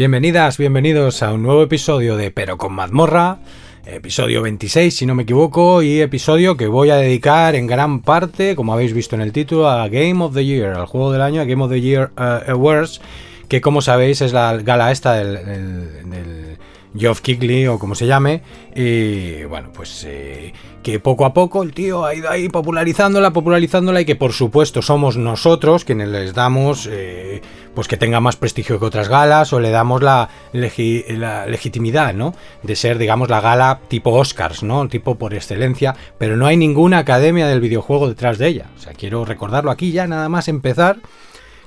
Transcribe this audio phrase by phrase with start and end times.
[0.00, 3.40] Bienvenidas, bienvenidos a un nuevo episodio de Pero con mazmorra,
[3.84, 8.56] episodio 26 si no me equivoco, y episodio que voy a dedicar en gran parte,
[8.56, 11.42] como habéis visto en el título, a Game of the Year, al juego del año,
[11.42, 13.02] a Game of the Year uh, Awards,
[13.48, 16.49] que como sabéis es la gala esta del,
[16.96, 18.42] Geoff Keighley o como se llame,
[18.74, 24.00] y bueno, pues eh, que poco a poco el tío ha ido ahí popularizándola, popularizándola
[24.00, 27.42] y que por supuesto somos nosotros quienes les damos eh,
[27.74, 32.34] pues que tenga más prestigio que otras galas o le damos la, legitimidad, ¿no?
[32.62, 34.88] De ser, digamos, la gala tipo Oscars, ¿no?
[34.88, 38.66] Tipo por excelencia, pero no hay ninguna academia del videojuego detrás de ella.
[38.76, 40.98] O sea, quiero recordarlo aquí ya, nada más empezar.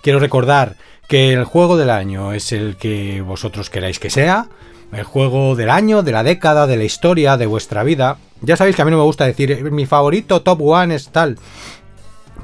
[0.02, 0.76] Quiero recordar
[1.08, 4.50] que el juego del año es el que vosotros queráis que sea,
[4.96, 8.18] el juego del año, de la década, de la historia, de vuestra vida.
[8.42, 11.38] Ya sabéis que a mí no me gusta decir mi favorito top one es tal.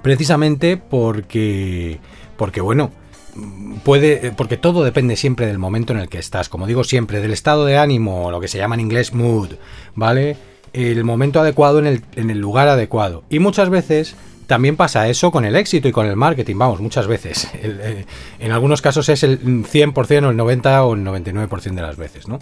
[0.01, 1.99] Precisamente porque.
[2.37, 2.91] Porque bueno.
[3.83, 4.31] Puede.
[4.31, 6.49] Porque todo depende siempre del momento en el que estás.
[6.49, 9.51] Como digo siempre, del estado de ánimo, lo que se llama en inglés mood.
[9.95, 10.37] ¿Vale?
[10.73, 13.23] El momento adecuado en el, en el lugar adecuado.
[13.29, 14.15] Y muchas veces
[14.49, 17.47] también pasa eso con el éxito y con el marketing, vamos, muchas veces.
[17.61, 18.05] Eh,
[18.39, 22.27] en algunos casos es el 100% o el 90 o el 99% de las veces,
[22.27, 22.39] ¿no?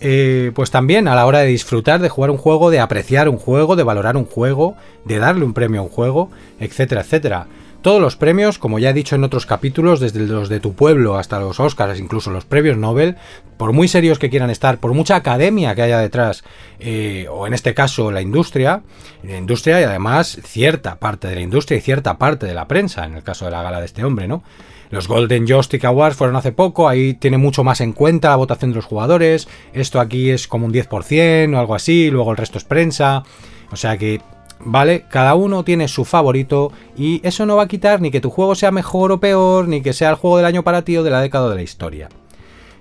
[0.00, 3.36] Eh, pues también a la hora de disfrutar de jugar un juego, de apreciar un
[3.36, 7.46] juego, de valorar un juego, de darle un premio a un juego, etcétera, etcétera.
[7.82, 11.18] Todos los premios, como ya he dicho en otros capítulos, desde los de tu pueblo
[11.18, 13.16] hasta los Oscars, incluso los premios Nobel,
[13.56, 16.42] por muy serios que quieran estar, por mucha academia que haya detrás,
[16.80, 18.82] eh, o en este caso la industria,
[19.22, 23.04] la industria y además cierta parte de la industria y cierta parte de la prensa,
[23.04, 24.42] en el caso de la gala de este hombre, ¿no?
[24.90, 28.70] Los Golden Joystick Awards fueron hace poco, ahí tiene mucho más en cuenta la votación
[28.70, 32.58] de los jugadores, esto aquí es como un 10% o algo así, luego el resto
[32.58, 33.24] es prensa,
[33.70, 34.20] o sea que
[34.60, 35.04] ¿vale?
[35.08, 38.54] Cada uno tiene su favorito y eso no va a quitar ni que tu juego
[38.54, 41.10] sea mejor o peor, ni que sea el juego del año para ti o de
[41.10, 42.08] la década de la historia.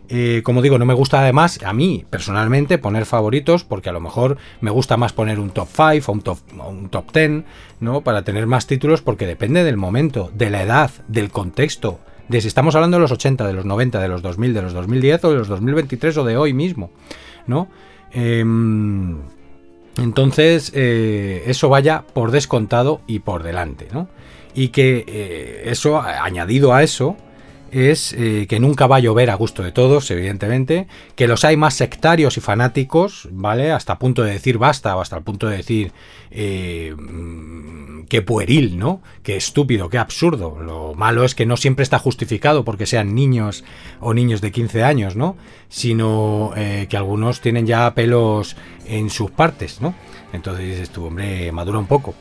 [0.07, 3.99] Eh, como digo, no me gusta además a mí personalmente poner favoritos porque a lo
[3.99, 6.37] mejor me gusta más poner un top 5 o un top,
[6.67, 7.43] un top 10,
[7.79, 8.01] ¿no?
[8.01, 12.47] Para tener más títulos porque depende del momento, de la edad, del contexto, de si
[12.47, 15.31] estamos hablando de los 80, de los 90, de los 2000, de los 2010 o
[15.31, 16.91] de los 2023 o de hoy mismo,
[17.47, 17.67] ¿no?
[18.11, 19.21] Em,
[19.97, 24.09] entonces, eh, eso vaya por descontado y por delante, ¿no?
[24.53, 27.17] Y que eh, eso, añadido a eso,
[27.75, 31.57] es eh, que nunca va a llover a gusto de todos, evidentemente, que los hay
[31.57, 33.73] más sectarios y fanáticos, ¿vale?
[33.73, 35.91] Hasta el punto de decir basta o hasta el punto de decir
[36.31, 39.01] eh, mm, qué pueril, ¿no?
[39.23, 40.57] Qué estúpido, qué absurdo.
[40.61, 43.65] Lo malo es que no siempre está justificado porque sean niños
[43.99, 45.35] o niños de 15 años, ¿no?
[45.67, 48.55] Sino eh, que algunos tienen ya pelos
[48.87, 49.93] en sus partes, ¿no?
[50.31, 52.15] Entonces dices hombre, madura un poco.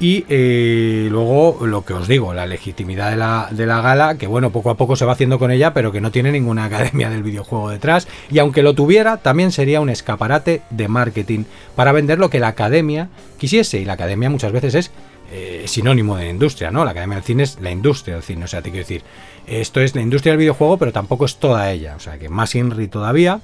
[0.00, 4.26] Y eh, luego lo que os digo, la legitimidad de la, de la, gala, que
[4.26, 7.10] bueno, poco a poco se va haciendo con ella, pero que no tiene ninguna academia
[7.10, 8.08] del videojuego detrás.
[8.30, 11.44] Y aunque lo tuviera, también sería un escaparate de marketing
[11.76, 13.78] para vender lo que la academia quisiese.
[13.78, 14.90] Y la academia muchas veces es
[15.32, 16.84] eh, sinónimo de industria, ¿no?
[16.84, 18.44] La academia del cine es la industria del cine.
[18.44, 19.02] O sea, te quiero decir,
[19.46, 21.94] esto es la industria del videojuego, pero tampoco es toda ella.
[21.96, 23.40] O sea, que más INRI todavía.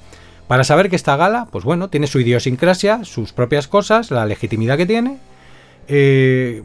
[0.48, 4.76] Para saber que esta gala, pues bueno, tiene su idiosincrasia, sus propias cosas, la legitimidad
[4.76, 5.18] que tiene
[5.92, 6.62] eh,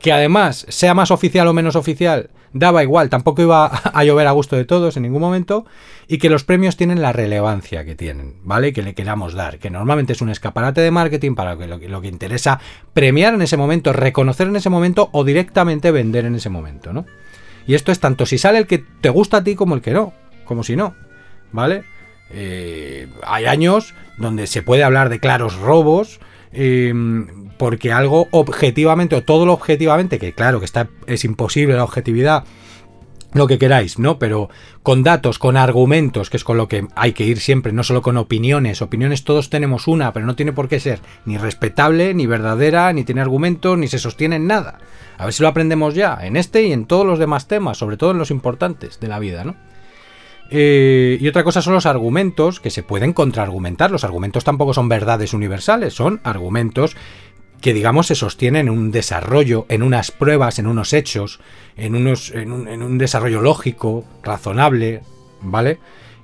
[0.00, 4.32] que además sea más oficial o menos oficial, daba igual, tampoco iba a llover a
[4.32, 5.66] gusto de todos en ningún momento,
[6.08, 8.72] y que los premios tienen la relevancia que tienen, ¿vale?
[8.72, 12.00] Que le queramos dar, que normalmente es un escaparate de marketing para lo que, lo
[12.00, 12.60] que interesa
[12.94, 17.04] premiar en ese momento, reconocer en ese momento o directamente vender en ese momento, ¿no?
[17.66, 19.92] Y esto es tanto si sale el que te gusta a ti como el que
[19.92, 20.14] no,
[20.46, 20.94] como si no,
[21.52, 21.84] ¿vale?
[22.30, 26.18] Eh, hay años donde se puede hablar de claros robos,
[26.52, 31.84] Em, porque algo objetivamente, o todo lo objetivamente, que claro que está, es imposible la
[31.84, 32.44] objetividad,
[33.34, 34.18] lo que queráis, ¿no?
[34.18, 34.50] Pero
[34.82, 38.02] con datos, con argumentos, que es con lo que hay que ir siempre, no solo
[38.02, 38.82] con opiniones.
[38.82, 43.04] Opiniones todos tenemos una, pero no tiene por qué ser ni respetable, ni verdadera, ni
[43.04, 44.78] tiene argumentos, ni se sostiene en nada.
[45.16, 47.96] A ver si lo aprendemos ya, en este y en todos los demás temas, sobre
[47.96, 49.56] todo en los importantes de la vida, ¿no?
[50.54, 53.90] Eh, y otra cosa son los argumentos que se pueden contraargumentar.
[53.90, 56.94] Los argumentos tampoco son verdades universales, son argumentos
[57.62, 61.40] que digamos se sostienen en un desarrollo, en unas pruebas, en unos hechos,
[61.76, 65.00] en, un, desarrollo lógico, razonable,
[65.40, 65.78] ¿vale?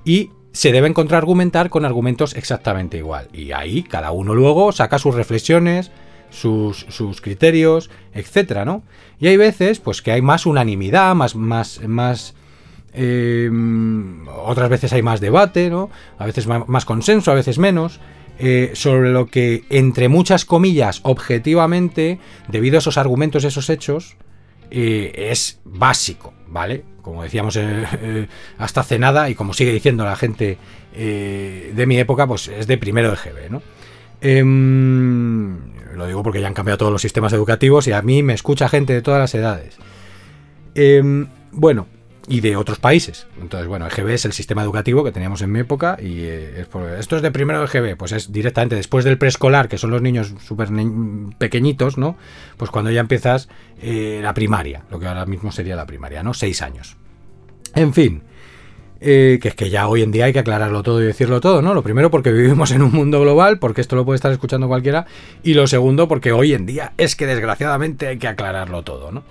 [0.05, 3.29] Y se deben contraargumentar con argumentos exactamente igual.
[3.33, 5.91] Y ahí cada uno luego saca sus reflexiones,
[6.29, 8.83] sus, sus criterios, etcétera, ¿no?
[9.19, 12.35] Y hay veces, pues, que hay más unanimidad, más, más, más
[12.93, 13.49] eh,
[14.43, 15.89] otras veces hay más debate, ¿no?
[16.17, 17.99] A veces más consenso, a veces menos.
[18.41, 24.15] Eh, sobre lo que, entre muchas comillas, objetivamente, debido a esos argumentos, esos hechos,
[24.71, 26.85] es básico, ¿vale?
[27.01, 27.59] Como decíamos
[28.57, 30.57] hasta hace nada y como sigue diciendo la gente
[30.93, 33.61] de mi época, pues es de primero de GB, ¿no?
[34.21, 35.57] Em,
[35.95, 38.67] lo digo porque ya han cambiado todos los sistemas educativos y a mí me escucha
[38.67, 39.77] gente de todas las edades.
[40.75, 41.87] Em, bueno,
[42.29, 43.25] y de otros países.
[43.41, 46.65] Entonces, bueno, EGB es el sistema educativo que teníamos en mi época y eh,
[46.99, 50.35] esto es de primero EGB, pues es directamente después del preescolar, que son los niños
[50.45, 50.69] súper
[51.39, 52.17] pequeñitos, ¿no?
[52.55, 53.49] Pues cuando ya empiezas
[53.81, 56.35] eh, la primaria, lo que ahora mismo sería la primaria, ¿no?
[56.35, 56.97] Seis años.
[57.73, 58.21] En fin,
[59.01, 61.63] eh, que es que ya hoy en día hay que aclararlo todo y decirlo todo,
[61.63, 61.73] ¿no?
[61.73, 65.07] Lo primero porque vivimos en un mundo global, porque esto lo puede estar escuchando cualquiera,
[65.41, 69.23] y lo segundo porque hoy en día es que desgraciadamente hay que aclararlo todo, ¿no?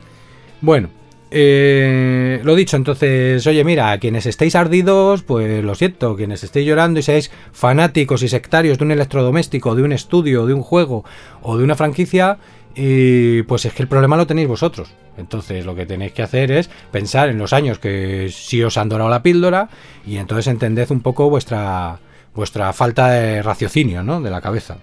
[0.61, 0.91] Bueno,
[1.31, 7.01] eh, lo dicho, entonces, oye, mira, quienes estéis ardidos, pues lo siento, quienes estéis llorando
[7.01, 11.05] y seáis fanáticos y sectarios de un electrodoméstico, de un estudio, de un juego
[11.43, 12.39] o de una franquicia,
[12.75, 14.95] y pues es que el problema lo tenéis vosotros.
[15.17, 18.89] Entonces lo que tenéis que hacer es pensar en los años que sí os han
[18.89, 19.69] dorado la píldora
[20.07, 21.99] y entonces entended un poco vuestra,
[22.35, 24.21] vuestra falta de raciocinio ¿no?
[24.21, 24.77] de la cabeza.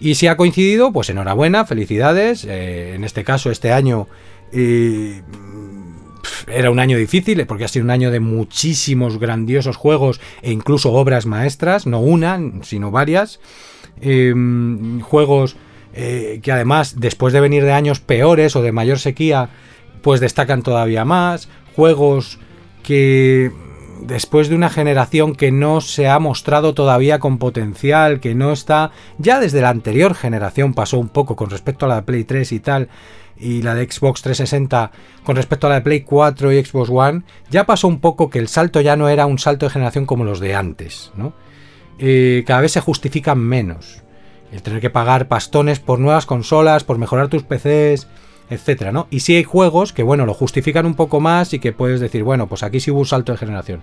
[0.00, 2.44] Y si ha coincidido, pues enhorabuena, felicidades.
[2.44, 4.08] Eh, en este caso, este año
[4.52, 5.22] eh,
[6.46, 10.92] era un año difícil porque ha sido un año de muchísimos grandiosos juegos e incluso
[10.92, 13.40] obras maestras, no una, sino varias.
[14.00, 14.32] Eh,
[15.02, 15.56] juegos
[15.94, 19.50] eh, que además después de venir de años peores o de mayor sequía,
[20.02, 21.48] pues destacan todavía más.
[21.74, 22.38] Juegos
[22.82, 23.50] que
[24.02, 28.92] después de una generación que no se ha mostrado todavía con potencial, que no está,
[29.18, 32.60] ya desde la anterior generación pasó un poco con respecto a la Play 3 y
[32.60, 32.88] tal,
[33.40, 34.90] y la de Xbox 360
[35.24, 38.38] con respecto a la de Play 4 y Xbox One, ya pasó un poco que
[38.38, 41.32] el salto ya no era un salto de generación como los de antes, ¿no?
[42.46, 44.02] Cada vez se justifican menos
[44.52, 48.08] el tener que pagar pastones por nuevas consolas, por mejorar tus PCs,
[48.50, 49.06] etcétera, ¿no?
[49.10, 52.24] Y si hay juegos que, bueno, lo justifican un poco más y que puedes decir,
[52.24, 53.82] bueno, pues aquí sí hubo un salto de generación.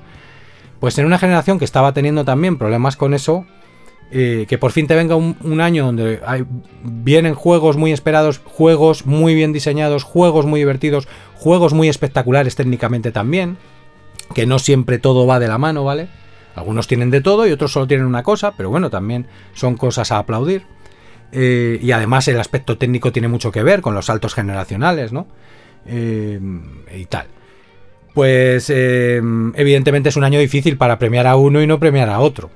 [0.79, 3.45] Pues en una generación que estaba teniendo también problemas con eso,
[4.11, 6.45] eh, que por fin te venga un, año donde hay,
[6.83, 13.11] vienen juegos muy esperados, juegos muy bien diseñados, juegos muy divertidos, juegos muy espectaculares técnicamente
[13.11, 13.57] también,
[14.35, 16.07] que no siempre todo va de la mano, ¿vale?
[16.53, 20.11] Algunos tienen de todo y otros solo tienen una cosa, pero bueno, también son cosas
[20.11, 20.63] a aplaudir.
[21.31, 25.27] Eh, y además el aspecto técnico tiene mucho que ver con los saltos generacionales, ¿no?
[25.87, 26.39] Eh,
[26.95, 27.25] y tal.
[28.13, 32.49] Pues evidentemente es un año difícil para premiar a uno y no premiar a otro.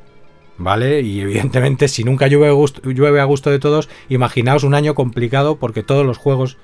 [0.60, 1.02] ¿Vale?
[1.02, 4.94] Y evidentemente si nunca llueve a gusto, llueve a gusto de todos, imaginaos un año
[4.94, 6.58] complicado porque todos los juegos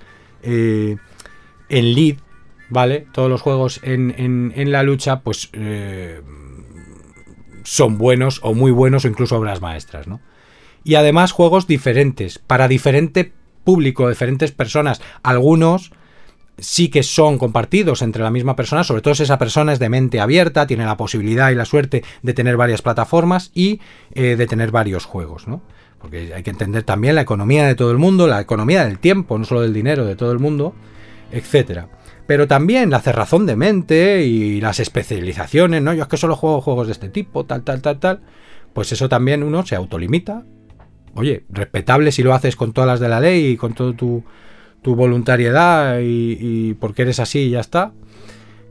[0.43, 0.99] en
[1.69, 2.17] lead,
[2.69, 3.07] ¿vale?
[3.13, 4.13] Todos los juegos en,
[4.55, 5.49] en la lucha, pues
[7.63, 10.19] son buenos o muy buenos o incluso obras maestras, ¿no?
[10.83, 13.33] Y además juegos diferentes, para diferente
[13.63, 15.01] público, diferentes personas.
[15.23, 15.91] Algunos
[16.57, 19.89] sí que son compartidos entre la misma persona, sobre todo si esa persona es de
[19.89, 23.81] mente abierta, tiene la posibilidad y la suerte de tener varias plataformas y
[24.13, 25.61] eh, de tener varios juegos, ¿no?
[25.99, 29.37] Porque hay que entender también la economía de todo el mundo, la economía del tiempo,
[29.37, 30.75] no solo del dinero de todo el mundo,
[31.31, 31.89] etcétera
[32.27, 35.93] pero también la cerrazón de mente y las especializaciones, ¿no?
[35.93, 38.21] Yo es que solo juego juegos de este tipo, tal, tal, tal, tal.
[38.73, 40.43] Pues eso también uno se autolimita.
[41.13, 44.23] Oye, respetable si lo haces con todas las de la ley y con toda tu,
[44.93, 47.93] voluntariedad y, porque eres así y ya está.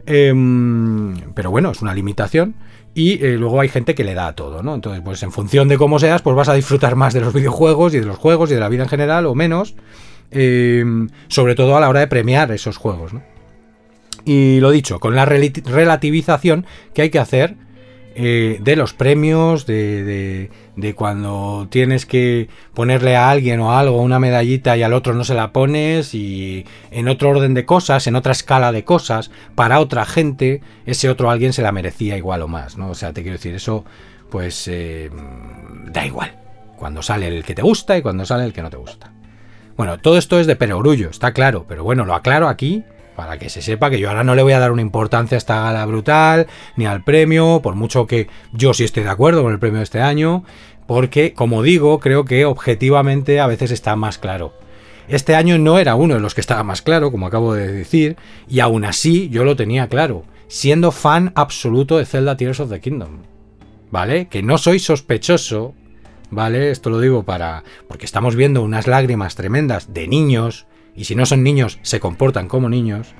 [0.06, 2.54] Em, pero bueno, es una limitación.
[2.94, 4.74] Y eh, luego hay gente que le da a todo, ¿no?
[4.74, 7.94] Entonces, pues en función de cómo seas, pues vas a disfrutar más de los videojuegos
[7.94, 9.74] y de los juegos y de la vida en general o menos.
[10.30, 13.22] Em, sobre todo a la hora de premiar esos juegos, ¿no?
[14.24, 17.56] Y lo dicho, con la relativización que hay que hacer
[18.16, 24.20] eh, de los premios, de, de, cuando tienes que ponerle a alguien o algo una
[24.20, 28.14] medallita y al otro no se la pones y en otro orden de cosas, en
[28.14, 32.48] otra escala de cosas, para otra gente, ese otro alguien se la merecía igual o
[32.48, 32.90] más, ¿no?
[32.90, 33.84] O sea, te quiero decir, eso
[34.30, 35.10] pues eh,
[35.86, 36.36] da igual,
[36.76, 39.12] cuando sale el que te gusta y cuando sale el que no te gusta.
[39.76, 42.84] Bueno, todo esto es de perogrullo, está claro, pero bueno, lo aclaro aquí
[43.16, 45.38] para que se sepa que yo ahora no le voy a dar una importancia a
[45.38, 49.52] esta gala brutal, ni al premio, por mucho que yo sí esté de acuerdo con
[49.52, 50.44] el premio de este año,
[50.86, 54.52] porque, como digo, creo que objetivamente a veces está más claro.
[55.08, 58.16] Este año no era uno de los que estaba más claro, como acabo de decir,
[58.48, 62.80] y aún así yo lo tenía claro, siendo fan absoluto de Zelda Tears of the
[62.80, 63.18] Kingdom.
[63.90, 64.26] ¿Vale?
[64.28, 65.74] Que no soy sospechoso,
[66.30, 66.70] ¿vale?
[66.70, 67.62] Esto lo digo para...
[67.86, 72.48] porque estamos viendo unas lágrimas tremendas de niños, y si no son niños, se comportan
[72.48, 73.14] como niños,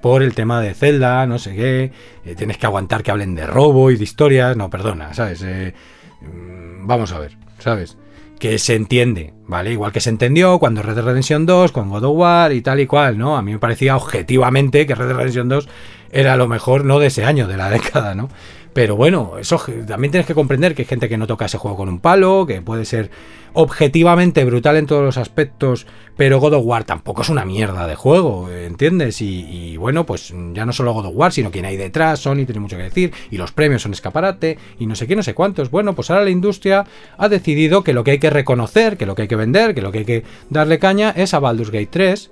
[0.00, 1.92] por el tema de Zelda, no sé qué,
[2.24, 5.42] eh, tienes que aguantar que hablen de robo y de historias, no, perdona, ¿sabes?
[5.42, 5.74] Eh,
[6.20, 7.36] mm, vamos a ver.
[7.62, 7.96] ¿sabes?
[8.38, 9.72] Que se entiende, ¿vale?
[9.72, 12.80] Igual que se entendió cuando Red Dead Redemption 2, con God of War y tal
[12.80, 13.36] y cual, ¿no?
[13.36, 15.68] A mí me parecía objetivamente que Red Dead Redemption 2
[16.10, 18.28] era lo mejor, no de ese año, de la década, ¿no?
[18.72, 21.76] Pero bueno, eso también tienes que comprender que hay gente que no toca ese juego
[21.76, 23.10] con un palo, que puede ser
[23.54, 25.86] objetivamente brutal en todos los aspectos,
[26.16, 29.20] pero God of War tampoco es una mierda de juego, ¿entiendes?
[29.20, 32.60] Y, bueno, pues ya no solo God of War, sino quien hay detrás, Sony tiene
[32.60, 35.70] mucho que decir, y los premios son escaparate, y no sé qué, no sé cuántos.
[35.70, 36.86] Bueno, pues ahora la industria
[37.18, 39.82] ha decidido que lo que hay que reconocer, que lo que hay que vender, que
[39.82, 42.30] lo que hay que darle caña es a Baldur's Gate 3,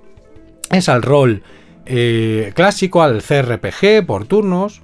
[0.71, 1.43] es al rol
[1.85, 4.81] eh, clásico, al CRPG por turnos,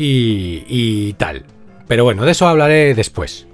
[0.00, 1.44] y, tal.
[1.86, 3.46] Pero bueno, de eso hablaré después.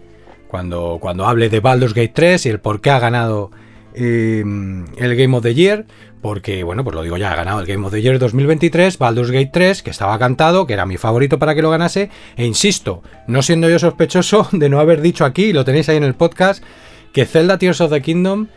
[0.48, 3.50] Cuando, cuando hable de Baldur's Gate 3 y el por qué ha ganado
[3.94, 5.86] em, el Game of the Year.
[6.22, 9.30] Porque, bueno, pues lo digo ya, ha ganado el Game of the Year 2023, Baldur's
[9.30, 12.10] Gate 3, que estaba cantado, que era mi favorito para que lo ganase.
[12.36, 16.04] E insisto, no siendo yo sospechoso de no haber dicho aquí, lo tenéis ahí en
[16.04, 16.64] el podcast,
[17.12, 18.48] que Zelda Tears of the Kingdom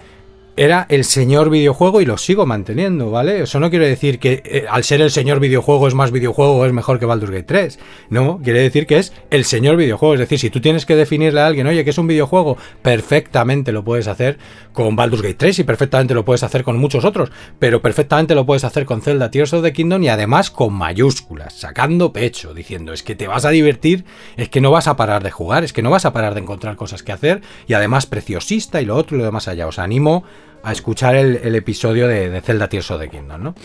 [0.60, 3.44] era el señor videojuego y lo sigo manteniendo, ¿vale?
[3.44, 6.66] Eso no quiere decir que eh, al ser el señor videojuego es más videojuego o
[6.66, 7.80] es mejor que Baldur's Gate 3.
[8.10, 10.16] No, quiere decir que es el señor videojuego.
[10.16, 13.72] Es decir, si tú tienes que definirle a alguien, oye, que es un videojuego, perfectamente
[13.72, 14.38] lo puedes hacer
[14.74, 18.46] con Baldur's Gate 3 y perfectamente lo puedes hacer con muchos otros, pero perfectamente lo
[18.46, 22.92] puedes hacer con Zelda Tears of the Kingdom y además con mayúsculas, sacando pecho, diciendo,
[22.92, 24.04] es que te vas a divertir,
[24.36, 26.42] es que no vas a parar de jugar, es que no vas a parar de
[26.42, 29.66] encontrar cosas que hacer y además preciosista y lo otro y lo demás allá.
[29.66, 30.25] Os animo
[30.63, 33.56] a escuchar el, episodio de, Zelda Tears of the Kingdom, ¿no?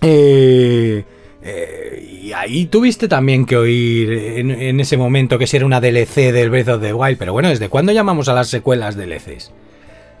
[0.00, 1.04] Eh,
[1.42, 6.32] eh, y ahí tuviste también que oír en, ese momento que si era una DLC
[6.32, 9.52] del Breath of the Wild, pero bueno, ¿desde cuándo llamamos a las secuelas DLCs?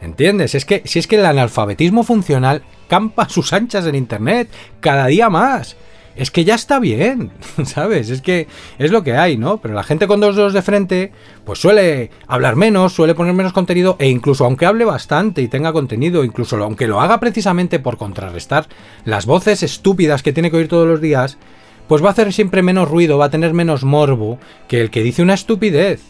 [0.00, 0.56] ¿Entiendes?
[0.56, 4.48] Es que si es que el analfabetismo funcional campa sus anchas en internet
[4.80, 5.76] cada día más
[6.16, 7.30] es que ya está bien,
[7.64, 8.10] ¿sabes?
[8.10, 9.58] Es que es lo que hay, ¿no?
[9.58, 11.12] Pero la gente con dos dedos de frente,
[11.44, 15.72] pues suele hablar menos, suele poner menos contenido, e incluso aunque hable bastante y tenga
[15.72, 18.66] contenido, incluso aunque lo haga precisamente por contrarrestar
[19.04, 21.38] las voces estúpidas que tiene que oír todos los días,
[21.88, 24.38] pues va a hacer siempre menos ruido, va a tener menos morbo
[24.68, 26.02] que el que dice una estupidez.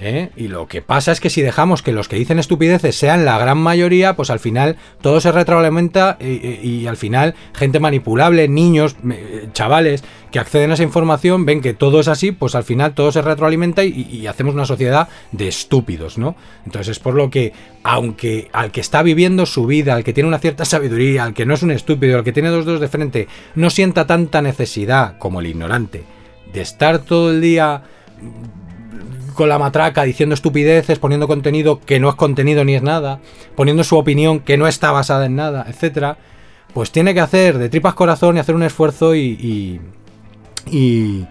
[0.00, 0.30] ¿Eh?
[0.36, 3.38] Y lo que pasa es que si dejamos que los que dicen estupideces sean la
[3.38, 8.96] gran mayoría, pues al final todo se retroalimenta y, al final gente manipulable, niños,
[9.52, 13.12] chavales que acceden a esa información, ven que todo es así, pues al final todo
[13.12, 16.36] se retroalimenta y, hacemos una sociedad de estúpidos, ¿no?
[16.64, 17.52] Entonces es por lo que,
[17.82, 21.46] aunque al que está viviendo su vida, al que tiene una cierta sabiduría, al que
[21.46, 25.18] no es un estúpido, al que tiene dos dedos de frente, no sienta tanta necesidad
[25.18, 26.04] como el ignorante
[26.52, 27.82] de estar todo el día
[29.40, 33.20] con la matraca diciendo estupideces, poniendo contenido que no es contenido ni es nada,
[33.56, 36.18] poniendo su opinión que no está basada en nada, etcétera,
[36.74, 39.80] pues tiene que hacer de tripas corazón y hacer un esfuerzo y,
[40.66, 41.26] y,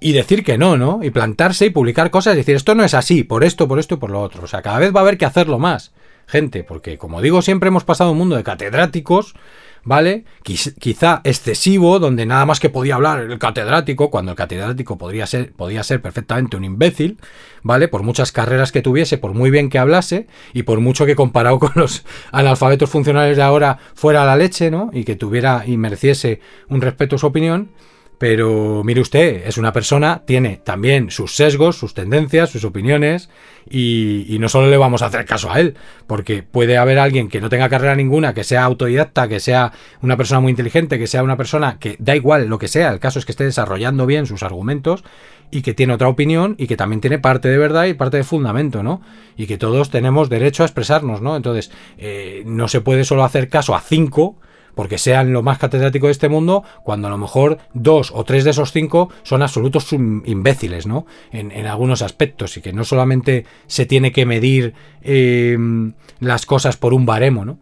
[0.00, 0.98] y decir que no, ¿no?
[1.04, 3.94] Y plantarse y publicar cosas y decir esto no es así, por esto, por esto
[3.94, 4.42] y por lo otro.
[4.42, 5.92] O sea, cada vez va a haber que hacerlo más,
[6.26, 9.36] gente, porque como digo, siempre hemos pasado un mundo de catedráticos
[9.84, 10.24] ¿vale?
[10.42, 15.52] Quizá excesivo, donde nada más que podía hablar el catedrático, cuando el catedrático podría ser,
[15.52, 17.18] podía ser perfectamente un imbécil,
[17.62, 17.88] ¿vale?
[17.88, 21.58] Por muchas carreras que tuviese, por muy bien que hablase, y por mucho que comparado
[21.60, 24.90] con los analfabetos funcionales de ahora fuera la leche, ¿no?
[24.92, 27.70] Y que tuviera y mereciese un respeto a su opinión.
[28.18, 33.30] Pero mire usted, es una persona, tiene también sus sesgos, sus tendencias, sus opiniones,
[33.70, 37.40] y, no solo le vamos a hacer caso a él, porque puede haber alguien que
[37.40, 39.72] no tenga carrera ninguna, que sea autodidacta, que sea
[40.02, 42.98] una persona muy inteligente, que sea una persona que da igual lo que sea, el
[42.98, 45.04] caso es que esté desarrollando bien sus argumentos
[45.50, 48.24] y que tiene otra opinión y que también tiene parte de verdad y parte de
[48.24, 49.00] fundamento, ¿no?
[49.36, 51.36] Y que todos tenemos derecho a expresarnos, ¿no?
[51.36, 54.36] Entonces, eh, no se puede solo hacer caso a cinco
[54.78, 58.44] porque sean lo más catedrático de este mundo, cuando a lo mejor dos o tres
[58.44, 61.04] de esos cinco son absolutos imbéciles, ¿no?
[61.32, 66.94] En, algunos aspectos, y que no solamente se tiene que medir em, las cosas por
[66.94, 67.58] un baremo, ¿no?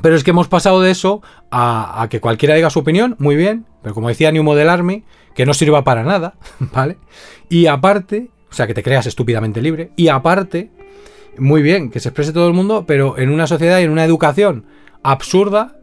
[0.00, 3.66] Pero es que hemos pasado de eso a, que cualquiera diga su opinión, muy bien,
[3.82, 5.02] pero como decía New Model Army,
[5.34, 6.34] que no sirva para nada,
[6.72, 6.98] ¿vale?
[7.48, 10.70] Y aparte, o sea, que te creas estúpidamente libre, y aparte,
[11.36, 14.04] muy bien, que se exprese todo el mundo, pero en una sociedad y en una
[14.04, 14.66] educación
[15.02, 15.81] absurda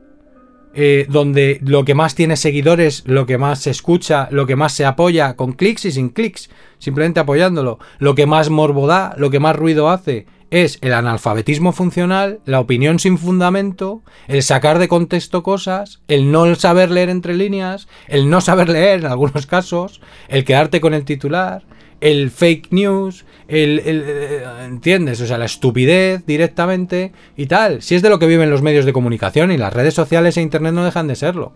[0.74, 4.74] eh, donde lo que más tiene seguidores, lo que más se escucha, lo que más
[4.74, 9.30] se apoya con clics y sin clics, simplemente apoyándolo, lo que más morbo da, lo
[9.30, 14.88] que más ruido hace, es el analfabetismo funcional, la opinión sin fundamento, el sacar de
[14.88, 20.02] contexto cosas, el no saber leer entre líneas, el no saber leer en algunos casos,
[20.28, 21.64] el quedarte con el titular,
[22.02, 25.22] el fake news, el, eh, ¿entiendes?
[25.22, 27.82] O sea, la estupidez directamente y tal.
[27.82, 30.42] Si es de lo que viven los medios de comunicación y las redes sociales e
[30.42, 31.54] internet no dejan de serlo.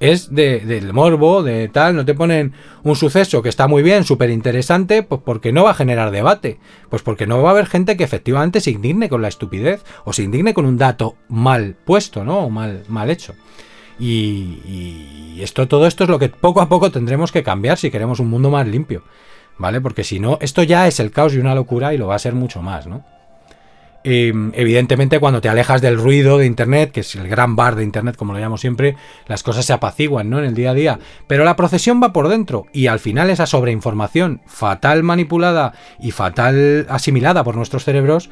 [0.00, 4.02] es de, del morbo, de tal, no te ponen un suceso que está muy bien,
[4.02, 6.58] súper interesante, pues porque no va a generar debate,
[6.90, 10.12] pues porque no va a haber gente que efectivamente se indigne con la estupidez o
[10.12, 12.40] se indigne con un dato mal puesto, ¿no?
[12.40, 13.34] O mal, mal hecho.
[14.00, 17.90] Y, y esto, todo esto es lo que poco a poco tendremos que cambiar si
[17.92, 19.04] queremos un mundo más limpio,
[19.58, 19.80] ¿vale?
[19.80, 22.20] Porque si no, esto ya es el caos y una locura y lo va a
[22.20, 23.04] ser mucho más, ¿no?
[24.04, 27.84] Em, evidentemente, cuando te alejas del ruido de Internet, que es el gran bar de
[27.84, 28.96] Internet, como lo llamo siempre,
[29.28, 30.38] las cosas se apaciguan, ¿no?
[30.40, 30.98] En el día a día.
[31.28, 36.86] Pero la procesión va por dentro y al final esa sobreinformación fatal manipulada y fatal
[36.88, 38.30] asimilada por nuestros cerebros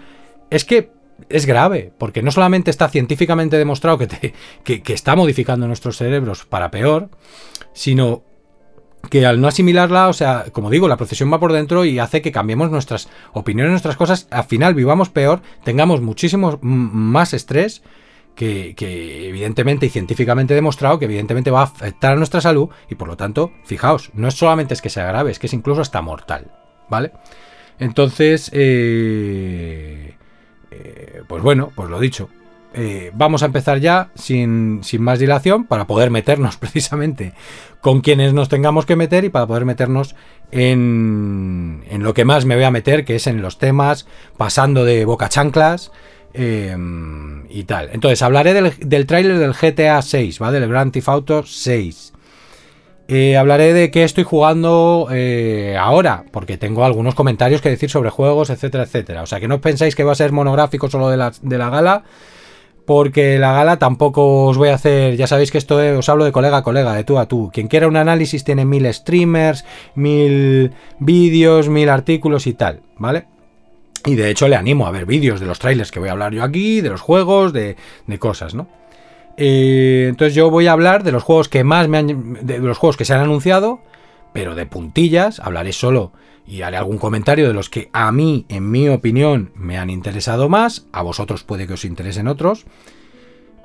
[0.50, 0.90] es que
[1.28, 4.34] es grave, porque no solamente está científicamente demostrado que, te,
[4.64, 7.10] que está modificando nuestros cerebros para peor,
[7.74, 8.24] sino
[9.09, 12.23] que al no asimilarla, o sea, como digo, la procesión va por dentro y hace
[12.23, 17.83] que cambiemos nuestras opiniones, nuestras cosas, al final vivamos peor, tengamos muchísimo más estrés,
[18.35, 23.09] que, evidentemente y científicamente demostrado que evidentemente va a afectar a nuestra salud y por
[23.09, 26.00] lo tanto, fijaos, no es solamente es que sea grave, es que es incluso hasta
[26.00, 26.50] mortal,
[26.88, 27.12] ¿vale?
[27.78, 30.14] Entonces, eh,
[30.71, 32.28] eh, pues bueno, pues lo dicho,
[32.74, 37.32] eh, vamos a empezar ya sin, más dilación para poder meternos precisamente
[37.80, 40.14] con quienes nos tengamos que meter y para poder meternos
[40.52, 44.84] en, en lo que más me voy a meter, que es en los temas, pasando
[44.84, 45.90] de boca chanclas
[46.34, 47.88] em, y tal.
[47.92, 50.60] Entonces, hablaré del, del tráiler del GTA 6, ¿vale?
[50.60, 52.12] Del Grand Theft Auto 6.
[53.12, 58.08] Eh, hablaré de qué estoy jugando eh, ahora, porque tengo algunos comentarios que decir sobre
[58.08, 59.22] juegos, etcétera, etcétera.
[59.24, 61.70] O sea, que no pensáis que va a ser monográfico solo de la, de la
[61.70, 62.04] gala,
[62.86, 66.32] porque la gala tampoco os voy a hacer, ya sabéis que esto os hablo de
[66.32, 67.50] colega a colega, de tú a tú.
[67.52, 69.64] Quien quiera un análisis tiene mil streamers,
[69.95, 73.26] mil vídeos, mil artículos y tal, ¿vale?
[74.06, 76.32] Y de hecho le animo a ver vídeos de los trailers que voy a hablar
[76.32, 77.76] yo aquí, de los juegos, de,
[78.19, 78.66] cosas, ¿no?
[79.36, 82.78] Eh, entonces yo voy a hablar de los juegos que más me han, de los
[82.78, 83.80] juegos que se han anunciado,
[84.32, 86.12] pero de puntillas, hablaré solo
[86.50, 90.49] y haré algún comentario de los que a mí, en mi opinión, me han interesado
[90.49, 90.89] más.
[90.91, 92.67] A vosotros puede que os interesen otros.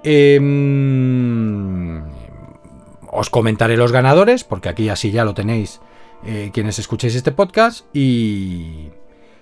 [0.04, 0.44] Em,
[3.10, 5.82] os comentaré los ganadores, porque aquí así ya lo tenéis
[6.24, 7.88] eh, quienes escuchéis este podcast.
[7.92, 8.92] Y,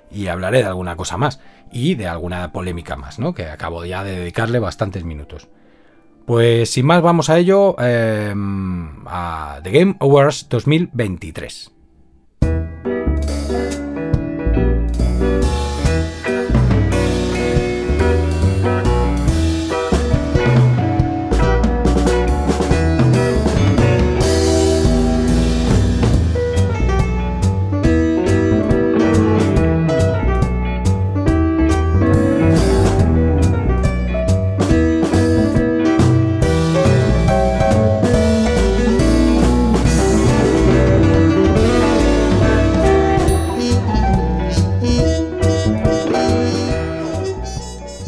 [0.09, 1.41] y hablaré de alguna cosa más.
[1.69, 3.33] Y de alguna polémica más, ¿no?
[3.33, 5.49] Que acabo ya de dedicarle bastantes minutos.
[6.25, 11.72] Pues sin más, vamos a ello em, a The Game Awards 2023.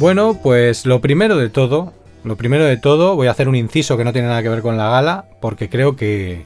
[0.06, 1.92] Bueno, pues lo primero de todo,
[2.24, 4.62] lo primero de todo, voy a hacer un inciso que no tiene nada que ver
[4.62, 6.46] con la gala, porque creo que,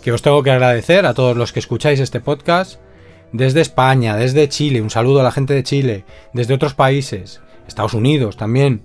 [0.00, 2.78] que os tengo que agradecer a todos los que escucháis este podcast,
[3.32, 6.04] desde España, desde Chile, un saludo a la gente de Chile,
[6.34, 8.82] desde otros países, Estados Unidos también,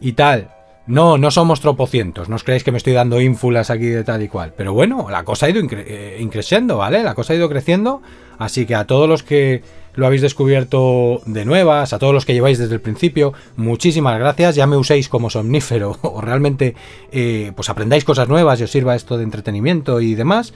[0.00, 0.52] y tal.
[0.86, 4.22] No, no somos tropocientos, no os creéis que me estoy dando ínfulas aquí de tal
[4.22, 4.54] y cual.
[4.56, 7.02] Pero bueno, la cosa ha ido eh, increciendo, ¿vale?
[7.02, 8.00] La cosa ha ido creciendo.
[8.38, 9.62] Así que a todos los que
[9.94, 14.54] lo habéis descubierto de nuevas, a todos los que lleváis desde el principio, muchísimas gracias,
[14.54, 16.74] ya me uséis como somnífero o realmente
[17.12, 20.52] eh, pues aprendáis cosas nuevas y os sirva esto de entretenimiento y demás,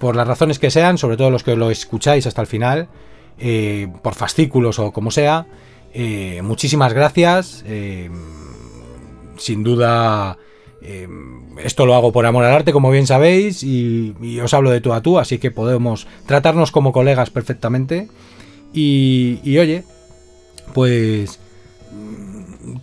[0.00, 2.88] por las razones que sean, sobre todo los que lo escucháis hasta el final,
[3.38, 5.46] eh, por fascículos o como sea,
[5.94, 7.64] eh, muchísimas gracias,
[9.36, 10.36] sin duda...
[11.64, 14.80] esto lo hago por amor al arte, como bien sabéis, y, y, os hablo de
[14.80, 18.08] tú a tú, así que podemos tratarnos como colegas perfectamente.
[18.72, 19.84] Y, oye,
[20.74, 21.40] pues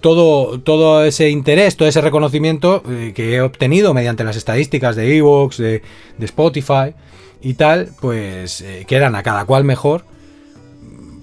[0.02, 5.18] todo, todo ese interés, todo ese reconocimiento eh, que he obtenido mediante las estadísticas de
[5.18, 5.84] Evox, de,
[6.20, 6.94] Spotify
[7.42, 10.06] y tal, pues eh, que eran a cada cual mejor,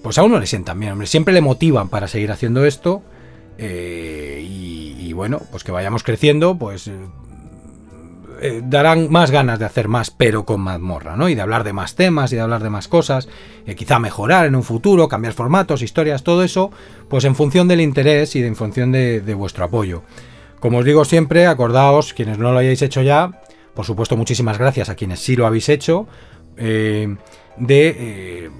[0.03, 1.07] pues a uno le sientan bien, hombre.
[1.07, 3.03] Siempre le motivan para seguir haciendo esto.
[3.59, 6.91] Eh, y, y, bueno, pues que vayamos creciendo, pues
[8.45, 11.29] eh, darán más ganas de hacer más, pero con mazmorra, ¿no?
[11.29, 13.29] Y de hablar de más temas y de hablar de más cosas,
[13.67, 16.73] eh, quizá mejorar en un futuro, cambiar formatos, historias, todo eso,
[17.09, 20.03] pues en función del interés y en función de, vuestro apoyo.
[20.59, 23.41] Como os digo siempre, acordaos, quienes no lo hayáis hecho ya,
[23.75, 26.09] por supuesto muchísimas gracias a quienes sí lo habéis hecho,
[26.57, 27.15] eh,
[27.59, 28.51] de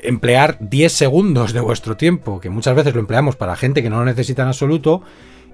[0.00, 4.00] emplear 10 segundos de vuestro tiempo, que muchas veces lo empleamos para gente que no
[4.00, 5.02] lo necesita en absoluto,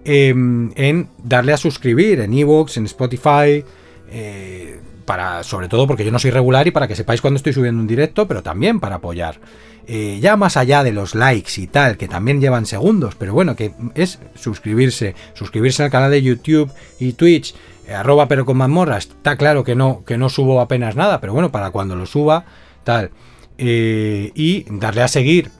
[0.05, 3.65] em, en darle a suscribir en Evox, en Spotify,
[4.11, 7.53] eh, para, sobre todo porque yo no soy regular y para que sepáis cuando estoy
[7.53, 9.41] subiendo un directo, pero también para apoyar.
[9.87, 13.57] Eh, ya más allá de los likes y tal, que también llevan segundos, pero bueno,
[13.57, 17.55] que es suscribirse, suscribirse al canal de YouTube y Twitch,
[17.89, 21.33] eh, arroba pero con mazmorra, está claro que no, que no subo apenas nada, pero
[21.33, 22.45] bueno, para cuando lo suba,
[22.85, 23.11] tal.
[23.59, 25.51] Y darle a seguir,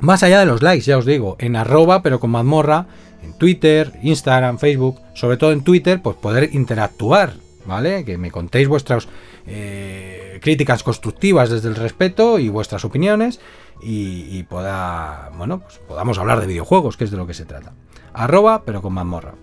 [0.00, 2.86] más allá de los likes, ya os digo, en arroba pero con mazmorra,
[3.22, 7.34] en Twitter, Instagram, Facebook, sobre todo en Twitter, pues poder interactuar,
[7.66, 8.04] ¿vale?
[8.04, 9.08] Que me contéis vuestras
[9.46, 13.40] eh, críticas constructivas desde el respeto y vuestras opiniones
[13.82, 17.72] y, pueda, bueno, pues podamos hablar de videojuegos, que es de lo que se trata.
[18.12, 19.34] Arroba, pero con mazmorra.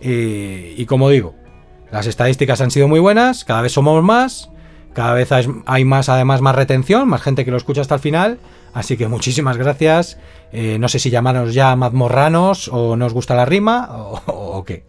[0.00, 1.34] Eh, y como digo,
[1.90, 4.50] las estadísticas han sido muy buenas, cada vez somos más,
[4.92, 8.38] cada vez hay más, además, más retención, más gente que lo escucha hasta el final.
[8.72, 10.18] Así que muchísimas gracias.
[10.52, 14.84] Eh, no sé si llamaros ya mazmorranos o no os gusta la rima o, qué.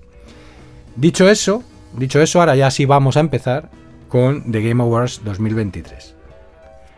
[0.96, 1.64] Dicho eso,
[1.94, 3.70] Dicho eso, ahora ya sí vamos a empezar
[4.08, 6.16] con The Game Awards 2023.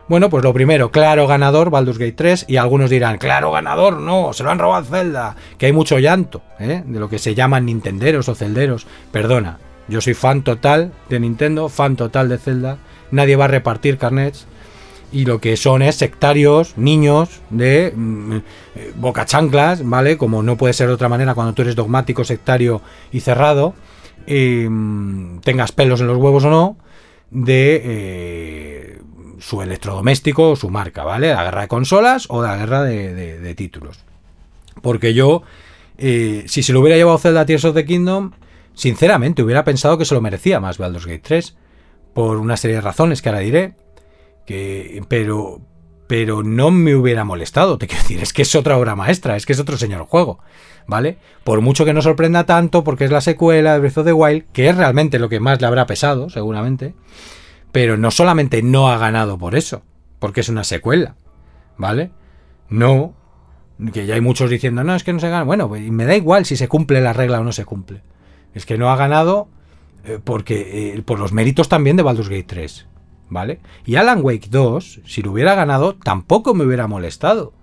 [0.08, 4.34] Bueno, pues lo primero, claro ganador, Baldur's Gate 3, y algunos dirán, claro ganador, no,
[4.34, 6.84] se lo han robado Zelda, que hay mucho llanto, ¿eh?
[6.86, 8.86] de lo que se llaman Nintenderos o Celderos.
[9.12, 12.78] Perdona, yo soy fan total de Nintendo, fan total de Zelda,
[13.12, 14.46] nadie va a repartir carnets,
[15.14, 18.34] y lo que son es sectarios, niños de mm,
[18.76, 20.18] eh, boca chanclas, ¿vale?
[20.18, 23.76] Como no puede ser de otra manera cuando tú eres dogmático, sectario y cerrado.
[24.26, 26.78] Em, tengas pelos en los huevos o no,
[27.30, 29.02] de eh,
[29.40, 31.32] su electrodoméstico o su marca, ¿vale?
[31.32, 34.00] La guerra de consolas o la guerra de, títulos.
[34.82, 35.44] Porque yo,
[36.00, 38.32] eh, si se lo hubiera llevado Zelda Tears of the Kingdom,
[38.74, 41.56] sinceramente hubiera pensado que se lo merecía más Baldur's Gate 3,
[42.16, 43.76] por una serie de razones que ahora diré,
[44.46, 45.62] que, pero,
[46.08, 49.46] pero no me hubiera molestado, te quiero decir, es que es otra obra maestra, es
[49.46, 50.40] que es otro señor juego.
[50.88, 51.18] ¿vale?
[51.44, 54.46] Por mucho que no sorprenda tanto, porque es la secuela de Breath of the Wild,
[54.54, 56.96] que es realmente lo que más le habrá pesado, seguramente,
[57.72, 59.84] pero no solamente no ha ganado por eso,
[60.20, 61.16] porque es una secuela,
[61.78, 62.12] ¿vale?
[62.70, 63.14] No,
[63.94, 65.44] que ya hay muchos diciendo, no, es que no se gana.
[65.44, 68.02] Bueno, pues, me da igual si se cumple la regla o no se cumple.
[68.54, 69.50] Es que no ha ganado
[70.06, 72.88] eh, porque eh, por los méritos también de Baldur's Gate 3,
[73.34, 73.60] ¿vale?
[73.86, 77.54] Y Alan Wake 2, si lo hubiera ganado, tampoco me hubiera molestado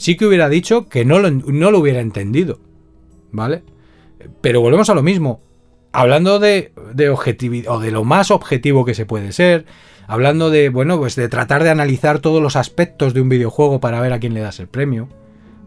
[0.00, 2.58] sí que hubiera dicho que no lo, hubiera entendido.
[3.30, 3.62] ¿Vale?
[4.40, 5.42] Pero volvemos a lo mismo.
[5.92, 9.66] Hablando de, de objetividad, o de lo más objetivo que se puede ser,
[10.06, 14.00] hablando de, bueno, pues de tratar de analizar todos los aspectos de un videojuego para
[14.00, 15.08] ver a quién le das el premio.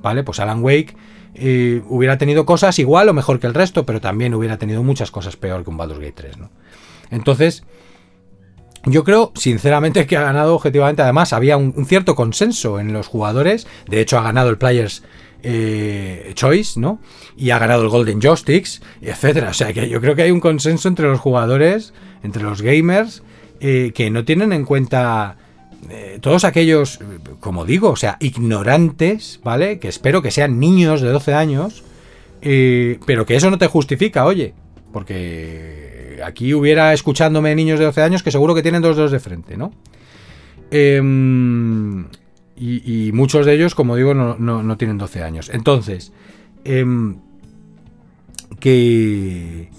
[0.01, 0.23] ¿Vale?
[0.23, 0.95] Pues Alan Wake
[1.36, 5.12] eh, hubiera tenido cosas igual o mejor que el resto, pero también hubiera tenido muchas
[5.12, 6.49] cosas peor que un Baldur's Gate 3, ¿no?
[7.10, 7.63] Entonces,
[8.85, 11.01] yo creo, sinceramente, que ha ganado objetivamente.
[11.01, 13.65] Además, había un, cierto consenso en los jugadores.
[13.87, 15.03] De hecho, ha ganado el Players
[15.41, 16.99] eh, Choice, ¿no?
[17.37, 19.49] Y ha ganado el Golden Joysticks, etcétera.
[19.49, 21.93] O sea que yo creo que hay un consenso entre los jugadores,
[22.23, 23.23] entre los gamers,
[23.61, 25.37] eh, que no tienen en cuenta
[25.89, 26.99] eh, todos aquellos,
[27.39, 29.79] como digo, o sea, ignorantes, ¿vale?
[29.79, 31.83] Que espero que sean niños de 12 años,
[32.41, 34.53] pero que eso no te justifica, oye,
[34.91, 35.82] porque
[36.23, 39.57] aquí hubiera escuchándome niños de 12 años que seguro que tienen dos dedos de frente,
[39.57, 39.71] ¿no?
[40.71, 42.05] Em,
[42.55, 45.49] y, muchos de ellos, como digo, no, tienen 12 años.
[45.53, 46.13] Entonces,
[46.63, 47.17] em,
[48.59, 49.69] que,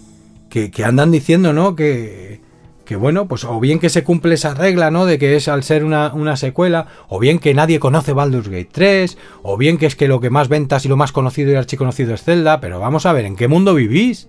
[0.50, 1.74] que, andan diciendo, ¿no?
[1.74, 2.40] Que,
[2.84, 5.06] que bueno, pues o bien que se cumple esa regla, ¿no?
[5.06, 8.70] De que es al ser una, una, secuela, o bien que nadie conoce Baldur's Gate
[8.70, 11.56] 3, o bien que es que lo que más ventas y lo más conocido y
[11.56, 14.28] archiconocido es Zelda, pero vamos a ver, ¿en qué mundo vivís?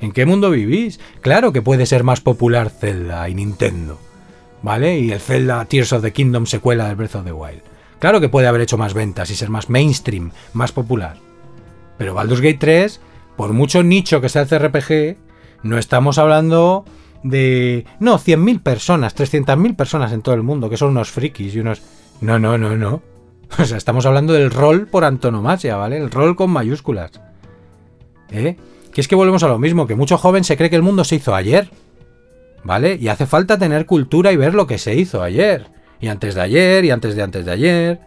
[0.00, 1.00] ¿En qué mundo vivís?
[1.20, 3.98] Claro que puede ser más popular Zelda y Nintendo,
[4.62, 4.98] ¿vale?
[4.98, 7.62] Y el Zelda Tears of the Kingdom secuela de Breath of the Wild.
[7.98, 11.16] Claro que puede haber hecho más ventas y ser más mainstream, más popular.
[11.96, 13.00] Pero Baldur's Gate 3,
[13.36, 15.16] por mucho nicho que sea el CRPG,
[15.62, 16.84] no estamos hablando
[17.22, 17.86] de...
[18.00, 21.82] No, 100.000 personas, 300.000 personas en todo el mundo, que son unos frikis y unos...
[22.20, 23.02] No, no, no, no.
[23.58, 25.96] O sea, estamos hablando del rol por antonomasia, ¿vale?
[25.96, 27.12] El rol con mayúsculas.
[28.30, 28.56] ¿Eh?
[28.96, 31.04] Que es que volvemos a lo mismo, que mucho joven se cree que el mundo
[31.04, 31.68] se hizo ayer.
[32.64, 32.96] ¿Vale?
[32.98, 35.66] Y hace falta tener cultura y ver lo que se hizo ayer.
[36.00, 38.00] Y antes de ayer, y antes de antes de ayer.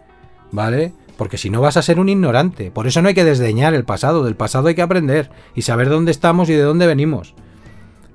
[0.50, 0.92] ¿Vale?
[1.16, 2.72] Porque si no vas a ser un ignorante.
[2.72, 4.24] Por eso no hay que desdeñar el pasado.
[4.24, 5.30] Del pasado hay que aprender.
[5.54, 7.36] Y saber dónde estamos y de dónde venimos.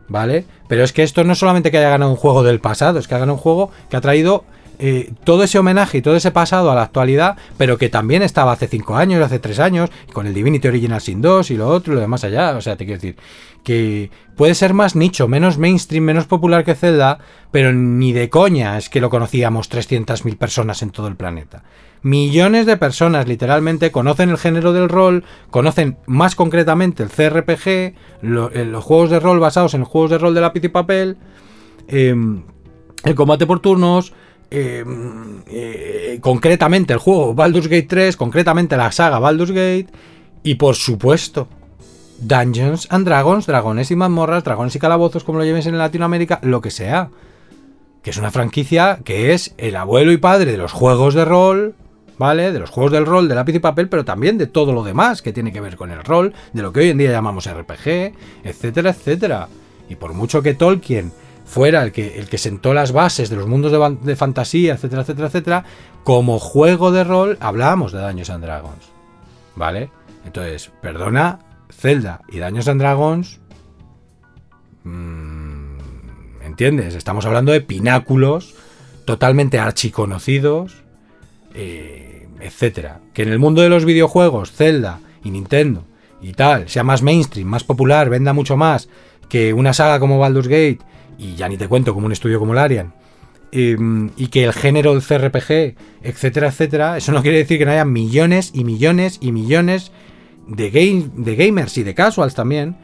[0.09, 0.43] ¿Vale?
[0.67, 3.07] Pero es que esto no es solamente que haya ganado un juego del pasado, es
[3.07, 4.43] que ha ganado un juego que ha traído
[4.79, 8.51] eh, todo ese homenaje y todo ese pasado a la actualidad, pero que también estaba
[8.51, 11.93] hace 5 años, hace 3 años, con el Divinity Original Sin 2 y lo otro
[11.93, 12.55] y lo demás allá.
[12.55, 13.17] O sea, te quiero decir
[13.65, 17.17] que puede ser más nicho, menos mainstream, menos popular que Zelda,
[17.51, 21.63] pero ni de coña es que lo conocíamos 300.000 personas en todo el planeta.
[22.03, 27.95] Millones de personas literalmente conocen el género del rol, conocen más concretamente el CRPG, eh,
[28.21, 31.17] los juegos de rol basados en juegos de rol de lápiz y papel,
[31.87, 32.43] em,
[33.03, 34.13] el combate por turnos,
[34.51, 39.87] em, eh, concretamente el juego Baldur's Gate 3, concretamente la saga Baldur's Gate,
[40.43, 41.47] y por supuesto,
[42.19, 46.61] Dungeons and Dragons, dragones y mazmorras, dragones y calabozos, como lo lleves en Latinoamérica, lo
[46.61, 47.09] que sea.
[48.01, 51.75] Que es una franquicia que es el abuelo y padre de los juegos de rol,
[52.17, 52.51] ¿vale?
[52.51, 55.21] De los juegos del rol, de lápiz y papel, pero también de todo lo demás
[55.21, 58.13] que tiene que ver con el rol, de lo que hoy en día llamamos RPG,
[58.43, 59.47] etcétera, etcétera.
[59.89, 61.11] Y por mucho que Tolkien
[61.45, 65.27] fuera el que, el que sentó las bases de los mundos de, fantasía, etcétera, etcétera,
[65.27, 65.63] etcétera,
[66.03, 68.89] como juego de rol hablábamos de Daños and Dragons,
[69.55, 69.91] ¿vale?
[70.25, 73.39] Entonces, perdona, Zelda y Daños and Dragons...
[74.83, 75.75] Mmm,
[76.41, 76.95] ¿Entiendes?
[76.95, 78.53] Estamos hablando de pináculos
[79.05, 80.85] totalmente archiconocidos
[81.55, 82.99] eh, etcétera.
[83.13, 85.85] Que en el mundo de los videojuegos, Zelda y Nintendo
[86.21, 88.89] y tal, sea más mainstream, más popular, venda mucho más
[89.29, 90.79] que una saga como Baldur's Gate,
[91.17, 92.93] y ya ni te cuento como un estudio como Larian,
[93.51, 97.71] em, y que el género del CRPG, etcétera, etcétera, eso no quiere decir que no
[97.71, 99.91] haya millones y millones y millones
[100.47, 102.75] de, game, de gamers y de casuals también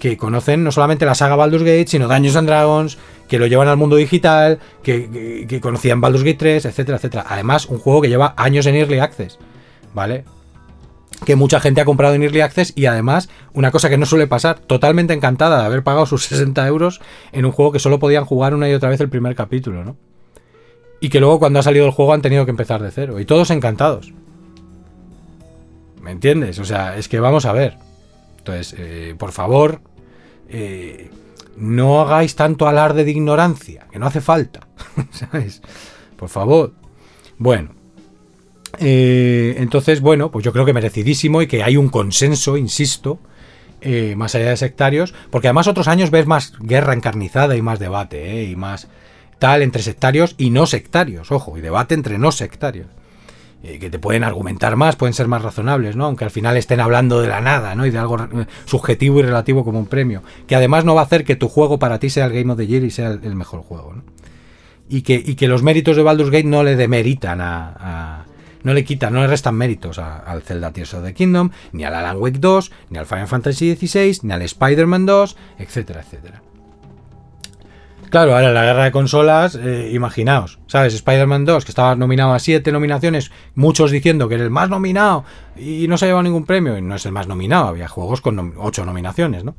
[0.00, 2.98] que conocen no solamente la saga Baldur's Gate, sino Dungeons and Dragons,
[3.28, 7.26] que lo llevan al mundo digital, que, conocían Baldur's Gate 3, etcétera, etcétera.
[7.28, 9.38] Además, un juego que lleva años en Early Access,
[9.94, 10.24] ¿vale?
[11.24, 14.26] Que mucha gente ha comprado en Early Access y además, una cosa que no suele
[14.26, 17.00] pasar, totalmente encantada de haber pagado sus 60 euros
[17.32, 19.96] en un juego que solo podían jugar una y otra vez el primer capítulo, ¿no?
[21.00, 23.20] Y que luego cuando ha salido el juego han tenido que empezar de cero.
[23.20, 24.12] Y todos encantados.
[26.02, 26.58] ¿Me entiendes?
[26.58, 27.76] O sea, es que vamos a ver.
[28.38, 29.80] Entonces, eh, por favor,
[30.48, 31.10] eh,
[31.56, 34.60] no hagáis tanto alarde de ignorancia, que no hace falta.
[35.10, 35.62] ¿Sabes?
[36.16, 36.72] Por favor.
[37.38, 37.79] Bueno.
[38.80, 43.20] Eh, entonces, bueno, pues yo creo que merecidísimo y que hay un consenso, insisto,
[43.82, 47.78] eh, más allá de sectarios, porque además otros años ves más guerra encarnizada y más
[47.78, 48.88] debate, y más
[49.38, 52.88] tal entre sectarios y no sectarios, ojo, y debate entre no sectarios.
[53.62, 56.06] Eh, que te pueden argumentar más, pueden ser más razonables, ¿no?
[56.06, 57.84] Aunque al final estén hablando de la nada, ¿no?
[57.84, 60.22] Y de algo eh, subjetivo y relativo como un premio.
[60.46, 62.56] Que además no va a hacer que tu juego para ti sea el Game of
[62.56, 64.02] the Year y sea el, mejor juego, ¿no?
[64.88, 68.24] Y que, y que, los méritos de Baldur's Gate no le demeritan a,
[68.62, 71.94] no le quitan, no le restan méritos al Zelda Tears of the Kingdom, ni al
[71.94, 76.42] Alan Wake 2, ni al Final Fantasy XVI, ni al Spider-Man 2, etcétera, etcétera.
[78.10, 80.94] Claro, ahora la guerra de consolas, eh, imaginaos, ¿sabes?
[80.94, 85.24] Spider-Man 2, que estaba nominado a 7 nominaciones, muchos diciendo que era el más nominado
[85.56, 88.20] y no se ha llevado ningún premio, y no es el más nominado, había juegos
[88.20, 89.54] con 8 nominaciones, ¿no?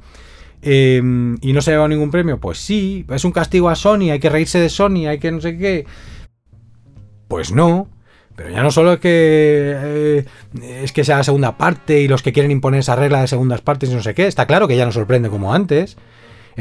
[0.62, 4.12] Em, y no se ha llevado ningún premio, pues sí, es un castigo a Sony,
[4.12, 5.86] hay que reírse de Sony, hay que no sé qué.
[7.30, 7.88] Pues no,
[8.41, 10.25] pero ya no solo es que eh,
[10.84, 13.62] es que sea la segunda parte y los que quieren imponer esa regla de segundas
[13.62, 15.97] partes y no sé qué, está claro que ya no sorprende como antes.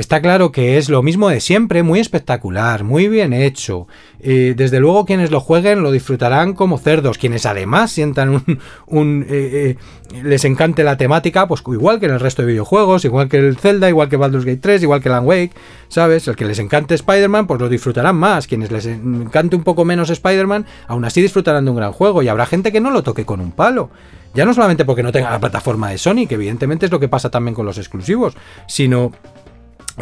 [0.00, 3.86] Está claro que es lo mismo de siempre, muy espectacular, muy bien hecho.
[4.18, 8.42] Desde luego quienes lo jueguen lo disfrutarán como cerdos, quienes además sientan
[8.86, 9.26] un...
[9.28, 9.76] Eh,
[10.10, 13.36] eh, les encante la temática, pues igual que en el resto de videojuegos, igual que
[13.36, 15.52] el Zelda, igual que Baldur's Gate 3, igual que Land Wake,
[15.88, 16.26] ¿sabes?
[16.28, 18.46] El que les encante Spider-Man, pues lo disfrutarán más.
[18.46, 22.22] Quienes les encante un poco menos Spider-Man, aún así disfrutarán de un gran juego.
[22.22, 23.90] Y habrá gente que no lo toque con un palo.
[24.32, 27.08] Ya no solamente porque no tenga la plataforma de Sony, que evidentemente es lo que
[27.08, 28.36] pasa también con los exclusivos,
[28.68, 29.12] sino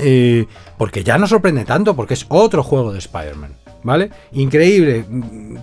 [0.00, 3.52] eh, porque ya no sorprende tanto, porque es otro juego de Spider-Man.
[3.80, 4.10] ¿Vale?
[4.32, 5.04] Increíble,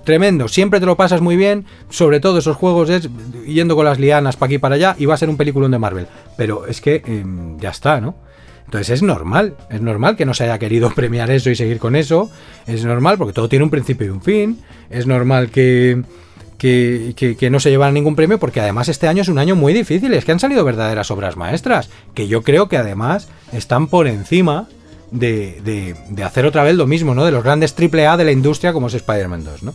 [0.05, 3.09] tremendo, siempre te lo pasas muy bien, sobre todo esos juegos es
[3.45, 5.79] yendo con las lianas para aquí para allá y va a ser un peliculón de
[5.79, 6.07] Marvel.
[6.37, 8.15] Pero es que em, ya está, ¿no?
[8.65, 11.95] Entonces es normal, es normal que no se haya querido premiar eso y seguir con
[11.95, 12.31] eso,
[12.65, 16.01] es normal porque todo tiene un principio y un fin, es normal que,
[16.57, 20.13] que, no se llevan ningún premio, porque además este año es un año muy difícil,
[20.13, 24.67] es que han salido verdaderas obras maestras, que yo creo que además están por encima
[25.11, 27.25] de, hacer otra vez lo mismo, ¿no?
[27.25, 29.73] De los grandes AAA de la industria como es Spider-Man 2, ¿no?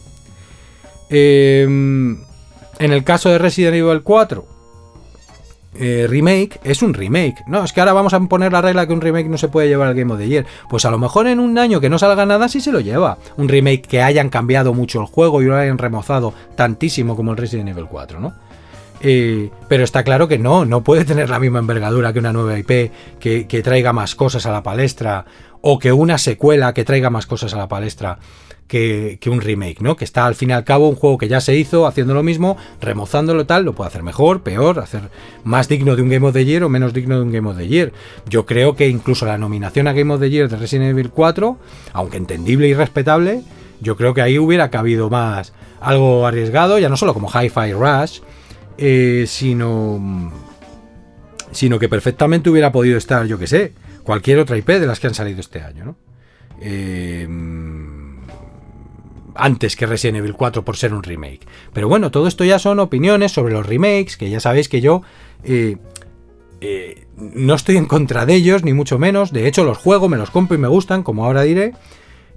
[1.11, 2.23] Em,
[2.79, 4.47] en el caso de Resident Evil 4,
[5.75, 7.45] eh, remake es un remake.
[7.47, 9.69] No, es que ahora vamos a poner la regla que un remake no se puede
[9.69, 10.47] llevar al Game of the Year.
[10.69, 13.19] Pues a lo mejor en un año que no salga nada sí se lo lleva.
[13.37, 17.37] Un remake que hayan cambiado mucho el juego y lo hayan remozado tantísimo como el
[17.37, 18.35] Resident Evil 4, ¿no?
[19.03, 22.59] Eh, pero está claro que no, no puede tener la misma envergadura que una nueva
[22.59, 25.25] IP que, que traiga más cosas a la palestra
[25.63, 28.19] o que una secuela que traiga más cosas a la palestra
[28.71, 29.97] que, un remake, ¿no?
[29.97, 32.23] Que está al fin y al cabo un juego que ya se hizo haciendo lo
[32.23, 35.11] mismo, remozándolo tal, lo puede hacer mejor, peor, hacer
[35.43, 37.57] más digno de un Game of the Year o menos digno de un Game of
[37.57, 37.93] the Year.
[38.29, 41.59] Yo creo que incluso la nominación a Game of the Year de Resident Evil 4,
[41.95, 43.43] aunque entendible y respetable,
[43.81, 48.21] yo creo que ahí hubiera cabido más algo arriesgado, ya no solo como Hi-Fi Rush,
[48.79, 50.33] eh, sino,
[51.51, 53.73] sino que perfectamente hubiera podido estar, yo que sé,
[54.05, 55.97] cualquier otra IP de las que han salido este año, ¿no?
[56.63, 57.27] Eh,
[59.41, 61.41] antes que Resident Evil 4 por ser un remake.
[61.73, 65.03] Pero bueno, todo esto ya son opiniones sobre los remakes, que ya sabéis que yo
[65.43, 65.77] eh,
[66.61, 69.33] eh, no estoy en contra de ellos, ni mucho menos.
[69.33, 71.75] De hecho, los juego, me los compro y me gustan, como ahora diré.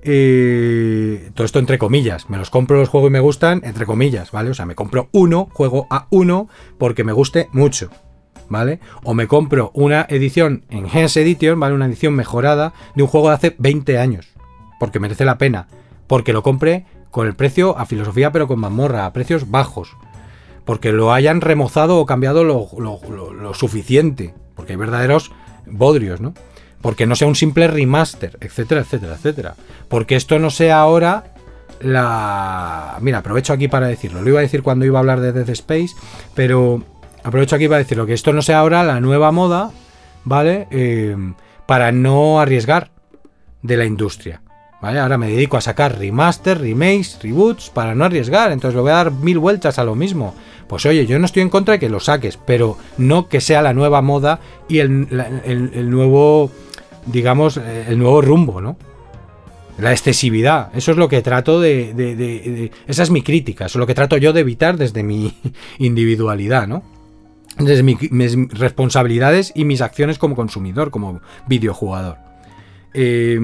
[0.06, 2.30] Eh, todo esto entre comillas.
[2.30, 4.50] Me los compro, los juego y me gustan, entre comillas, ¿vale?
[4.50, 7.90] O sea, me compro uno, juego a uno, porque me guste mucho.
[8.50, 8.82] ¿Vale?
[9.04, 11.74] O me compro una edición en Enhanced Edition, ¿vale?
[11.74, 14.28] Una edición mejorada de un juego de hace 20 años.
[14.80, 15.68] Porque merece la pena
[16.08, 19.96] porque lo compre con el precio a filosofía pero con mazmorra, a precios bajos,
[20.66, 25.32] porque lo hayan remozado o cambiado lo, suficiente, porque hay verdaderos
[25.68, 26.34] bodrios, ¿no?
[26.82, 29.56] Porque no sea un simple remaster, etcétera, etcétera, etcétera.
[29.90, 31.36] Porque esto no sea ahora
[31.82, 32.98] la...
[33.00, 34.24] Mira, aprovecho aquí para decirlo.
[34.24, 35.92] Lo iba a decir cuando iba a hablar de Death Space,
[36.34, 36.84] pero
[37.24, 39.72] aprovecho aquí para decirlo, que esto no sea ahora la nueva moda,
[40.24, 40.68] ¿vale?
[40.72, 41.16] Eh,
[41.68, 42.90] para no arriesgar
[43.62, 44.42] de la industria.
[44.84, 48.96] Ahora me dedico a sacar remaster, remakes, reboots para no arriesgar, entonces le voy a
[48.96, 50.36] dar mil vueltas a lo mismo.
[50.68, 53.62] Pues oye, yo no estoy en contra de que lo saques, pero no que sea
[53.62, 56.52] la nueva moda y el, nuevo,
[57.06, 58.76] digamos, el nuevo rumbo, ¿no?
[59.78, 63.88] La excesividad, eso es lo que trato de, Esa es mi crítica, eso es lo
[63.88, 65.34] que trato yo de evitar desde mi
[65.80, 66.84] individualidad, ¿no?
[67.58, 72.18] Desde mis responsabilidades y mis acciones como consumidor, como videojugador.
[72.94, 73.40] Eh,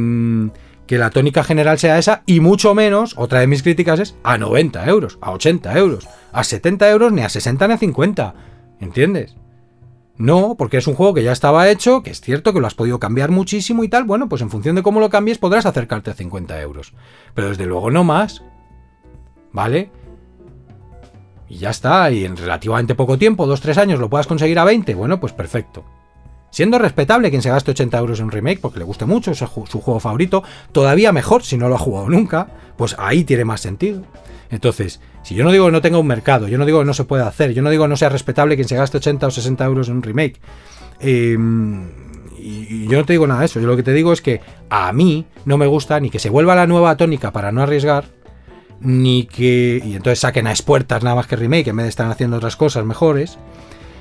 [0.89, 4.39] que la tónica general sea esa y mucho menos, otra de mis críticas es a
[4.39, 8.33] 90 euros, a 80 euros, a 70 euros, ni a 60 ni a 50.
[8.79, 9.35] ¿Entiendes?
[10.17, 12.73] No, porque es un juego que ya estaba hecho, que es cierto que lo has
[12.73, 14.05] podido cambiar muchísimo y tal.
[14.05, 16.93] Bueno, pues en función de cómo lo cambies podrás acercarte a 50 euros.
[17.35, 18.41] Pero desde luego no más.
[19.51, 19.91] ¿Vale?
[21.47, 24.95] Y ya está, y en relativamente poco tiempo, 2-3 años, lo puedas conseguir a 20.
[24.95, 25.85] Bueno, pues perfecto.
[26.51, 29.37] Siendo respetable quien se gaste 80 euros en un remake porque le guste mucho, es
[29.37, 33.61] su juego favorito, todavía mejor si no lo ha jugado nunca, pues ahí tiene más
[33.61, 34.03] sentido.
[34.49, 36.93] Entonces, si yo no digo que no tenga un mercado, yo no digo que no
[36.93, 39.31] se pueda hacer, yo no digo que no sea respetable quien se gaste 80 o
[39.31, 40.39] 60 euros en un remake,
[40.99, 41.87] em,
[42.39, 44.41] y, yo no te digo nada de eso, yo lo que te digo es que
[44.69, 48.05] a mí no me gusta ni que se vuelva la nueva tónica para no arriesgar,
[48.81, 49.81] ni que.
[49.83, 52.55] Y entonces saquen a expuertas nada más que remake en vez de estar haciendo otras
[52.55, 53.37] cosas mejores,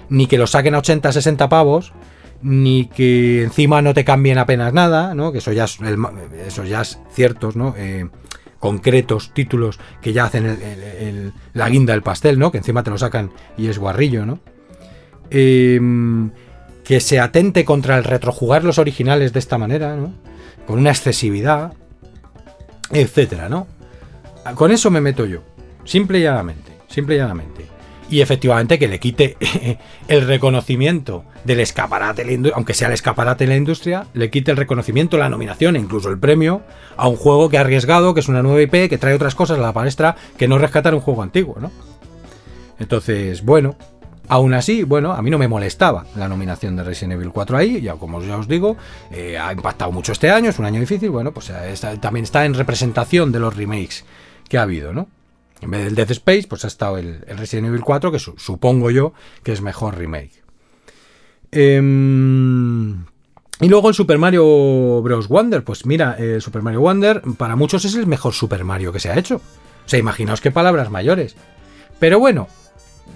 [0.08, 1.92] ni que lo saquen a 80, 60 pavos
[2.42, 5.32] ni que encima no te cambien apenas nada, ¿no?
[5.32, 5.78] Que eso ya es,
[6.46, 7.74] eso ya es ciertos, ¿no?
[7.76, 8.08] Eh,
[8.58, 12.50] concretos títulos que ya hacen la guinda del pastel, ¿no?
[12.50, 14.40] Que encima te lo sacan y es guarrillo, ¿no?
[15.30, 16.30] Em,
[16.84, 20.14] que se atente contra el retrojugar los originales de esta manera, ¿no?
[20.66, 21.72] Con una excesividad,
[22.90, 23.66] etcétera, ¿no?
[24.54, 25.42] Con eso me meto yo,
[25.84, 27.67] simple y llanamente, simple y llanamente
[28.10, 29.36] y efectivamente que le quite
[30.08, 35.18] el reconocimiento del escaparate, aunque sea el escaparate de la industria, le quite el reconocimiento,
[35.18, 36.62] la nominación e incluso el premio
[36.96, 39.58] a un juego que ha arriesgado, que es una nueva IP, que trae otras cosas
[39.58, 41.70] a la palestra que no rescatar un juego antiguo, ¿no?
[42.78, 43.76] Entonces, bueno,
[44.28, 47.80] aún así, bueno, a mí no me molestaba la nominación de Resident Evil 4 ahí,
[47.80, 48.76] ya como ya os digo,
[49.10, 52.44] eh, ha impactado mucho este año, es un año difícil, bueno, pues eh, también está
[52.44, 54.04] en representación de los remakes
[54.48, 55.08] que ha habido, ¿no?
[55.60, 59.12] En vez del Death Space, pues ha estado el, Resident Evil 4, que supongo yo
[59.42, 60.42] que es mejor remake.
[61.50, 63.04] Em,
[63.60, 65.28] y luego el Super Mario Bros.
[65.28, 65.64] Wonder.
[65.64, 69.10] Pues mira, el Super Mario Wonder para muchos es el mejor Super Mario que se
[69.10, 69.36] ha hecho.
[69.36, 71.34] O sea, imaginaos qué palabras mayores.
[71.98, 72.48] Pero bueno,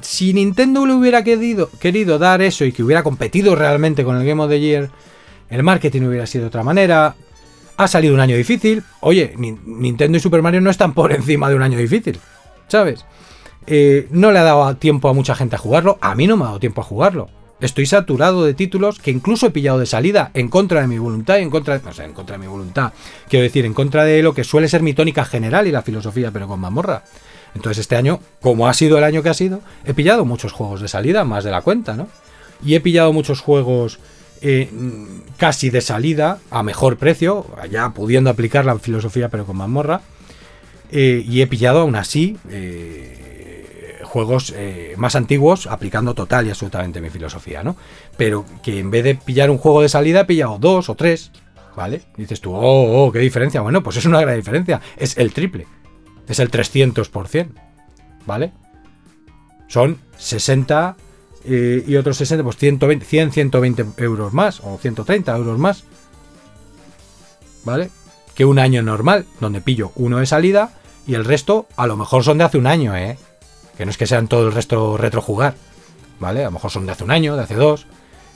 [0.01, 4.27] si Nintendo le hubiera querido, querido dar eso y que hubiera competido realmente con el
[4.27, 4.91] Game of the Year,
[5.51, 7.15] el marketing hubiera sido de otra manera,
[7.77, 8.83] ha salido un año difícil.
[9.01, 12.19] Oye, Nintendo y Super Mario no están por encima de un año difícil.
[12.69, 13.05] ¿Sabes?
[13.67, 15.99] Eh, no le ha dado tiempo a mucha gente a jugarlo.
[16.01, 17.29] A mí no me ha dado tiempo a jugarlo.
[17.61, 21.39] Estoy saturado de títulos que incluso he pillado de salida en contra de mi voluntad
[21.39, 22.93] y en contra de, sé, en contra de mi voluntad.
[23.29, 26.33] Quiero decir, en contra de lo que suele ser mi tónica general y la filosofía,
[26.33, 27.05] pero con mamorra.
[27.55, 30.81] Entonces este año, como ha sido el año que ha sido, he pillado muchos juegos
[30.81, 32.09] de salida, más de la cuenta, ¿no?
[32.65, 34.01] Y he pillado muchos juegos
[34.43, 34.69] eh,
[35.37, 40.01] casi de salida a mejor precio, ya pudiendo aplicar la filosofía pero con mazmorra.
[40.91, 44.55] Eh, y he pillado aún así eh, juegos
[44.97, 47.77] más antiguos aplicando total y absolutamente mi filosofía, ¿no?
[48.17, 51.33] Pero que en vez de pillar un juego de salida he pillado dos o tres,
[51.77, 52.03] ¿vale?
[52.17, 53.61] dices tú, oh, oh, qué diferencia.
[53.63, 54.81] Bueno, pues es una gran diferencia.
[54.97, 55.67] Es el triple.
[56.29, 57.49] Es el 300%,
[58.27, 58.53] ¿vale?
[59.69, 60.97] Son 60
[61.45, 65.85] eh, y otros 60, pues 120, 100, 120 euros más o 130 euros más,
[67.65, 67.91] ¿vale?
[68.35, 70.73] Que un año normal, donde pillo uno de salida
[71.07, 73.19] y el resto a lo mejor son de hace un año, ¿eh?
[73.77, 75.55] Que no es que sean todo el resto retrojugar,
[76.21, 76.43] ¿vale?
[76.43, 77.87] A lo mejor son de hace un año, de hace dos,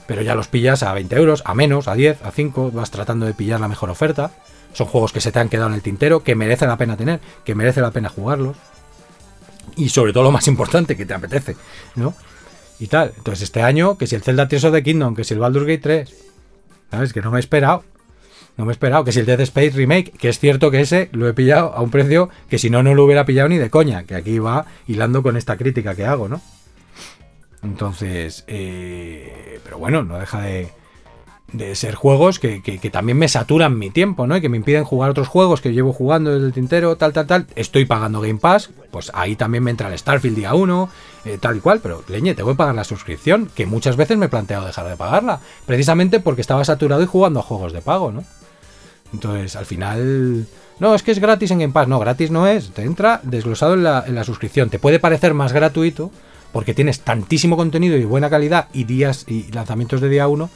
[0.07, 3.27] pero ya los pillas a 20 euros, a menos, a 10, a 5, vas tratando
[3.27, 4.33] de pillar la mejor oferta.
[4.73, 7.21] Son juegos que se te han quedado en el tintero, que merece la pena tener,
[7.45, 8.57] que merece la pena jugarlos.
[9.75, 11.57] Y sobre todo lo más importante, que te apetece,
[11.95, 12.15] ¿no?
[12.79, 13.12] Y tal.
[13.16, 15.66] Entonces este año, que si el Zelda 3 of the Kingdom, que si el Baldur's
[15.66, 16.14] Gate 3,
[16.91, 17.12] ¿sabes?
[17.12, 17.85] Que no me he esperado.
[18.57, 19.05] No me he esperado.
[19.05, 21.83] Que si el Dead Space Remake, que es cierto que ese lo he pillado a
[21.83, 24.05] un precio que si no, no lo hubiera pillado ni de coña.
[24.05, 26.41] Que aquí va hilando con esta crítica que hago, ¿no?
[27.62, 30.70] Entonces, eh, pero bueno, no deja de,
[31.53, 32.61] de ser juegos que,
[32.93, 34.37] también me saturan mi tiempo, ¿no?
[34.37, 37.27] Y que me impiden jugar otros juegos que llevo jugando desde el tintero, tal, tal,
[37.27, 37.47] tal.
[37.55, 40.89] Estoy pagando Game Pass, pues ahí también me entra el Starfield día 1,
[41.27, 44.16] eh, tal y cual, pero leñe, te voy a pagar la suscripción, que muchas veces
[44.16, 47.83] me he planteado dejar de pagarla, precisamente porque estaba saturado y jugando a juegos de
[47.83, 48.24] pago, ¿no?
[49.12, 50.47] Entonces, al final...
[50.79, 51.89] No, es que es gratis en Game Pass.
[51.89, 52.70] No, gratis no es.
[52.70, 54.68] Te entra desglosado en la, en la suscripción.
[54.68, 56.11] Te puede parecer más gratuito
[56.53, 60.51] porque tienes tantísimo contenido y buena calidad y días y lanzamientos de día 1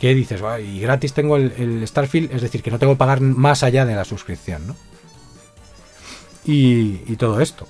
[0.00, 3.62] que dices, y gratis tengo el, Starfield, es decir, que no tengo que pagar más
[3.62, 4.76] allá de la suscripción, ¿no?
[6.46, 7.66] Y, todo esto.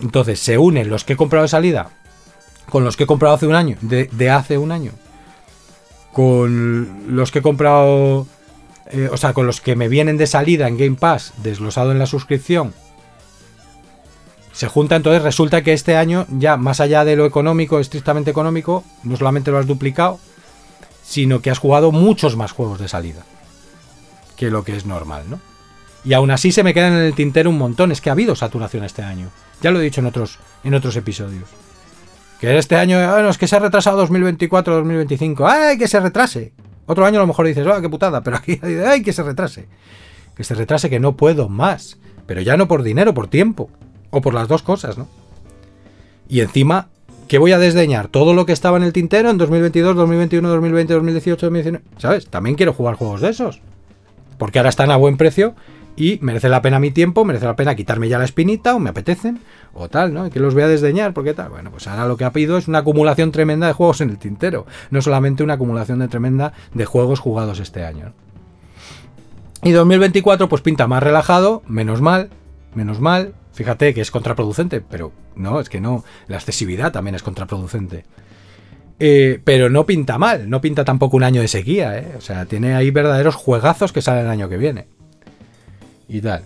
[0.00, 1.90] Entonces, se unen los que he comprado de salida
[2.68, 4.92] con los que he comprado hace un año, de, hace un año,
[6.12, 8.26] con los que he comprado,
[8.86, 11.98] eh, o sea, con los que me vienen de salida en Game Pass, desglosado en
[11.98, 12.74] la suscripción,
[14.52, 18.84] se junta, entonces resulta que este año, ya más allá de lo económico, estrictamente económico,
[19.02, 20.18] no solamente lo has duplicado,
[21.04, 23.24] sino que has jugado muchos más juegos de salida
[24.36, 25.40] que lo que es normal, ¿no?
[26.04, 27.90] Y aún así se me quedan en el tintero un montón.
[27.90, 29.30] Es que ha habido saturación este año.
[29.64, 31.44] Ya lo he dicho en otros, en otros episodios.
[32.38, 35.48] Que este año, bueno, es que se ha retrasado 2024-2025.
[35.48, 36.52] ¡Ay, que se retrase!
[36.84, 38.20] Otro año a lo mejor dices, ¡ah, qué putada!
[38.20, 39.66] Pero aquí, ¡ay, que se retrase!
[40.36, 41.96] Que se retrase, que no puedo más.
[42.26, 43.70] Pero ya no por dinero, por tiempo.
[44.10, 45.08] O por las dos cosas, ¿no?
[46.28, 46.88] Y encima
[47.26, 48.08] ¿Qué voy a desdeñar?
[48.08, 51.84] Todo lo que estaba en el tintero en 2022, 2021, 2020, 2018, 2019.
[51.96, 52.26] ¿Sabes?
[52.26, 53.62] También quiero jugar juegos de esos.
[54.36, 55.54] Porque ahora están a buen precio
[55.96, 58.90] y merece la pena mi tiempo, merece la pena quitarme ya la espinita o me
[58.90, 59.40] apetecen
[59.72, 60.28] o tal, ¿no?
[60.30, 61.50] Que los voy a desdeñar, porque tal.
[61.50, 64.18] Bueno, pues ahora lo que ha pedido es una acumulación tremenda de juegos en el
[64.18, 68.12] tintero, no solamente una acumulación de tremenda de juegos jugados este año.
[69.62, 72.30] Y 2024 pues pinta más relajado, menos mal,
[72.74, 76.04] menos mal, Fíjate que es contraproducente, pero no, es que no.
[76.26, 78.04] La accesibilidad también es contraproducente.
[78.98, 82.14] Eh, pero no pinta mal, no pinta tampoco un año de sequía, ¿eh?
[82.18, 84.88] O sea, tiene ahí verdaderos juegazos que salen el año que viene.
[86.08, 86.42] Y tal.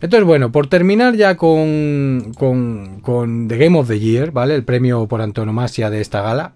[0.00, 4.54] Entonces, bueno, por terminar ya con, con, con, The Game of the Year, ¿vale?
[4.56, 6.54] El premio por antonomasia de esta gala.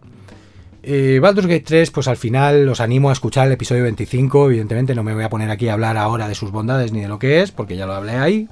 [0.82, 4.46] Eh, Baldur's Gate 3, pues al final os animo a escuchar el episodio 25.
[4.46, 7.08] Evidentemente no me voy a poner aquí a hablar ahora de sus bondades ni de
[7.08, 8.48] lo que es, porque ya lo hablé ahí.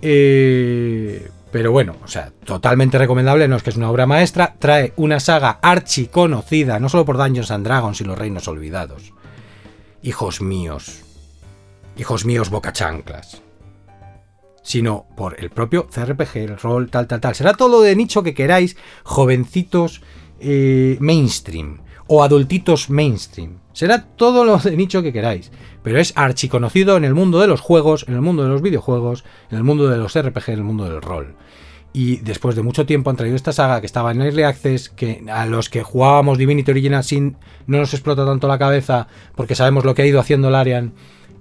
[0.00, 4.92] Eh, pero bueno, o sea, totalmente recomendable, no es que es una obra maestra, trae
[4.96, 9.12] una saga archi conocida, no solo por Dungeons and Dragons y los Reinos Olvidados.
[10.02, 11.03] Hijos míos,
[11.96, 13.42] hijos míos boca chanclas.
[14.62, 17.34] Sino por el propio CRPG, el rol, tal, tal, tal.
[17.34, 20.02] Será todo de nicho que queráis, jovencitos
[20.40, 23.58] eh, mainstream o adultitos mainstream.
[23.72, 25.50] Será todo lo de nicho que queráis,
[25.82, 29.24] pero es archiconocido en el mundo de los juegos, en el mundo de los videojuegos,
[29.50, 31.34] en el mundo de los RPG, en el mundo del rol.
[31.92, 35.24] Y después de mucho tiempo han traído esta saga que estaba en Early Access, que
[35.32, 37.36] a los que jugábamos Divinity Original Sin
[37.66, 40.92] no nos explota tanto la cabeza porque sabemos lo que ha ido haciendo Larian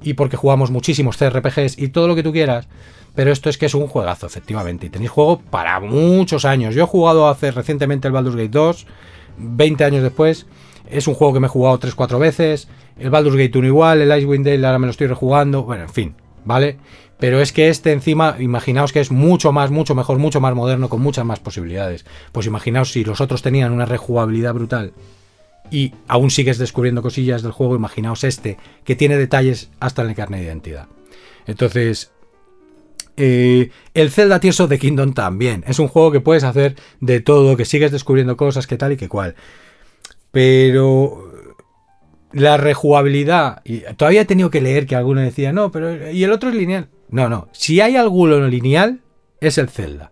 [0.03, 2.67] y porque jugamos muchísimos CRPGs y todo lo que tú quieras.
[3.15, 4.87] Pero esto es que es un juegazo, efectivamente.
[4.87, 6.73] Y tenéis juego para muchos años.
[6.73, 8.87] Yo he jugado hace recientemente el Baldur's Gate 2
[9.37, 10.45] 20 años después.
[10.89, 12.67] Es un juego que me he jugado 3-4 veces.
[12.97, 15.63] El Baldur's Gate 1 igual, el Icewind Dale ahora me lo estoy rejugando.
[15.63, 16.77] Bueno, en fin, ¿vale?
[17.19, 20.89] Pero es que este encima, imaginaos que es mucho más, mucho mejor, mucho más moderno,
[20.89, 22.05] con muchas más posibilidades.
[22.31, 24.93] Pues imaginaos si los otros tenían una rejugabilidad brutal
[25.71, 30.15] y aún sigues descubriendo cosillas del juego, imaginaos este, que tiene detalles hasta en el
[30.15, 30.87] carnet de identidad.
[31.45, 32.11] Entonces,
[33.17, 35.63] eh, el Zelda Tears of the Kingdom también.
[35.67, 38.97] Es un juego que puedes hacer de todo, que sigues descubriendo cosas, que tal y
[38.97, 39.35] que cual.
[40.31, 41.31] Pero
[42.31, 43.61] la rejugabilidad,
[43.97, 46.89] todavía he tenido que leer que alguno decía, no, pero y el otro es lineal.
[47.09, 49.01] No, no, si hay alguno lineal,
[49.39, 50.11] es el Zelda.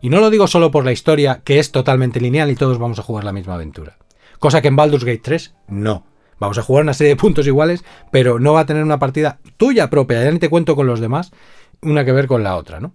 [0.00, 2.98] Y no lo digo solo por la historia, que es totalmente lineal y todos vamos
[2.98, 3.96] a jugar la misma aventura.
[4.44, 6.04] Cosa que en Baldur's Gate 3 no.
[6.38, 9.38] Vamos a jugar una serie de puntos iguales, pero no va a tener una partida
[9.56, 11.32] tuya propia, ya ni te cuento con los demás,
[11.80, 12.92] una que ver con la otra, ¿no?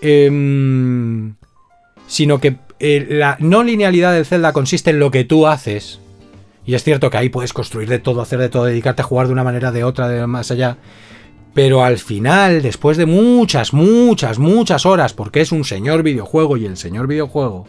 [0.00, 1.34] Em,
[2.06, 6.00] sino que eh, la no linealidad del Zelda consiste en lo que tú haces.
[6.64, 9.26] Y es cierto que ahí puedes construir de todo, hacer de todo, dedicarte a jugar
[9.26, 10.78] de una manera, de otra, de más allá.
[11.52, 16.64] Pero al final, después de muchas, muchas, muchas horas, porque es un señor videojuego y
[16.64, 17.66] el señor videojuego,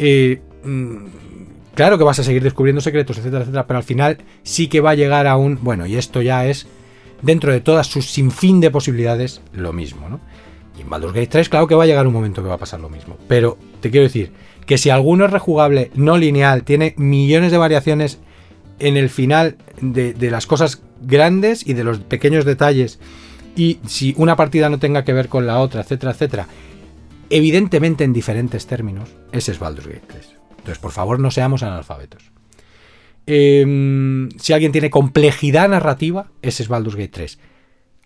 [0.00, 1.25] eh, mm,
[1.76, 4.90] claro que vas a seguir descubriendo secretos, etcétera, etcétera, pero al final sí que va
[4.90, 6.66] a llegar a un, bueno, y esto ya es,
[7.22, 10.20] dentro de todas sus sinfín de posibilidades, lo mismo, ¿no?
[10.76, 12.58] Y en Baldur's Gate 3, claro que va a llegar un momento que va a
[12.58, 13.16] pasar lo mismo.
[13.28, 14.32] Pero te quiero decir
[14.66, 18.18] que si alguno es rejugable, no lineal, tiene millones de variaciones
[18.78, 22.98] en el final de, las cosas grandes y de los pequeños detalles,
[23.54, 26.46] y si una partida no tenga que ver con la otra, etcétera, etcétera,
[27.30, 30.35] evidentemente en diferentes términos, ese es Baldur's Gate 3.
[30.66, 32.32] Entonces, por favor, no seamos analfabetos.
[33.24, 37.38] Em, si alguien tiene complejidad narrativa, ese es Baldur's Gate 3.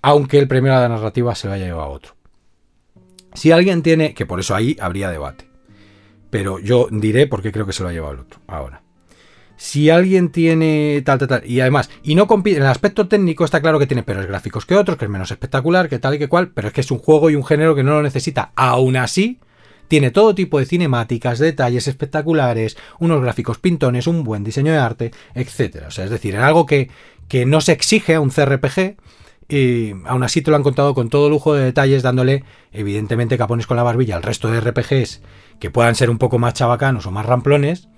[0.03, 2.17] Aunque el premio a la narrativa se lo haya llevado a otro.
[3.33, 5.49] Si alguien tiene, que por eso ahí habría debate,
[6.29, 8.83] pero yo diré por qué creo que se lo ha llevado el otro ahora.
[9.57, 13.47] Si alguien tiene tal, tal, tal, y además, y no compite, en el aspecto técnico
[13.47, 16.19] está claro que tiene peores gráficos que otros, que es menos espectacular, que tal y
[16.19, 18.53] que cual, pero es que es un juego y un género que no lo necesita.
[18.55, 19.41] Aún así,
[19.91, 25.11] tiene todo tipo de cinemáticas, detalles espectaculares, unos gráficos pintones, un buen diseño de arte,
[25.35, 25.83] etc.
[25.89, 26.89] O sea, es decir, en algo que,
[27.27, 28.95] que no se exige a un CRPG,
[29.49, 33.67] y aún así te lo han contado con todo lujo de detalles, dándole, evidentemente, capones
[33.67, 35.23] con la barbilla al resto de RPGs
[35.59, 37.89] que puedan ser un poco más chabacanos o más ramplones,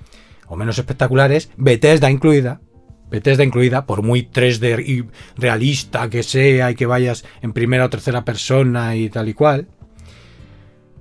[0.48, 2.62] o menos espectaculares, Bethesda incluida.
[3.10, 5.04] Bethesda incluida, por muy 3D y
[5.36, 9.68] realista que sea y que vayas en primera o tercera persona y tal y cual.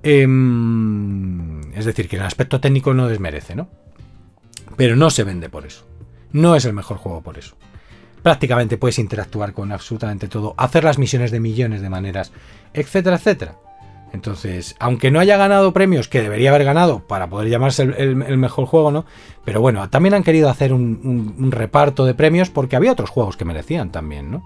[0.03, 3.69] Em, es decir, que el aspecto técnico no desmerece, ¿no?
[4.77, 5.85] Pero no se vende por eso.
[6.31, 7.55] No es el mejor juego por eso
[8.21, 12.31] prácticamente puedes interactuar con absolutamente todo, hacer las misiones de millones de maneras,
[12.73, 13.55] etcétera, etcétera.
[14.13, 18.65] Entonces, aunque no haya ganado premios que debería haber ganado para poder llamarse el, mejor
[18.65, 19.05] juego, ¿no?
[19.45, 23.45] Pero bueno, también han querido hacer un, reparto de premios porque había otros juegos que
[23.45, 24.43] merecían también, ¿no?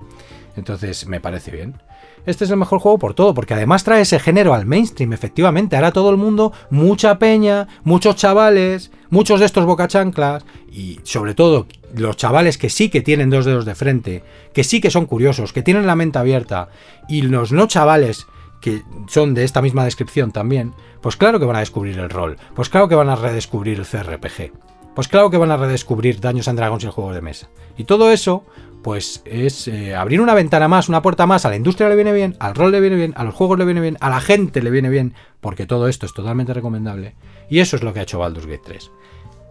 [0.55, 1.81] Entonces, me parece bien.
[2.25, 5.75] Este es el mejor juego por todo, porque además trae ese género al mainstream, efectivamente.
[5.75, 11.67] Ahora todo el mundo, mucha peña, muchos chavales, muchos de estos bocachanclas, y sobre todo
[11.95, 14.23] los chavales que sí que tienen dos dedos de frente,
[14.53, 16.69] que sí que son curiosos, que tienen la mente abierta,
[17.07, 18.25] y los no chavales
[18.61, 22.37] que son de esta misma descripción también, pues claro que van a descubrir el rol,
[22.55, 24.51] pues claro que van a redescubrir el CRPG,
[24.95, 27.49] pues claro que van a redescubrir Daños and Dragons y el juego de mesa.
[27.77, 28.43] Y todo eso,
[28.85, 32.13] pues es eh, abrir una ventana más, una puerta más, a la industria le viene
[32.13, 34.61] bien, al rol le viene bien, a los juegos le viene bien, a la gente
[34.61, 37.15] le viene bien, porque todo esto es totalmente recomendable.
[37.49, 38.91] Y eso es lo que ha hecho Baldur's Gate 3.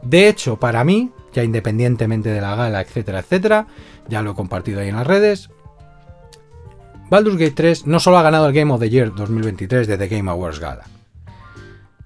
[0.03, 3.67] De hecho, para mí, ya independientemente de la gala, etcétera, etcétera,
[4.07, 5.51] ya lo he compartido ahí en las redes,
[7.11, 10.07] Baldur's Gate 3 no solo ha ganado el Game of the Year 2023 de The
[10.07, 10.85] Game Awards Gala.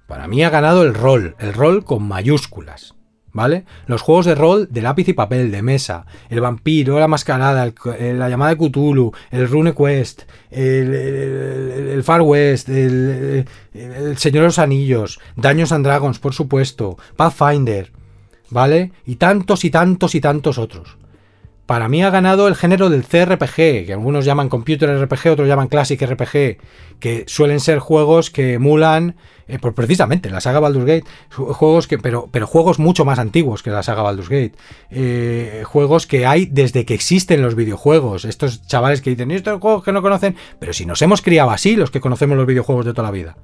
[0.07, 2.95] Para mí ha ganado el rol, el rol con mayúsculas.
[3.31, 3.65] ¿Vale?
[3.85, 8.29] Los juegos de rol de lápiz y papel, de mesa, el vampiro, la mascarada, la
[8.29, 13.45] llamada de Cthulhu, el Rune Quest, el, Far West, el,
[14.17, 17.91] Señor de los Anillos, Daños and Dragons, por supuesto, Pathfinder,
[18.49, 18.91] ¿vale?
[19.05, 20.97] Y tantos y tantos y tantos otros.
[21.69, 25.67] Para mí ha ganado el género del CRPG, que algunos llaman Computer RPG, otros llaman
[25.67, 26.57] Classic RPG,
[26.99, 29.17] que suelen ser juegos que emulan
[29.47, 33.61] eh, por precisamente la saga Baldur's Gate, juegos que, pero, pero juegos mucho más antiguos
[33.61, 34.53] que la saga Baldur's Gate,
[34.89, 39.83] eh, juegos que hay desde que existen los videojuegos, estos chavales que dicen, estos juegos
[39.83, 42.93] que no conocen, pero si nos hemos criado así los que conocemos los videojuegos de
[42.93, 43.37] toda la vida.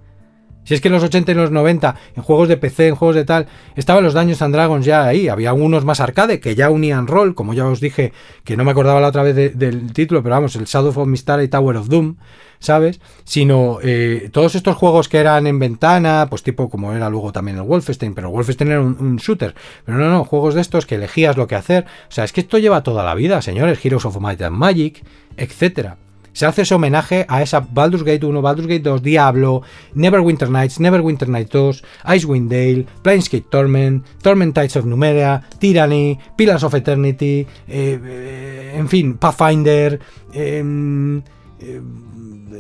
[0.66, 3.16] Si es que en los 80 y los 90, en juegos de PC, en juegos
[3.16, 5.30] de tal, estaban los Daños and Dragons ya ahí.
[5.30, 8.14] Había algunos más arcade que ya unían rol, como ya os dije,
[8.44, 11.44] que no me acordaba la otra vez del título, pero vamos, el Shadow of Mystery
[11.44, 12.16] y Tower of Doom,
[12.60, 13.00] ¿sabes?
[13.24, 17.58] Sino eh, todos estos juegos que eran en ventana, pues tipo como era luego también
[17.58, 19.54] el Wolfenstein, pero el Wolfenstein era un, shooter.
[19.86, 21.86] Pero no, no, juegos de estos que elegías lo que hacer.
[22.10, 23.86] O sea, es que esto lleva toda la vida, señores.
[23.86, 25.04] Heroes of Might and Magic,
[25.38, 25.98] etcétera
[26.36, 29.62] se hace ese homenaje a esa Baldur's Gate 1, Baldur's Gate 2, Diablo,
[29.94, 31.82] Neverwinter Nights, Neverwinter Night 2,
[32.14, 38.90] Icewind Dale, Planescape Torment, Torment Tides of Numeria, Tyranny, Pillars of Eternity, eh, eh, en
[38.90, 39.98] fin, Pathfinder,
[40.34, 41.20] em,
[41.60, 41.82] eh,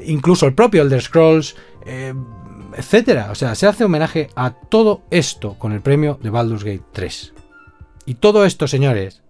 [0.05, 1.57] incluso el propio Elder Scrolls,
[2.77, 3.27] etcétera.
[3.29, 7.33] O sea, se hace homenaje a todo esto con el premio de Baldur's Gate 3.
[8.05, 9.21] Y todo esto, señores,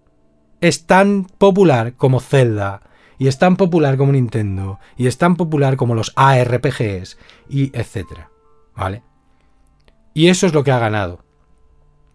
[0.60, 2.82] es tan popular como Zelda,
[3.18, 8.30] y es tan popular como Nintendo, y es tan popular como los ARPGs, y etcétera.
[8.74, 9.02] ¿Vale?
[10.14, 11.24] Y eso es lo que ha ganado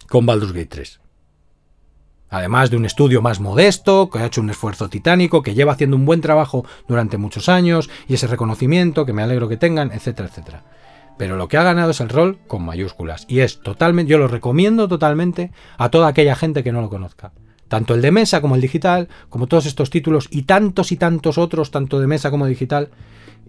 [0.08, 1.02] con Baldur's Gate 3.
[2.30, 5.98] Además de un estudio más modesto, que ha hecho un esfuerzo titánico, que lleva haciendo
[5.98, 10.30] un buen trabajo durante muchos años, y ese reconocimiento que me alegro que tengan, etcétera,
[10.30, 10.64] etcétera.
[11.18, 13.26] Pero lo que ha ganado es el rol con mayúsculas.
[13.28, 17.34] Y es totalmente, yo lo recomiendo totalmente a toda aquella gente que no lo conozca.
[17.72, 21.38] Tanto el de mesa como el digital, como todos estos títulos y tantos y tantos
[21.38, 22.90] otros, tanto de mesa como digital,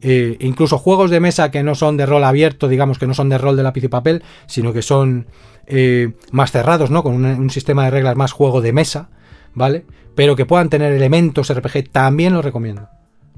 [0.01, 3.31] eh, incluso juegos de mesa que no son de rol abierto, digamos que no son
[3.31, 5.27] de rol de lápiz y papel, sino que son
[5.67, 7.03] eh, más cerrados, ¿no?
[7.03, 9.09] Con un, sistema de reglas más juego de mesa,
[9.55, 9.87] ¿vale?
[10.15, 12.91] Pero que puedan tener elementos RPG, también lo recomiendo.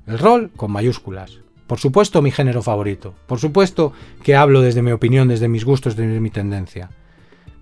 [0.06, 1.38] El rol con mayúsculas.
[1.66, 3.14] Por supuesto, mi género favorito.
[3.26, 6.90] Por supuesto que hablo desde mi opinión, desde mis gustos, desde mi tendencia.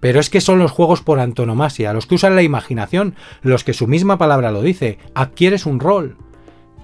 [0.03, 3.73] Pero es que son los juegos por antonomasia, los que usan la imaginación, los que
[3.73, 4.99] su misma palabra lo dice.
[5.15, 6.17] Adquieres un rol.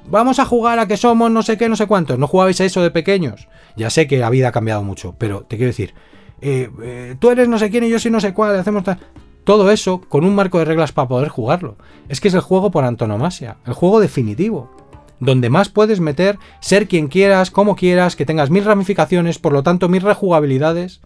[0.09, 2.17] Vamos a jugar a que somos no sé qué, no sé cuántos.
[2.17, 3.49] No jugabais a eso de pequeños.
[3.77, 5.95] Ya sé que la vida ha cambiado mucho, pero te quiero decir,
[6.41, 9.01] eh, eh, tú eres no sé quién y yo soy no sé cuál, hacemos tal.
[9.43, 11.77] Todo eso con un marco de reglas para poder jugarlo.
[12.09, 14.71] Es que es el juego por antonomasia, el juego definitivo.
[15.19, 19.65] Donde más puedes meter, ser quien quieras, como quieras, que tengas mil ramificaciones, por lo
[19.65, 21.01] tanto mil rejugabilidades,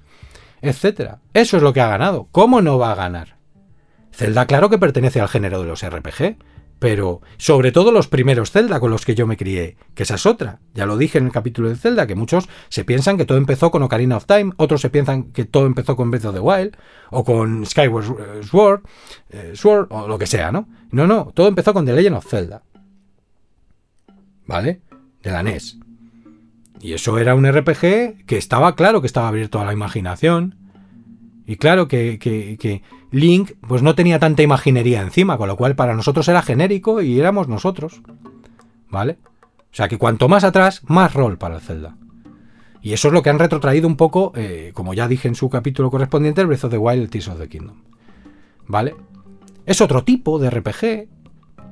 [0.62, 1.16] etc.
[1.34, 2.28] Eso es lo que ha ganado.
[2.32, 3.36] ¿Cómo no va a ganar?
[4.12, 6.36] Zelda, claro que pertenece al género de los RPG,
[6.78, 10.26] pero sobre todo los primeros Zelda con los que yo me crié, que esa es
[10.26, 10.60] otra.
[10.74, 13.70] Ya lo dije en el capítulo de Zelda, que muchos se piensan que todo empezó
[13.70, 16.76] con Ocarina of Time, otros se piensan que todo empezó con Breath of the Wild,
[17.10, 18.82] o con Skyward eh, Sword,
[19.30, 20.68] eh, Sword, o lo que sea, ¿no?
[20.90, 22.62] No, no, todo empezó con The Legend of Zelda.
[24.46, 24.82] ¿Vale?
[25.22, 25.78] De la NES.
[26.83, 30.57] Y eso era un RPG que estaba claro que estaba abierto a la imaginación.
[31.47, 35.95] Y claro que, que, Link pues no tenía tanta imaginería encima, con lo cual para
[35.95, 38.03] nosotros era genérico y éramos nosotros.
[38.91, 39.18] ¿Vale?
[39.61, 41.97] O sea que cuanto más atrás, más rol para el Zelda.
[42.83, 45.49] Y eso es lo que han retrotraído un poco, eh, como ya dije en su
[45.49, 47.76] capítulo correspondiente, el Breath of the Wild, Tears of the Kingdom.
[48.66, 48.97] ¿Vale?
[49.66, 51.09] Es otro tipo de RPG.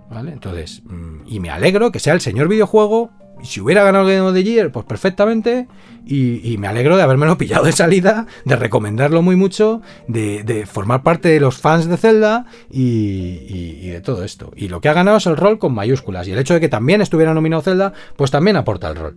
[0.09, 0.33] ¿Vale?
[0.33, 3.11] Entonces, mm, y me alegro que sea el señor videojuego
[3.43, 5.69] si hubiera ganado el Game of the Year, pues perfectamente.
[6.07, 11.29] Y, me alegro de habérmelo pillado de salida, de recomendarlo muy mucho, de, formar parte
[11.29, 14.53] de los fans de Zelda y, de todo esto.
[14.57, 16.27] Y lo que ha ganado es el rol con mayúsculas.
[16.29, 19.17] Y el hecho de que también estuviera nominado Zelda, pues también aporta el rol.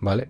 [0.00, 0.28] ¿Vale?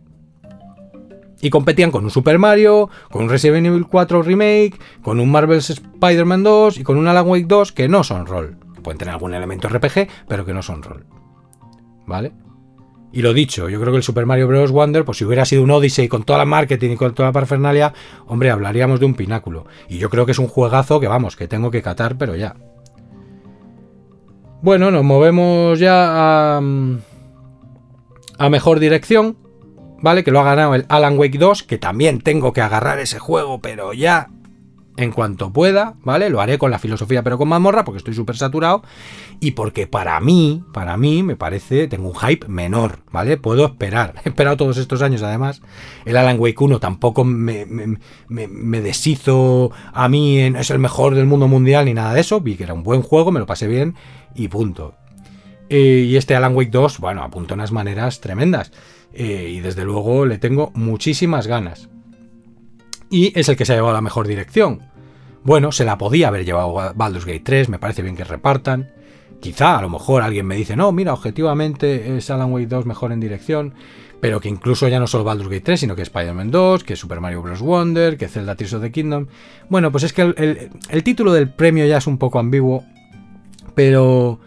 [1.41, 5.69] Y competían con un Super Mario, con un Resident Evil 4 Remake, con un Marvel's
[5.69, 8.57] Spider-Man 2 y con un Alan Wake 2 que no son rol.
[8.83, 11.07] Pueden tener algún elemento RPG, pero que no son rol.
[12.07, 12.33] ¿Vale?
[13.15, 14.73] Y lo dicho, yo creo que el Super Mario Bros.
[14.73, 17.33] Wonder, pues si hubiera sido un Odyssey con toda la marketing y con toda la
[17.33, 17.95] parafernalia,
[18.27, 19.67] hombre, hablaríamos de un pináculo.
[19.89, 22.57] Y yo creo que es un juegazo que vamos, que tengo que catar, pero ya.
[24.63, 26.61] Bueno, nos movemos ya a,
[28.39, 29.39] a mejor dirección,
[30.03, 30.25] ¿vale?
[30.25, 33.61] Que lo ha ganado el Alan Wake 2, que también tengo que agarrar ese juego,
[33.61, 34.31] pero ya
[34.97, 36.31] en cuanto pueda, ¿vale?
[36.31, 38.83] Lo haré con la filosofía, pero con mazmorra, porque estoy súper saturado.
[39.41, 43.37] Y porque para mí, para mí, me parece, tengo un hype menor, ¿vale?
[43.37, 44.15] Puedo esperar.
[44.25, 45.63] He esperado todos estos años, además.
[46.05, 51.27] El Alan Wake 1 tampoco me, me, deshizo a mí, en, es el mejor del
[51.27, 52.41] mundo mundial ni nada de eso.
[52.41, 53.95] Vi que era un buen juego, me lo pasé bien
[54.35, 54.95] y punto.
[55.69, 58.71] Eh, y este Alan Wake 2, bueno, apunta unas maneras tremendas.
[59.13, 61.89] Eh, y desde luego le tengo muchísimas ganas
[63.11, 64.83] y es el que se ha llevado la mejor dirección.
[65.45, 68.91] Bueno, se la podía haber llevado Baldur's Gate 3, me parece bien que repartan.
[69.41, 73.13] Quizá a lo mejor alguien me dice, no, mira, objetivamente es Alan Wake 2 mejor
[73.13, 73.75] en dirección,
[74.21, 77.21] pero que incluso ya no solo Baldur's Gate 3, sino que Spider-Man 2, que Super
[77.21, 77.61] Mario Bros.
[77.61, 79.27] Wonder, que Zelda Tears of the Kingdom.
[79.69, 82.85] Bueno, pues es que el, título del premio ya es un poco ambiguo,
[83.75, 84.41] pero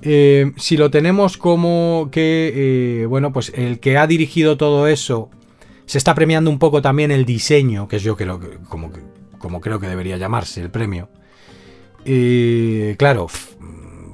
[0.00, 5.28] eh, si lo tenemos como que, eh, bueno, pues el que ha dirigido todo eso
[5.88, 8.26] se está premiando un poco también el diseño, que es yo que
[8.68, 8.92] como,
[9.38, 11.08] como creo que debería llamarse el premio.
[12.04, 13.26] Y claro,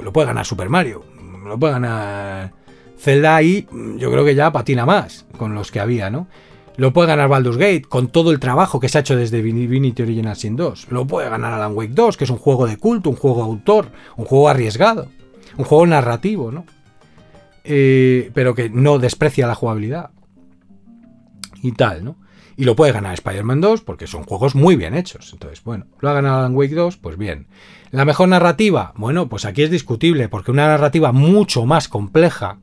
[0.00, 1.04] lo puede ganar Super Mario,
[1.44, 2.52] lo puede ganar
[2.96, 3.66] Zelda y
[3.96, 6.28] yo creo que ya patina más con los que había, ¿no?
[6.76, 10.04] Lo puede ganar Baldur's Gate con todo el trabajo que se ha hecho desde Divinity
[10.04, 10.92] Original Sin 2.
[10.92, 13.88] Lo puede ganar Alan Wake 2, que es un juego de culto, un juego autor,
[14.16, 15.08] un juego arriesgado,
[15.56, 16.66] un juego narrativo, ¿no?
[17.64, 20.10] Eh, pero que no desprecia la jugabilidad
[21.64, 22.16] y tal, ¿no?
[22.56, 25.32] Y lo puede ganar Spider-Man 2 porque son juegos muy bien hechos.
[25.32, 27.48] Entonces, bueno, lo ha ganado Alan Wake 2, pues bien.
[27.90, 32.58] La mejor narrativa, bueno, pues aquí es discutible porque una narrativa mucho más compleja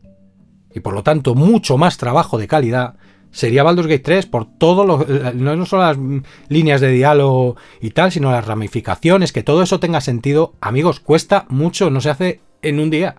[0.73, 2.95] y por lo tanto mucho más trabajo de calidad
[3.31, 5.97] sería Baldur's Gate 3 por todo lo no solo las
[6.47, 10.53] líneas de diálogo y tal, sino las ramificaciones, que todo eso tenga sentido.
[10.61, 13.15] Amigos, cuesta mucho, no se hace en un día.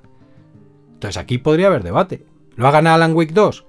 [0.95, 2.25] Entonces aquí podría haber debate.
[2.55, 3.67] ¿Lo ha ganado Alan Wake 2?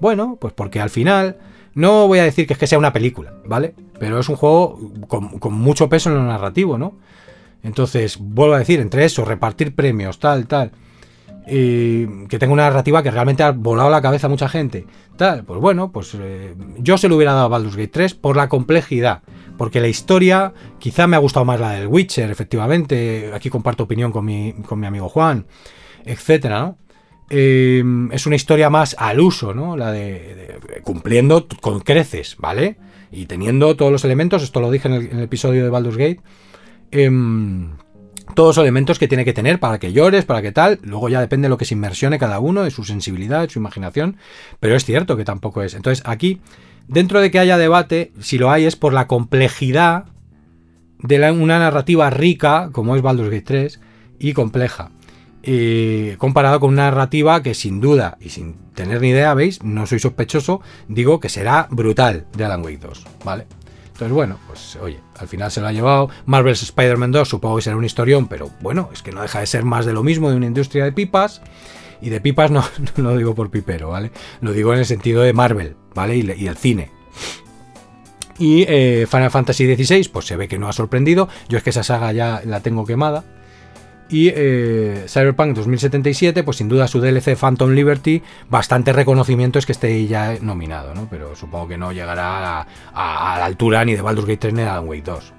[0.00, 1.36] Bueno, pues porque al final
[1.74, 3.74] No voy a decir que es que sea una película, ¿vale?
[4.00, 6.94] Pero es un juego con, mucho peso en lo narrativo, ¿no?
[7.62, 10.72] Entonces, vuelvo a decir, entre eso, repartir premios, tal, tal
[11.48, 14.86] que tenga una narrativa que realmente ha volado la cabeza a mucha gente.
[15.16, 18.36] Tal, pues bueno, pues eh, yo se lo hubiera dado a Baldur's Gate 3 por
[18.36, 19.22] la complejidad.
[19.56, 23.32] Porque la historia, quizá me ha gustado más la del Witcher, efectivamente.
[23.34, 25.46] Aquí comparto opinión con mi, con mi amigo Juan,
[26.04, 26.78] etcétera, ¿no?
[27.30, 29.76] Eh, es una historia más al uso, ¿no?
[29.76, 32.76] La de, cumpliendo con creces, ¿vale?
[33.10, 36.20] Y teniendo todos los elementos, esto lo dije en el, episodio de Baldur's Gate.
[36.90, 37.72] Em,
[38.34, 40.78] todos los elementos que tiene que tener para que llores, para que tal.
[40.82, 43.58] Luego ya depende de lo que se inmersione cada uno, de su sensibilidad, de su
[43.58, 44.16] imaginación.
[44.60, 45.74] Pero es cierto que tampoco es.
[45.74, 46.40] Entonces aquí,
[46.86, 50.06] dentro de que haya debate, si lo hay es por la complejidad
[51.00, 53.80] de una narrativa rica, como es Baldur's Gate 3,
[54.18, 54.90] y compleja.
[56.18, 59.98] Comparado con una narrativa que sin duda y sin tener ni idea, veis, no soy
[59.98, 63.46] sospechoso, digo que será brutal de Alan Wake 2, ¿vale?
[63.98, 66.08] Entonces, bueno, pues oye, al final se lo ha llevado.
[66.24, 69.46] Marvel's Spider-Man 2 supongo que será un historión, pero bueno, es que no deja de
[69.46, 71.42] ser más de lo mismo de una industria de pipas.
[72.00, 72.64] Y de pipas no,
[72.96, 74.12] lo digo por pipero, ¿vale?
[74.40, 76.16] Lo digo en el sentido de Marvel, ¿vale?
[76.16, 76.92] Y, el cine.
[78.38, 81.28] Y eh, Final Fantasy XVI, pues se ve que no ha sorprendido.
[81.48, 83.24] Yo es que esa saga ya la tengo quemada.
[84.10, 89.72] Y eh, Cyberpunk 2077, pues sin duda su DLC Phantom Liberty, bastante reconocimiento es que
[89.72, 91.08] esté ya nominado, ¿no?
[91.10, 94.68] Pero supongo que no llegará a, la altura ni de Baldur's Gate 3 ni de
[94.68, 95.32] Alan Wake 2.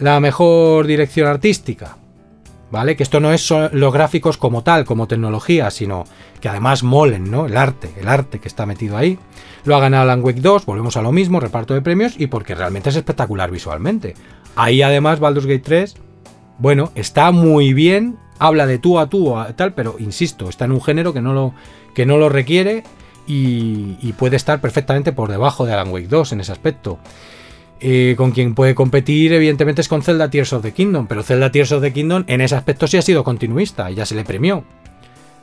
[0.00, 1.96] La mejor dirección artística,
[2.72, 2.96] ¿vale?
[2.96, 6.04] Que esto no es los gráficos como tal, como tecnología, sino
[6.40, 7.46] que además molen, ¿no?
[7.46, 9.16] El arte, el arte que está metido ahí.
[9.64, 12.56] Lo ha ganado Alan Wake 2, volvemos a lo mismo, reparto de premios y porque
[12.56, 14.14] realmente es espectacular visualmente.
[14.56, 16.07] Ahí además Baldur's Gate 3
[16.58, 20.72] bueno, está muy bien, habla de tú a tú a tal, pero insisto, está en
[20.72, 21.54] un género que no lo,
[21.94, 22.84] que no lo requiere
[23.26, 26.98] y, puede estar perfectamente por debajo de Alan Wake 2 en ese aspecto.
[27.80, 31.52] Eh, con quien puede competir, evidentemente, es con Zelda Tears of the Kingdom, pero Zelda
[31.52, 34.24] Tears of the Kingdom en ese aspecto sí ha sido continuista, y ya se le
[34.24, 34.64] premió.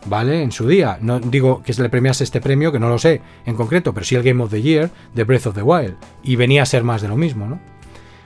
[0.07, 0.43] ¿Vale?
[0.43, 0.99] En su día.
[1.01, 4.05] No digo que se le premiase este premio, que no lo sé en concreto, pero
[4.05, 5.95] sí el Game of the Year de Breath of the Wild.
[6.24, 7.59] Y venía a ser más de lo mismo, ¿no?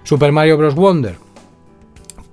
[0.03, 0.75] Super Mario Bros.
[0.75, 1.17] Wonder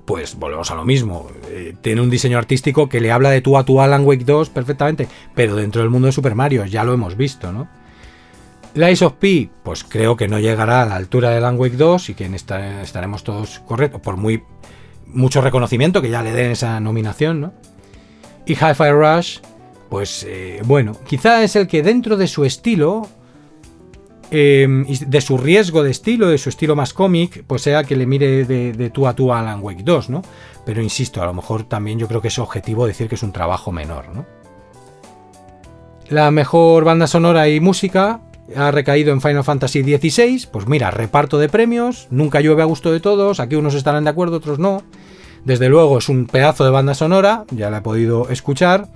[0.07, 1.29] pues volvemos a lo mismo.
[1.49, 4.49] Eh, tiene un diseño artístico que le habla de tú a tú Alan Wake 2
[4.51, 7.69] perfectamente, pero dentro del mundo de Super Mario, ya lo hemos visto, ¿no?
[8.75, 12.11] Lies of P, pues creo que no llegará a la altura de Alan Wake 2
[12.11, 14.43] y que estaremos todos correctos, por muy
[15.07, 17.55] mucho reconocimiento que ya le den esa nominación, ¿no?
[18.45, 19.39] Y Hi-Fi Rush,
[19.89, 23.09] pues eh, bueno, quizá es el que dentro de su estilo
[24.31, 28.07] Em, de su riesgo de estilo, de su estilo más cómic, pues sea que le
[28.07, 30.23] mire de, tú a tú a Alan Wake 2, ¿no?
[30.65, 33.33] Pero insisto, a lo mejor también yo creo que es objetivo decir que es un
[33.33, 34.27] trabajo menor, ¿no?
[36.09, 38.21] La mejor banda sonora y música
[38.57, 40.49] ha recaído en Final Fantasy XVI.
[40.51, 44.11] Pues mira, reparto de premios, nunca llueve a gusto de todos, aquí unos estarán de
[44.11, 44.83] acuerdo, otros no.
[45.45, 48.89] Desde luego es un pedazo de banda sonora, ya la he podido escuchar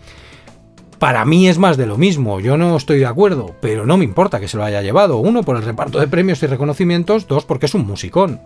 [1.01, 4.05] para mí es más de lo mismo, yo no estoy de acuerdo, pero no me
[4.05, 5.17] importa que se lo haya llevado.
[5.17, 8.39] Uno, por el reparto de premios y reconocimientos, dos, porque es un musicón.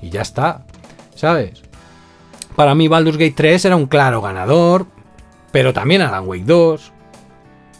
[0.00, 0.62] Y ya está,
[1.16, 1.62] ¿sabes?
[2.54, 4.86] Para mí Baldur's Gate 3 era un claro ganador,
[5.50, 6.92] pero también Alan Wake 2.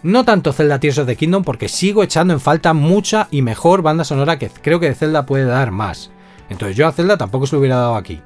[0.02, 3.82] No tanto Zelda Tears of the Kingdom porque sigo echando en falta mucha y mejor
[3.82, 6.10] banda sonora que creo que Zelda puede dar más.
[6.50, 8.20] Entonces yo a Zelda tampoco se lo hubiera dado aquí.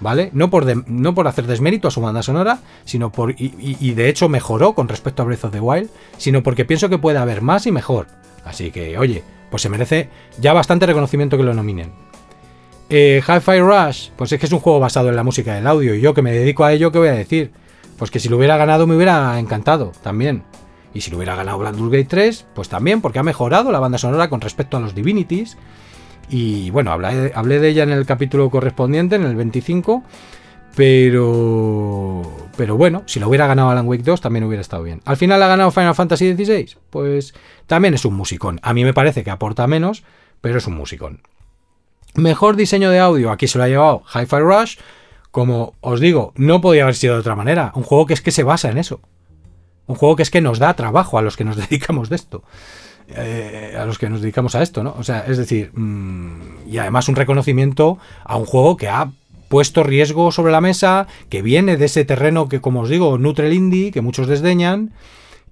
[0.00, 0.30] ¿Vale?
[0.32, 3.34] No por, no por hacer desmérito a su banda sonora, sino por.
[3.38, 6.98] Y, de hecho mejoró con respecto a Breath of the Wild, sino porque pienso que
[6.98, 8.06] puede haber más y mejor.
[8.44, 11.92] Así que, oye, pues se merece ya bastante reconocimiento que lo nominen.
[12.88, 15.94] Eh, Hi-Fi Rush, pues es que es un juego basado en la música del audio,
[15.94, 17.50] y yo que me dedico a ello, ¿qué voy a decir?
[17.98, 20.44] Pues que si lo hubiera ganado me hubiera encantado también.
[20.94, 23.98] Y si lo hubiera ganado Baldur's Gate 3, pues también, porque ha mejorado la banda
[23.98, 25.56] sonora con respecto a los Divinities
[26.28, 30.02] y bueno, hablé, hablé de ella en el capítulo correspondiente, en el 25.
[30.76, 32.22] Pero.
[32.56, 35.00] Pero bueno, si lo hubiera ganado Alan Wake 2 también hubiera estado bien.
[35.06, 36.76] Al final ha ganado Final Fantasy XVI.
[36.90, 37.34] Pues
[37.66, 38.60] también es un musicón.
[38.62, 40.04] A mí me parece que aporta menos,
[40.40, 41.22] pero es un musicón.
[42.14, 43.30] Mejor diseño de audio.
[43.30, 44.76] Aquí se lo ha llevado Hi-Fi Rush.
[45.30, 47.72] Como os digo, no podía haber sido de otra manera.
[47.74, 49.00] Un juego que es que se basa en eso.
[49.86, 52.42] Un juego que es que nos da trabajo a los que nos dedicamos de esto.
[53.08, 54.94] Eh, a los que nos dedicamos a esto, ¿no?
[54.98, 59.12] O sea, es decir, mm, y además un reconocimiento a un juego que ha
[59.48, 63.46] puesto riesgo sobre la mesa, que viene de ese terreno que, como os digo, nutre
[63.46, 64.92] el indie, que muchos desdeñan,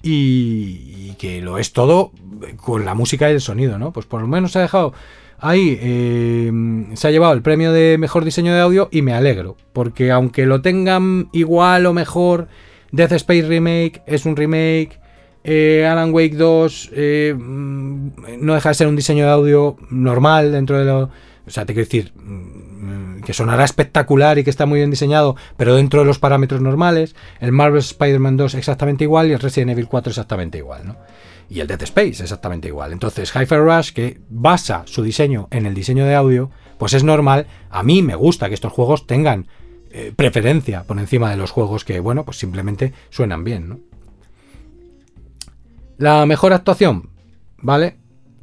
[0.02, 2.11] y, que lo es todo
[2.57, 3.92] con la música y el sonido, ¿no?
[3.92, 4.92] Pues por lo menos se ha dejado
[5.38, 6.52] ahí, eh,
[6.94, 10.44] se ha llevado el premio de mejor diseño de audio y me alegro, porque aunque
[10.44, 12.48] lo tengan igual o mejor,
[12.90, 15.00] Death Space Remake es un remake,
[15.47, 18.09] Eh, Alan Wake 2 eh, mm,
[18.40, 21.11] no deja de ser un diseño de audio normal dentro de lo...
[21.47, 25.36] O sea, te quiero decir mm, que sonará espectacular y que está muy bien diseñado,
[25.59, 27.14] pero dentro de los parámetros normales.
[27.40, 30.97] El Marvel Spider-Man 2 exactamente igual y el Resident Evil 4 exactamente igual, ¿no?
[31.51, 32.92] Y el Dead Space exactamente igual.
[32.92, 37.47] Entonces, Hi-Fi Rush, que basa su diseño en el diseño de audio, pues es normal.
[37.68, 39.47] A mí me gusta que estos juegos tengan
[39.90, 43.93] eh, preferencia por encima de los juegos que, bueno, pues simplemente suenan bien, ¿no?
[45.97, 47.11] La mejor actuación,
[47.59, 47.99] ¿vale?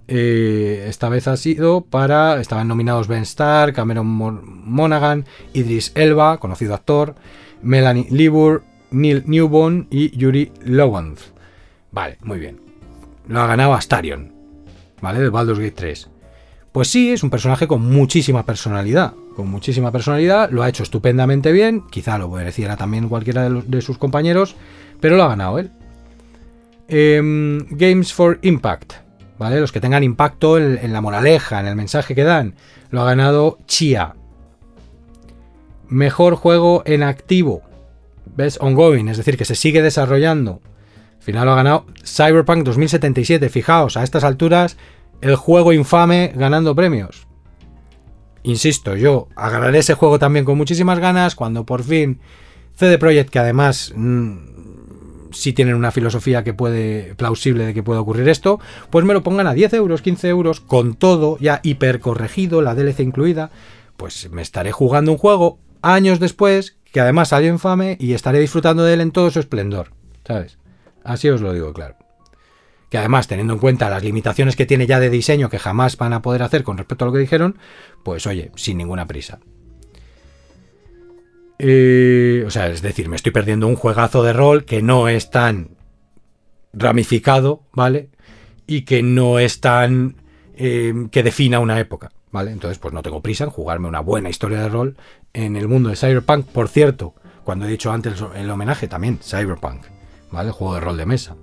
[0.07, 2.39] Eh, esta vez ha sido para.
[2.39, 7.15] Estaban nominados Ben Starr, Cameron Monaghan, Idris Elba, conocido actor,
[7.61, 11.19] Melanie Libur, Neil Newborn y Yuri Lowanth.
[11.91, 12.61] Vale, muy bien.
[13.27, 14.33] Lo ha ganado Astarion,
[15.01, 15.19] ¿vale?
[15.19, 16.09] De Baldur's Gate 3.
[16.71, 19.13] Pues sí, es un personaje con muchísima personalidad.
[19.35, 21.83] Con muchísima personalidad, lo ha hecho estupendamente bien.
[21.89, 24.55] Quizá lo mereciera también cualquiera de sus compañeros,
[24.99, 25.71] pero lo ha ganado él.
[26.93, 28.95] Em, Games for Impact,
[29.39, 29.61] ¿vale?
[29.61, 32.55] Los que tengan impacto en, la moraleja, en el mensaje que dan.
[32.89, 34.15] Lo ha ganado Chia.
[35.87, 37.61] Mejor juego en activo.
[38.35, 38.57] ¿Ves?
[38.59, 40.59] Ongoing, es decir, que se sigue desarrollando.
[41.15, 43.47] Al final lo ha ganado Cyberpunk 2077.
[43.47, 44.75] Fijaos, a estas alturas,
[45.21, 47.25] el juego infame ganando premios.
[48.43, 52.19] Insisto, yo agarraré ese juego también con muchísimas ganas cuando por fin
[52.75, 54.50] CD Projekt, que además mm,
[55.31, 58.59] si tienen una filosofía que puede, plausible de que pueda ocurrir esto,
[58.89, 62.75] pues me lo pongan a 10 euros, 15 euros, con todo ya hiper corregido, la
[62.75, 63.51] DLC incluida,
[63.97, 68.83] pues me estaré jugando un juego años después, que además salió infame, y estaré disfrutando
[68.83, 69.91] de él en todo su esplendor,
[70.25, 70.57] ¿sabes?
[71.03, 71.95] Así os lo digo, claro.
[72.89, 76.13] Que además, teniendo en cuenta las limitaciones que tiene ya de diseño que jamás van
[76.13, 77.57] a poder hacer con respecto a lo que dijeron,
[78.03, 79.39] pues oye, sin ninguna prisa.
[81.63, 85.29] Eh, o sea, es decir, me estoy perdiendo un juegazo de rol que no es
[85.29, 85.77] tan
[86.73, 88.09] ramificado, ¿vale?
[88.65, 90.15] Y que no es tan...
[90.55, 92.49] Eh, que defina una época, ¿vale?
[92.49, 94.97] Entonces, pues no tengo prisa en jugarme una buena historia de rol
[95.33, 96.47] en el mundo de Cyberpunk.
[96.47, 99.83] Por cierto, cuando he dicho antes el homenaje, también Cyberpunk,
[100.31, 100.47] ¿vale?
[100.47, 101.35] El juego de rol de mesa.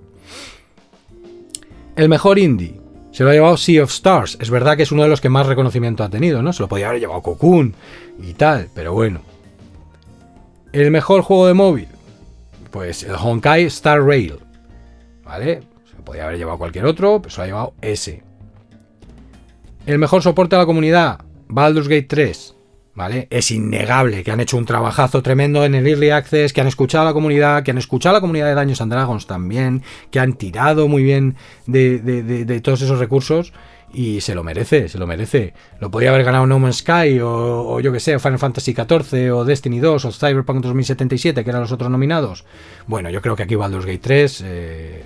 [1.95, 2.81] El mejor indie.
[3.13, 4.37] Se lo ha llevado Sea of Stars.
[4.41, 6.51] Es verdad que es uno de los que más reconocimiento ha tenido, ¿no?
[6.51, 7.73] Se lo podía haber llevado Cocoon
[8.21, 9.28] y tal, pero bueno.
[10.71, 11.87] El mejor juego de móvil,
[12.69, 14.35] pues el Honkai Star Rail.
[15.23, 15.61] ¿Vale?
[15.89, 18.23] Se podía haber llevado cualquier otro, pero se lo ha llevado ese.
[19.87, 22.55] El mejor soporte a la comunidad, Baldur's Gate 3.
[22.93, 23.27] ¿Vale?
[23.31, 27.03] Es innegable que han hecho un trabajazo tremendo en el Early Access, que han escuchado
[27.03, 30.19] a la comunidad, que han escuchado a la comunidad de Daños and Dragons también, que
[30.19, 33.53] han tirado muy bien de, de todos esos recursos
[33.93, 35.53] y se lo merece, se lo merece.
[35.79, 39.45] Lo podía haber ganado No Man's Sky o, yo que sé, Final Fantasy XIV o
[39.45, 42.45] Destiny 2 o Cyberpunk 2077, que eran los otros nominados.
[42.87, 45.03] Bueno, yo creo que aquí Baldur's Gate 3, eh,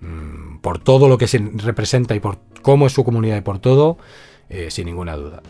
[0.00, 3.58] mm, por todo lo que se representa y por cómo es su comunidad y por
[3.58, 3.98] todo,
[4.48, 5.42] eh, sin ninguna duda.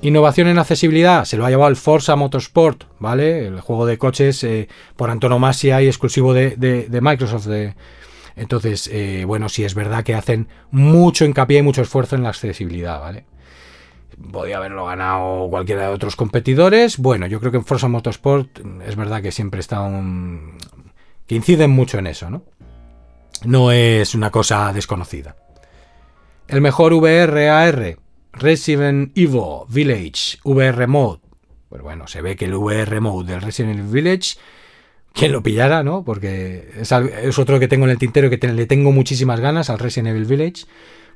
[0.00, 3.48] Innovación en accesibilidad, se lo ha llevado el Forza Motorsport, ¿vale?
[3.48, 7.74] El juego de coches eh, por antonomasia y exclusivo de, de Microsoft, de,
[8.38, 12.30] entonces, eh, bueno, sí es verdad que hacen mucho hincapié y mucho esfuerzo en la
[12.30, 13.24] accesibilidad, ¿vale?
[14.32, 16.98] Podría haberlo ganado cualquiera de otros competidores.
[16.98, 20.56] Bueno, yo creo que en Forza Motorsport es verdad que siempre está un...
[21.26, 22.44] que inciden mucho en eso, ¿no?
[23.44, 25.36] No es una cosa desconocida.
[26.48, 27.96] El mejor VR AR,
[28.32, 31.20] Resident Evil Village VR Mode.
[31.68, 34.38] Pues bueno, se ve que el VR Mode del Resident Evil Village
[35.12, 36.04] quien lo pillara, ¿no?
[36.04, 40.08] Porque es, otro que tengo en el tintero que le tengo muchísimas ganas al Resident
[40.08, 40.64] Evil Village.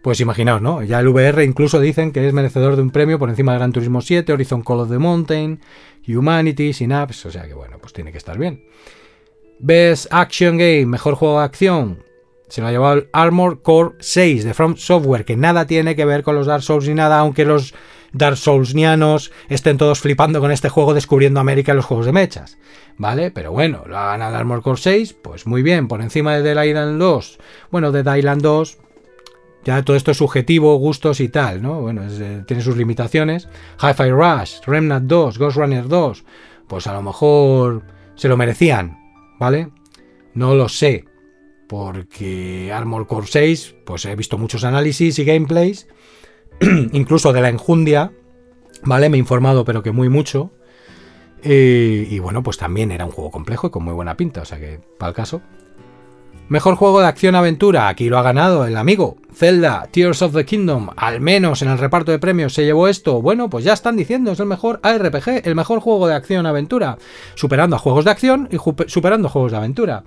[0.03, 0.82] Pues imaginaos, ¿no?
[0.82, 3.72] Ya el VR incluso dicen que es merecedor de un premio por encima de Gran
[3.72, 5.61] Turismo 7, Horizon Call of the Mountain,
[6.09, 8.64] Humanity, Synapse, o sea que bueno, pues tiene que estar bien.
[9.61, 12.03] Best Action Game, mejor juego de acción.
[12.49, 16.05] Se lo ha llevado el Armor Core 6 de From Software, que nada tiene que
[16.05, 17.72] ver con los Dark Souls ni nada, aunque los
[18.12, 22.58] Dark Soulsnianos estén todos flipando con este juego descubriendo América en los juegos de mechas.
[22.98, 23.30] ¿Vale?
[23.30, 26.68] Pero bueno, lo ha ganado Armor Core 6, pues muy bien, por encima de The
[26.68, 27.38] Island 2.
[27.70, 28.78] Bueno, de The Island 2,
[29.64, 31.80] ya todo esto es subjetivo, gustos y tal, ¿no?
[31.80, 33.48] Bueno, eh, tiene sus limitaciones.
[33.80, 36.24] Hi-Fi Rush, Remnant 2, Ghost Runner 2,
[36.68, 37.82] pues a lo mejor
[38.14, 38.98] se lo merecían,
[39.38, 39.70] ¿vale?
[40.34, 41.06] No lo sé,
[41.68, 45.88] porque Armor Core 6, pues he visto muchos análisis y gameplays
[46.92, 48.12] incluso de la enjundia,
[48.84, 49.08] ¿vale?
[49.08, 50.50] Me he informado, pero que muy mucho.
[51.44, 54.58] y bueno, pues también era un juego complejo y con muy buena pinta, o sea
[54.58, 55.42] que, para el caso.
[56.48, 60.90] Mejor juego de acción-aventura, aquí lo ha ganado el amigo Zelda, Tears of the Kingdom,
[60.96, 63.22] al menos en el reparto de premios se llevó esto.
[63.22, 66.98] Bueno, pues ya están diciendo, es el mejor ARPG, el mejor juego de acción-aventura,
[67.34, 70.04] superando a juegos de acción y superando juegos de aventura.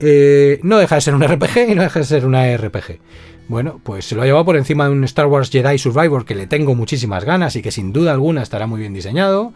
[0.00, 3.00] Eh, no deja de ser un RPG y no deja de ser una RPG.
[3.48, 6.34] Bueno, pues se lo ha llevado por encima de un Star Wars Jedi Survivor que
[6.34, 9.52] le tengo muchísimas ganas y que sin duda alguna estará muy bien diseñado.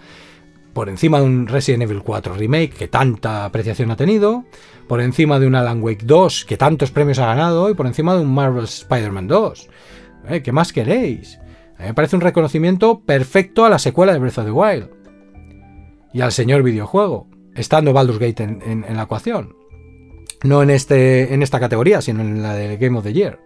[0.73, 4.45] Por encima de un Resident Evil 4 Remake que tanta apreciación ha tenido.
[4.89, 7.69] Por encima de un Alan Wake 2 que tantos premios ha ganado.
[7.69, 9.69] Y por encima de un Marvel Spider-Man 2.
[10.31, 10.43] ¿Eh?
[10.43, 11.39] ¿Qué más queréis?
[11.77, 14.89] A mí me parece un reconocimiento perfecto a la secuela de Breath of the Wild.
[16.15, 17.29] Y al señor videojuego.
[17.55, 19.62] Estando Baldur's Gate en, en la ecuación.
[20.45, 23.39] No en, este, en esta categoría, sino en la de Game of the Year.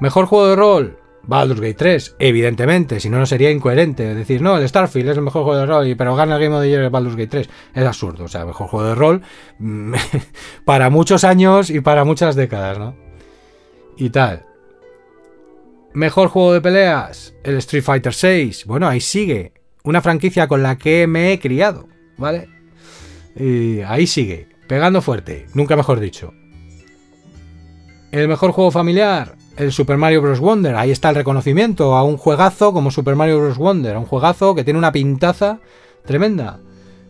[0.00, 4.14] Mejor juego de rol, Baldur's Gate 3, evidentemente, si no, no sería incoherente.
[4.14, 6.62] Decir, no, el Starfield es el mejor juego de rol, pero gana el Game of
[6.62, 7.48] the Year el Baldur's Gate 3.
[7.74, 9.22] Es absurdo, o sea, mejor juego de rol
[10.64, 12.96] para muchos años y para muchas décadas, ¿no?
[13.96, 14.44] Y tal.
[15.92, 18.66] Mejor juego de peleas, el Street Fighter 6.
[18.66, 19.52] Bueno, ahí sigue.
[19.84, 22.48] Una franquicia con la que me he criado, ¿vale?
[23.36, 26.32] Y ahí sigue, pegando fuerte, nunca mejor dicho.
[28.10, 30.40] El mejor juego familiar, el Super Mario Bros.
[30.40, 30.76] Wonder.
[30.76, 33.58] Ahí está el reconocimiento a un juegazo como Super Mario Bros.
[33.58, 33.96] Wonder.
[33.96, 35.58] A un juegazo que tiene una pintaza
[36.04, 36.60] tremenda.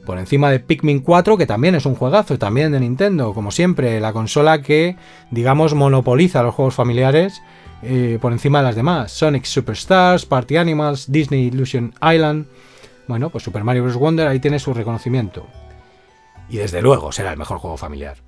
[0.07, 3.33] Por encima de Pikmin 4, que también es un juegazo, también de Nintendo.
[3.33, 4.97] Como siempre, la consola que,
[5.31, 7.41] digamos, monopoliza los juegos familiares
[7.83, 9.13] eh, por encima de las demás.
[9.13, 12.47] Sonic Superstars, Party Animals, Disney Illusion Island.
[13.09, 13.97] Bueno, pues Super Mario Bros.
[13.97, 15.47] Wonder ahí tiene su reconocimiento.
[16.49, 18.19] Y desde luego será el mejor juego familiar.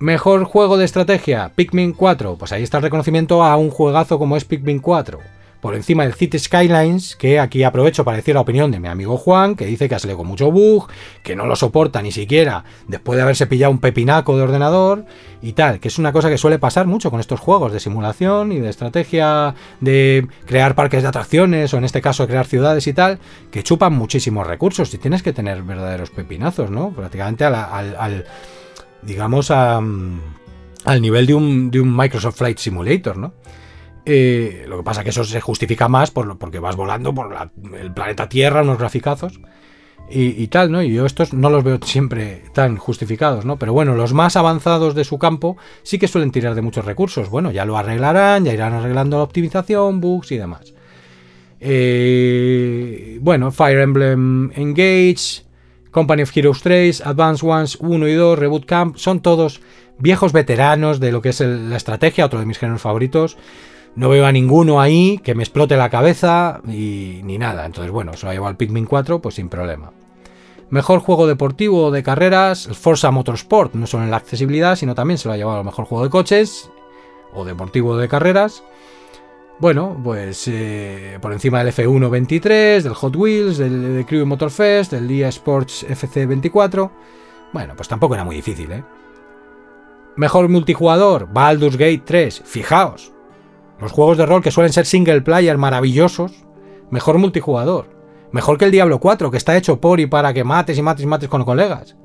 [0.00, 2.36] Mejor juego de estrategia, Pikmin 4.
[2.36, 5.18] Pues ahí está el reconocimiento a un juegazo como es Pikmin 4.
[5.60, 9.16] Por encima del City Skylines, que aquí aprovecho para decir la opinión de mi amigo
[9.16, 10.88] Juan, que dice que ha salido con mucho bug,
[11.22, 15.04] que no lo soporta ni siquiera después de haberse pillado un pepinaco de ordenador
[15.42, 18.52] y tal, que es una cosa que suele pasar mucho con estos juegos de simulación
[18.52, 22.92] y de estrategia, de crear parques de atracciones o en este caso crear ciudades y
[22.92, 23.18] tal,
[23.50, 26.90] que chupan muchísimos recursos y tienes que tener verdaderos pepinazos, ¿no?
[26.90, 28.24] Prácticamente al
[29.02, 33.32] digamos, a, al nivel de un, de un, Microsoft Flight Simulator, ¿no?
[34.10, 37.36] Eh, lo que pasa es que eso se justifica más por, porque vas volando por
[37.78, 39.38] el planeta Tierra, unos graficazos
[40.10, 40.82] y, tal, ¿no?
[40.82, 43.58] Y yo estos no los veo siempre tan justificados, ¿no?
[43.58, 47.28] Pero bueno, los más avanzados de su campo sí que suelen tirar de muchos recursos.
[47.28, 50.72] Bueno, ya lo arreglarán, ya irán arreglando la optimización, bugs y demás.
[51.60, 55.42] Eh, bueno, Fire Emblem Engage,
[55.90, 59.60] Company of Heroes 3, Advanced Ones 1 y 2, Reboot Camp, son todos
[59.98, 63.36] viejos veteranos de lo que es la estrategia, otro de mis géneros favoritos.
[63.98, 67.66] No veo a ninguno ahí que me explote la cabeza y ni nada.
[67.66, 69.90] Entonces, bueno, se lo ha llevado al Pikmin 4, pues sin problema.
[70.70, 75.18] Mejor juego deportivo de carreras, el Forza Motorsport, no solo en la accesibilidad, sino también
[75.18, 76.70] se lo ha llevado al mejor juego de coches
[77.34, 78.62] o deportivo de carreras.
[79.58, 85.08] Bueno, pues eh, por encima del F1 23, del Hot Wheels, del, Crew Motorfest, del
[85.08, 86.92] Día Sports FC 24.
[87.52, 88.84] Bueno, pues tampoco era muy difícil, ¿eh?
[90.14, 92.42] Mejor multijugador, Baldur's Gate 3.
[92.44, 93.17] Fijaos,
[93.80, 96.44] los juegos de rol que suelen ser single player maravillosos.
[96.90, 97.98] Mejor multijugador.
[98.32, 101.04] Mejor que el Diablo 4, que está hecho por y para que mates y mates
[101.04, 101.96] y mates con colegas.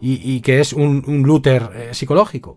[0.00, 2.56] Y, que es un, looter eh, psicológico.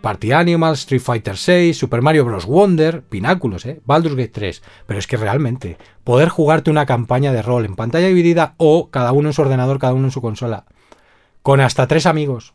[0.00, 2.46] Party Animals, Street Fighter 6, Super Mario Bros.
[2.46, 3.80] Wonder, pináculos, ¿eh?
[3.84, 4.62] Baldur's Gate 3.
[4.86, 9.12] Pero es que realmente, poder jugarte una campaña de rol en pantalla dividida o cada
[9.12, 10.64] uno en su ordenador, cada uno en su consola,
[11.42, 12.54] con hasta tres amigos,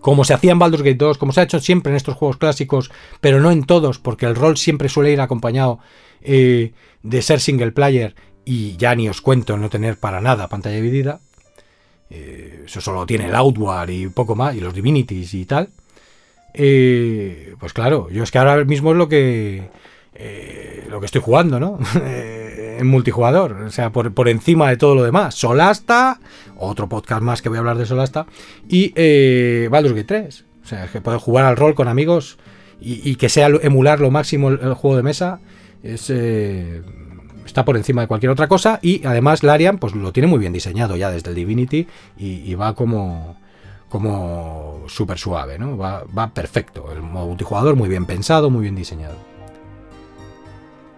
[0.00, 2.36] como se hacía en Baldur's Gate 2, como se ha hecho siempre en estos juegos
[2.36, 2.90] clásicos,
[3.20, 5.78] pero no en todos, porque el rol siempre suele ir acompañado
[6.22, 6.72] eh,
[7.02, 11.20] de ser single player y ya ni os cuento no tener para nada pantalla dividida.
[12.10, 15.70] Eh, eso solo tiene el Outward y poco más, y los Divinities y tal.
[16.52, 19.68] Eh, pues claro, yo es que ahora mismo es lo que
[20.14, 21.78] eh, lo que estoy jugando, ¿no?
[22.80, 25.34] en multijugador, o sea, por, encima de todo lo demás.
[25.34, 26.20] Solasta,
[26.56, 28.26] otro podcast más que voy a hablar de Solasta,
[28.68, 30.44] y eh, Baldur's Gate 3.
[30.62, 32.38] O sea, que puedo jugar al rol con amigos
[32.80, 35.40] y, que sea emular lo máximo el, juego de mesa.
[35.82, 36.82] Es, eh,
[37.44, 40.52] está por encima de cualquier otra cosa y además Larian pues lo tiene muy bien
[40.52, 43.36] diseñado ya desde el Divinity y va como
[43.90, 45.76] como súper suave, ¿no?
[45.76, 46.90] Va, perfecto.
[46.92, 49.16] El multijugador muy bien pensado, muy bien diseñado.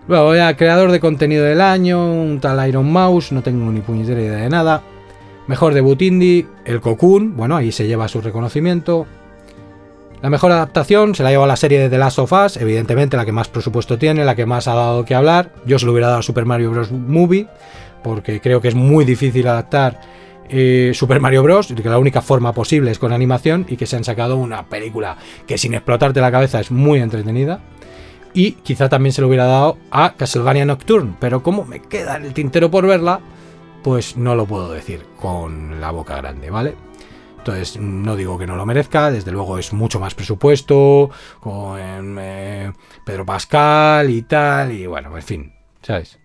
[0.08, 4.20] Luego ya, creador de contenido del año, un tal Iron Mouse, no tengo ni puñetera
[4.20, 4.82] idea de nada.
[5.46, 9.06] Mejor debut indie, el Cocoon, bueno, ahí se lleva su reconocimiento.
[10.22, 13.24] La mejor adaptación se la lleva la serie de The Last of Us, evidentemente la
[13.24, 15.50] que más presupuesto tiene, la que más ha dado que hablar.
[15.66, 16.92] Yo se lo hubiera dado a Super Mario Bros.
[16.92, 17.48] Movie,
[18.04, 20.00] porque creo que es muy difícil adaptar
[20.48, 21.68] eh, Super Mario Bros.
[21.68, 25.16] que la única forma posible es con animación y que se han sacado una película
[25.46, 27.60] que sin explotarte la cabeza es muy entretenida.
[28.34, 32.24] Y quizá también se lo hubiera dado a Castlevania Nocturne, pero como me queda en
[32.24, 33.20] el tintero por verla,
[33.82, 36.74] pues no lo puedo decir con la boca grande, ¿vale?
[37.38, 41.10] Entonces, no digo que no lo merezca, desde luego es mucho más presupuesto,
[41.40, 42.72] con eh,
[43.04, 45.52] Pedro Pascal y tal, y bueno, en fin,
[45.82, 46.20] ¿sabes?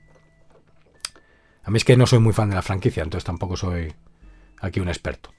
[1.64, 3.91] A mí es que no soy muy fan de la franquicia, entonces tampoco soy
[4.62, 5.34] aquí un experto.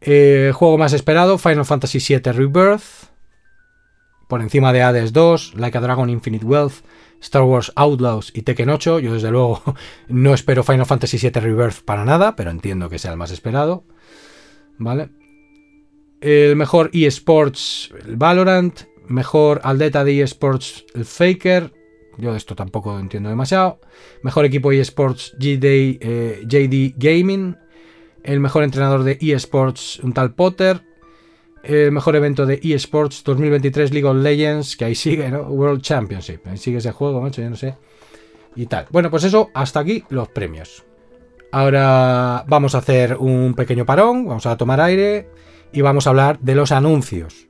[0.00, 3.10] Eh, juego más esperado, Final Fantasy VII Rebirth.
[4.28, 6.84] Por encima de Hades 2, Like a Dragon Infinite Wealth,
[7.20, 9.00] Star Wars Outlaws y Tekken 8.
[9.00, 9.62] Yo desde luego
[10.08, 13.84] no espero Final Fantasy VII Rebirth para nada, pero entiendo que sea el más esperado.
[14.76, 15.08] ¿Vale?
[16.20, 18.80] El mejor eSports, el Valorant.
[19.08, 21.72] Mejor aldeta de eSports, el Faker.
[22.18, 23.80] Yo de esto tampoco entiendo demasiado.
[24.22, 27.56] Mejor equipo eSports, eh, JD Gaming.
[28.22, 30.82] El mejor entrenador de eSports, un tal Potter.
[31.62, 35.42] El mejor evento de eSports 2023 League of Legends, que ahí sigue, ¿no?
[35.42, 36.46] World Championship.
[36.46, 37.74] Ahí sigue ese juego, macho, yo no sé.
[38.56, 38.86] Y tal.
[38.90, 40.84] Bueno, pues eso, hasta aquí los premios.
[41.50, 45.28] Ahora vamos a hacer un pequeño parón, vamos a tomar aire
[45.72, 47.47] y vamos a hablar de los anuncios.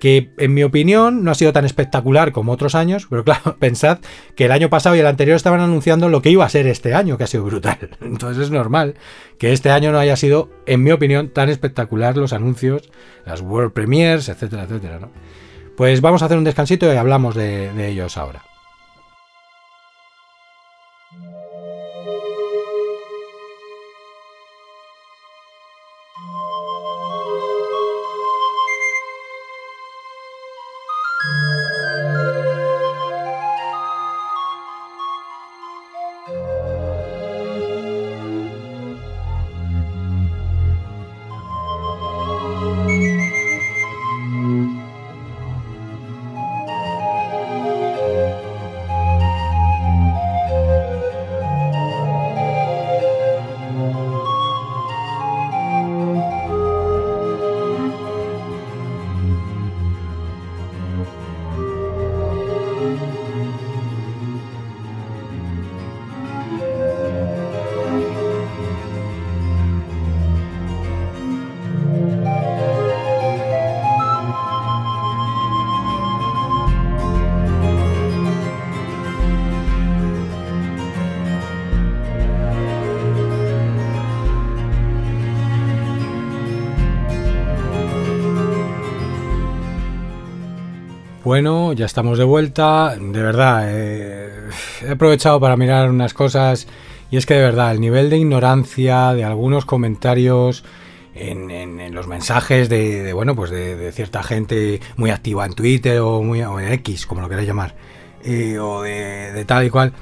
[0.00, 3.98] Que en mi opinión no ha sido tan espectacular como otros años, pero claro, pensad
[4.34, 6.94] que el año pasado y el anterior estaban anunciando lo que iba a ser este
[6.94, 7.78] año, que ha sido brutal.
[8.00, 8.94] Entonces es normal
[9.38, 12.90] que este año no haya sido, en mi opinión, tan espectacular los anuncios,
[13.24, 14.98] las World Premiers, etcétera, etcétera.
[14.98, 15.10] ¿no?
[15.76, 18.53] Pues vamos a hacer un descansito y hablamos de, de ellos ahora.
[91.34, 92.94] Bueno, ya estamos de vuelta.
[92.96, 94.30] De verdad, eh,
[94.86, 96.68] he aprovechado para mirar unas cosas
[97.10, 100.64] y es que de verdad, el nivel de ignorancia de algunos comentarios
[101.12, 106.40] en, los mensajes de, bueno, pues de, cierta gente muy activa en Twitter o, muy,
[106.40, 107.74] en X, como lo queráis llamar,
[108.22, 109.92] eh, o de tal y cual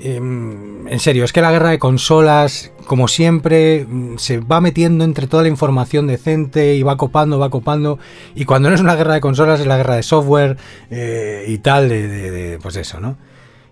[0.00, 5.04] Em, en serio, es que la guerra de consolas, como siempre, mm, se va metiendo
[5.04, 7.98] entre toda la información decente y va copando, va copando.
[8.36, 10.56] Y cuando no es una guerra de consolas, es la guerra de software
[10.90, 13.16] eh, y tal, de, pues eso, ¿no?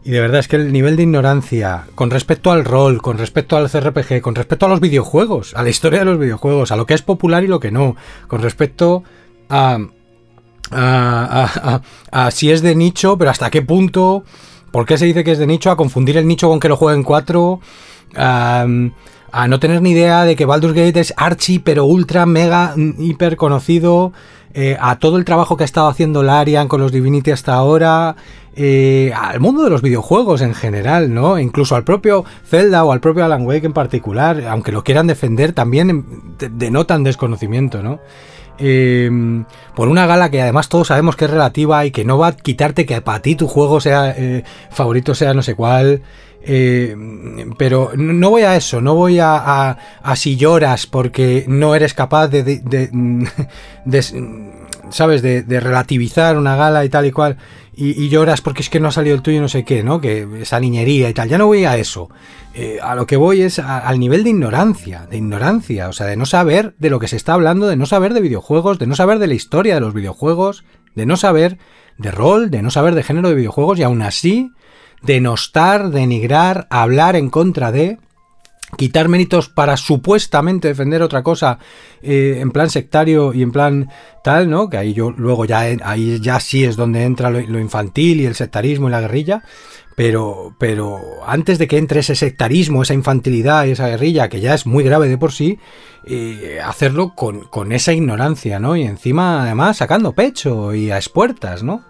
[0.04, 3.56] Y de verdad es que el nivel de ignorancia con respecto al rol, con respecto
[3.56, 6.86] al CRPG, con respecto a los videojuegos, a la historia de los videojuegos, a lo
[6.86, 7.96] que es popular y lo que no,
[8.28, 9.02] con respecto
[9.48, 9.78] a,
[10.70, 11.80] a,
[12.12, 14.22] a si es de nicho, pero hasta qué punto
[14.70, 15.70] ¿Por qué se dice que es de nicho?
[15.70, 17.60] A confundir el nicho con que lo jueguen cuatro.
[18.16, 22.94] a no tener ni idea de que Baldur's Gate es archi, pero ultra, mega, mm,
[22.98, 24.12] hiper conocido.
[24.58, 28.16] Eh, a todo el trabajo que ha estado haciendo Larian con los Divinity hasta ahora.
[28.54, 31.38] Eh, al mundo de los videojuegos en general, ¿no?
[31.38, 35.52] Incluso al propio Zelda o al propio Alan Wake en particular, aunque lo quieran defender,
[35.52, 36.06] también
[36.38, 38.00] denotan desconocimiento, ¿no?
[38.58, 42.28] Em, por una gala que además todos sabemos que es relativa y que no va
[42.28, 46.02] a quitarte que para ti tu juego sea eh, favorito sea no sé cuál.
[46.48, 51.92] Em, pero no voy a eso, no voy a, a, si lloras porque no eres
[51.92, 52.44] capaz de,
[54.90, 55.22] ¿sabes?
[55.22, 57.36] De, relativizar una gala y tal y cual
[57.74, 60.00] y, lloras porque es que no ha salido el tuyo no sé qué, ¿no?
[60.00, 61.28] Que esa niñería y tal.
[61.28, 62.08] Ya no voy a eso.
[62.58, 66.16] Eh, a lo que voy es al nivel de ignorancia, de ignorancia, o sea, de
[66.16, 68.96] no saber de lo que se está hablando, de no saber de videojuegos, de no
[68.96, 70.64] saber de la historia de los videojuegos,
[70.94, 71.58] de no saber
[71.98, 74.52] de rol, de no saber de género de videojuegos y aún así
[75.02, 77.98] denostar, denigrar, hablar en contra de
[78.78, 81.58] quitar méritos para supuestamente defender otra cosa
[82.02, 83.90] eh, en plan sectario y en plan
[84.24, 84.68] tal, ¿no?
[84.68, 88.34] Que ahí yo luego ya ahí ya sí es donde entra lo, infantil y el
[88.34, 89.42] sectarismo y la guerrilla.
[89.96, 94.54] Pero, pero antes de que entre ese sectarismo, esa infantilidad y esa guerrilla, que ya
[94.54, 95.58] es muy grave de por sí,
[96.04, 98.76] eh, hacerlo con, con, esa ignorancia, ¿no?
[98.76, 101.82] Y encima, además, sacando pecho y a espuertas, ¿no?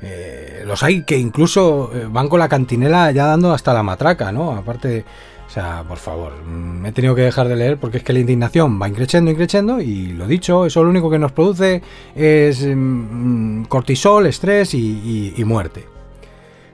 [0.00, 4.52] Eh, los hay que incluso van con la cantinela ya dando hasta la matraca, ¿no?
[4.52, 5.04] Aparte
[5.48, 8.12] O sea, por favor, me mm, he tenido que dejar de leer porque es que
[8.12, 11.82] la indignación va increciendo, increciendo y lo dicho, eso lo único que nos produce
[12.14, 15.97] es mm, cortisol, estrés y, muerte.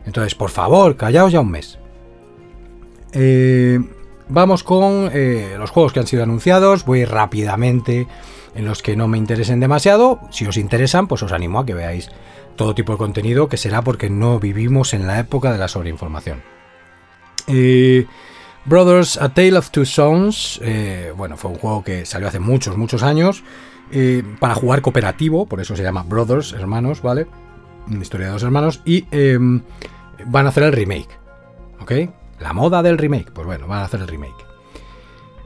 [0.06, 1.78] Entonces, por favor, callaos ya un mes.
[3.12, 3.80] Eh,
[4.28, 6.84] vamos con eh, los juegos que han sido anunciados.
[6.84, 8.06] Voy rápidamente
[8.54, 10.20] en los que no me interesen demasiado.
[10.30, 12.10] Si os interesan, pues os animo a que veáis
[12.56, 16.42] todo tipo de contenido, que será porque no vivimos en la época de la sobreinformación.
[17.46, 18.06] Eh,
[18.64, 20.60] Brothers, A Tale of Two Sons,
[21.16, 23.44] bueno, fue un juego que salió hace muchos, muchos años,
[24.38, 27.26] para jugar cooperativo, por eso se llama Brothers, hermanos, ¿vale?
[27.90, 29.62] Historia de dos hermanos, y em,
[30.26, 31.18] van a hacer el remake,
[31.80, 31.92] ¿ok?
[32.40, 34.44] La moda del remake, pues bueno, van a hacer el remake.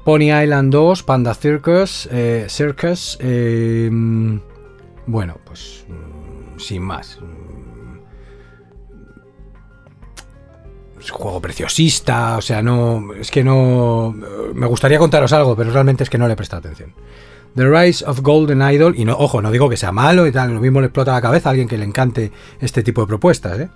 [0.04, 4.40] Pony Island 2, Panda Circus, eh, Circus, em,
[5.06, 7.18] bueno, pues mm, sin más,
[11.10, 14.14] juego preciosista, o sea, no, es que no,
[14.54, 16.94] me gustaría contaros algo, pero realmente es que no le he prestado atención.
[17.54, 20.54] The Rise of Golden Idol, y no, ojo, no digo que sea malo y tal,
[20.54, 22.30] lo mismo le explota la cabeza a alguien que le encante
[22.60, 23.68] este tipo de propuestas, ¿eh?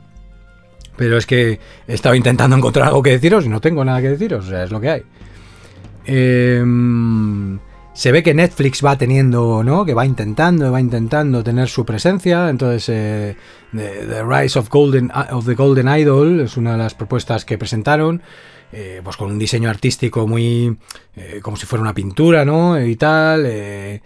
[0.97, 1.59] Pero es que
[1.89, 4.65] he estado intentando encontrar algo que deciros y no tengo nada que deciros, o sea,
[4.65, 5.03] es lo que hay.
[6.05, 6.63] Eh,
[7.95, 9.85] se ve que Netflix va teniendo, ¿no?
[9.85, 12.49] Que va intentando, va intentando tener su presencia.
[12.49, 13.37] Entonces, eh,
[13.73, 18.23] the, Rise of, Golden, of the Golden Idol es una de las propuestas que presentaron.
[18.73, 20.77] Eh, pues con un diseño artístico muy.
[21.17, 22.83] Eh, como si fuera una pintura, ¿no?
[22.83, 24.01] Y tal.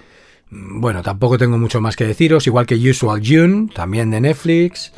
[0.50, 2.46] bueno, tampoco tengo mucho más que deciros.
[2.46, 4.92] Igual que Usual June, también de Netflix.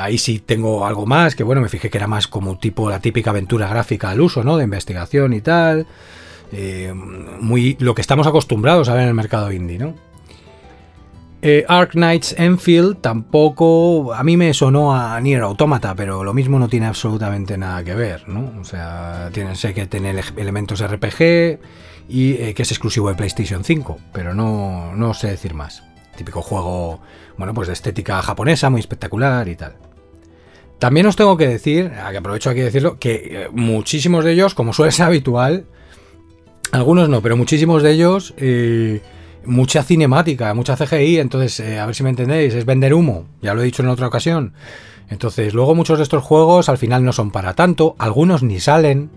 [0.00, 3.00] ahí sí tengo algo más, que bueno, me fijé que era más como tipo la
[3.00, 4.56] típica aventura gráfica al uso, ¿no?
[4.56, 5.86] De investigación y tal.
[6.52, 9.94] Eh, muy lo que estamos acostumbrados a ver en el mercado indie, ¿no?
[11.44, 14.14] Eh, Ark Knights Enfield tampoco.
[14.14, 17.96] A mí me sonó a Nier Automata, pero lo mismo no tiene absolutamente nada que
[17.96, 18.60] ver, ¿no?
[18.60, 21.58] O sea, sé que tiene elementos RPG
[22.08, 25.82] y eh, que es exclusivo de PlayStation 5, pero no, no sé decir más.
[26.16, 27.00] Típico juego,
[27.36, 29.74] bueno, pues de estética japonesa, muy espectacular y tal.
[30.78, 34.92] También os tengo que decir, aprovecho aquí de decirlo, que muchísimos de ellos, como suele
[34.92, 35.64] ser habitual,
[36.72, 39.00] algunos no, pero muchísimos de ellos, eh,
[39.44, 43.54] mucha cinemática, mucha CGI, entonces, eh, a ver si me entendéis, es vender humo, ya
[43.54, 44.54] lo he dicho en otra ocasión.
[45.08, 49.10] Entonces, luego muchos de estos juegos al final no son para tanto, algunos ni salen,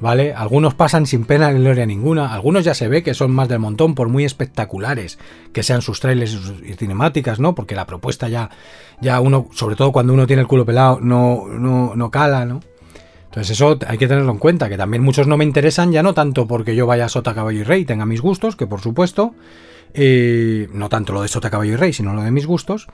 [0.00, 0.32] ¿vale?
[0.34, 3.58] Algunos pasan sin pena ni gloria ninguna, algunos ya se ve que son más del
[3.58, 5.18] montón, por muy espectaculares
[5.52, 7.54] que sean sus trailers y cinemáticas, ¿no?
[7.54, 8.50] Porque la propuesta ya,
[9.00, 12.60] ya uno, sobre todo cuando uno tiene el culo pelado, no, no, no cala, ¿no?
[13.30, 16.14] Entonces eso hay que tenerlo en cuenta, que también muchos no me interesan, ya no
[16.14, 19.36] tanto porque yo vaya a Sota, Caballo y Rey, tenga mis gustos, que por supuesto,
[19.94, 22.88] eh, no tanto lo de Sota, Caballo y Rey, sino lo de mis gustos,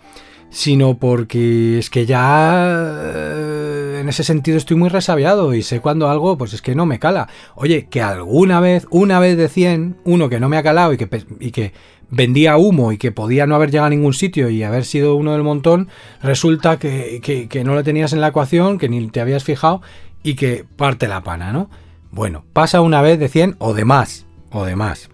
[0.50, 6.10] sino porque es que ya eh, en ese sentido estoy muy resabiado y sé cuando
[6.10, 7.28] algo, pues es que no me cala.
[7.54, 10.98] Oye, que alguna vez, una vez de 100, uno que no me ha calado y
[10.98, 11.08] que,
[11.40, 11.72] y que
[12.10, 15.32] vendía humo y que podía no haber llegado a ningún sitio y haber sido uno
[15.32, 15.88] del montón,
[16.22, 19.80] resulta que, que, que no lo tenías en la ecuación, que ni te habías fijado
[20.26, 21.70] y que parte la pana, ¿no?
[22.10, 25.08] Bueno, pasa una vez de 100 o de más, o de más.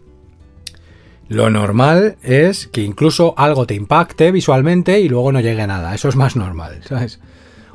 [1.28, 5.94] Lo normal es que incluso algo te impacte visualmente y luego no llegue a nada.
[5.94, 7.20] Eso es más normal, ¿sabes?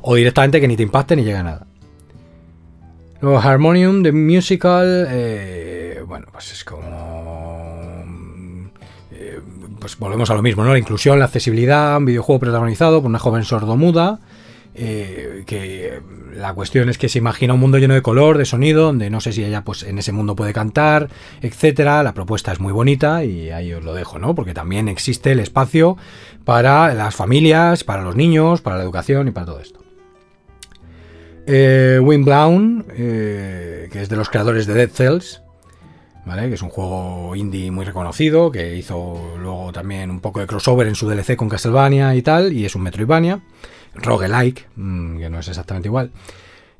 [0.01, 1.67] O directamente que ni te impacte ni llegue a nada.
[3.21, 7.93] Luego Harmonium, The Musical, eh, bueno, pues es como...
[9.11, 9.39] Eh,
[9.79, 10.71] pues volvemos a lo mismo, ¿no?
[10.71, 14.21] La inclusión, la accesibilidad, un videojuego protagonizado por una joven sordomuda
[14.79, 16.01] eh, que
[16.35, 19.19] la cuestión es que se imagina un mundo lleno de color, de sonido, donde no
[19.21, 21.09] sé si ella pues en ese mundo puede cantar,
[21.41, 22.03] etcétera.
[22.03, 24.35] La propuesta es muy bonita y ahí os lo dejo, ¿no?
[24.35, 25.97] Porque también existe el espacio
[26.45, 29.79] para las familias, para los niños, para la educación y para todo esto.
[31.47, 35.41] Eh, Wind eh, que es de los creadores de Dead Cells,
[36.23, 36.49] ¿vale?
[36.49, 40.85] Que es un juego indie muy reconocido, que hizo luego también un poco de crossover
[40.87, 43.41] en su DLC con Castlevania y tal, y es un Metroidvania
[43.97, 46.11] roguelike, mm, que no es exactamente igual.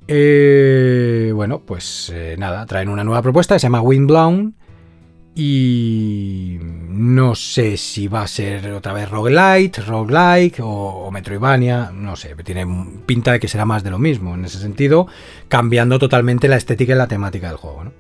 [0.08, 4.56] Eh, bueno, pues eh, nada, traen una nueva propuesta que se llama Windblown.
[5.40, 12.16] Y no sé si va a ser otra vez roguelite, roguelike o, o, Metroidvania, no
[12.16, 12.66] sé, tiene
[13.06, 15.06] pinta de que será más de lo mismo en ese sentido,
[15.48, 17.84] cambiando totalmente la estética y la temática del juego.
[17.84, 17.92] ¿no?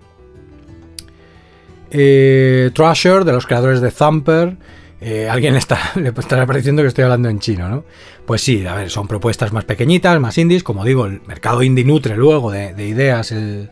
[1.91, 4.57] Eh, de los creadores de Thumper,
[4.99, 7.84] eh, alguien está, le estará pareciendo que estoy hablando en chino, ¿no?
[8.26, 10.64] Pues sí, a ver, son propuestas más pequeñitas, más indies.
[10.64, 13.69] Como digo, el mercado indie nutre luego de, ideas el,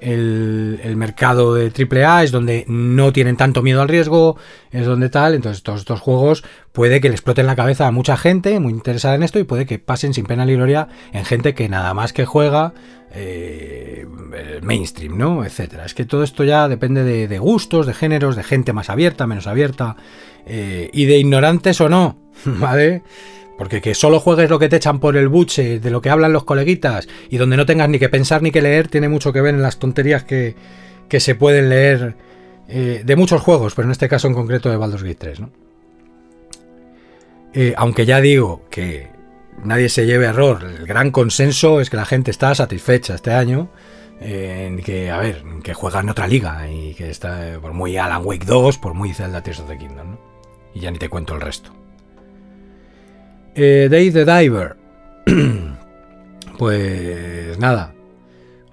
[0.00, 4.36] el, mercado de AAA, es donde no tienen tanto miedo al riesgo,
[4.70, 8.16] es donde tal, entonces todos estos juegos puede que le exploten la cabeza a mucha
[8.16, 11.54] gente muy interesada en esto y puede que pasen sin pena ni gloria en gente
[11.54, 12.72] que nada más que juega
[13.12, 14.06] eh,
[14.36, 15.44] el mainstream, ¿no?
[15.44, 15.84] Etcétera.
[15.84, 19.48] Es que todo esto ya depende de, gustos, de géneros, de gente más abierta, menos
[19.48, 19.96] abierta
[20.46, 23.02] eh, y de ignorantes o no, ¿vale?
[23.58, 26.32] Porque que solo juegues lo que te echan por el buche, de lo que hablan
[26.32, 29.40] los coleguitas, y donde no tengas ni que pensar ni que leer, tiene mucho que
[29.40, 30.54] ver en las tonterías que,
[31.10, 32.16] se pueden leer
[32.68, 35.50] eh, de muchos juegos, pero en este caso en concreto de Baldur's Gate 3, ¿no?
[37.52, 39.08] Eh, aunque ya digo que
[39.64, 43.70] nadie se lleve error, el gran consenso es que la gente está satisfecha este año,
[44.20, 48.22] en que, a ver, que juega en otra liga, y que está por muy Alan
[48.24, 50.29] Wake 2, por muy Zelda Tears of the Kingdom, ¿no?
[50.74, 51.72] Y ya ni te cuento el resto.
[53.54, 54.76] Eh, the Diver.
[56.58, 57.94] pues nada.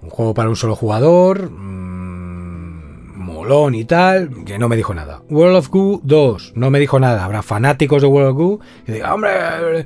[0.01, 1.49] Un juego para un solo jugador.
[1.49, 4.45] Mm, molón y tal.
[4.45, 5.21] Que no me dijo nada.
[5.29, 6.53] World of Goo 2.
[6.55, 7.25] No me dijo nada.
[7.25, 9.31] Habrá fanáticos de World of Goo que digan, hombre,
[9.79, 9.85] eh,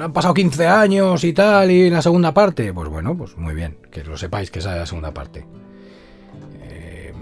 [0.00, 1.70] han pasado 15 años y tal.
[1.70, 2.72] Y la segunda parte.
[2.72, 3.78] Pues bueno, pues muy bien.
[3.90, 5.46] Que lo sepáis que sale la segunda parte.
[6.62, 7.12] Eh,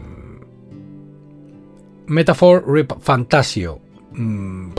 [2.07, 3.81] Metaphor Rip Fantasio.
[4.15, 4.71] Mm,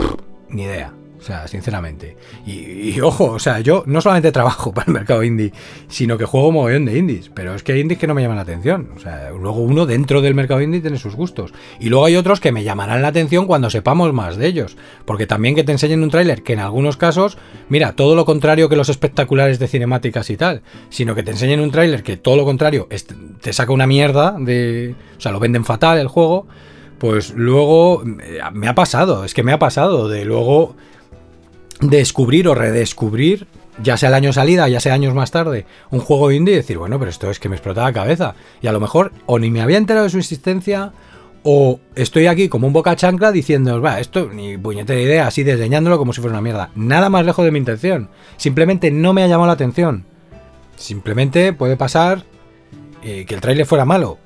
[0.50, 0.94] ni idea.
[1.26, 2.18] O sea, sinceramente.
[2.46, 5.52] Y, ojo, o sea, yo no solamente trabajo para el mercado indie,
[5.88, 7.32] sino que juego un mogollón de indies.
[7.34, 8.90] Pero es que hay indies que no me llaman la atención.
[8.96, 11.52] O sea, luego uno dentro del mercado indie tiene sus gustos.
[11.80, 14.78] Y luego hay otros que me llamarán la atención cuando sepamos más de ellos.
[15.06, 17.40] Porque también que te enseñen un tráiler que en algunos casos,
[17.70, 21.60] mira, todo lo contrario que los espectaculares de cinemáticas y tal, sino que te enseñen
[21.60, 22.88] un tráiler que todo lo contrario
[23.42, 24.94] te saca una mierda de...
[25.18, 26.46] O sea, lo venden fatal el juego.
[27.06, 30.76] Pues luego eh, me ha pasado, es que me ha pasado de luego
[31.80, 33.46] descubrir o redescubrir,
[33.80, 36.80] ya sea el año salida, ya sea años más tarde, un juego indie y decir,
[36.80, 38.34] bueno, pero esto es que me explota la cabeza.
[38.60, 40.94] Y a lo mejor o ni me había enterado de su existencia
[41.44, 46.00] o estoy aquí como un boca chancla diciendo, va, esto ni puñetera idea, así desdeñándolo
[46.00, 46.72] como si fuera una mierda.
[46.74, 48.10] Nada más lejos de mi intención.
[48.38, 50.06] Simplemente no me ha llamado la atención.
[50.76, 52.24] Simplemente puede pasar
[53.04, 54.18] eh, que el trailer fuera malo.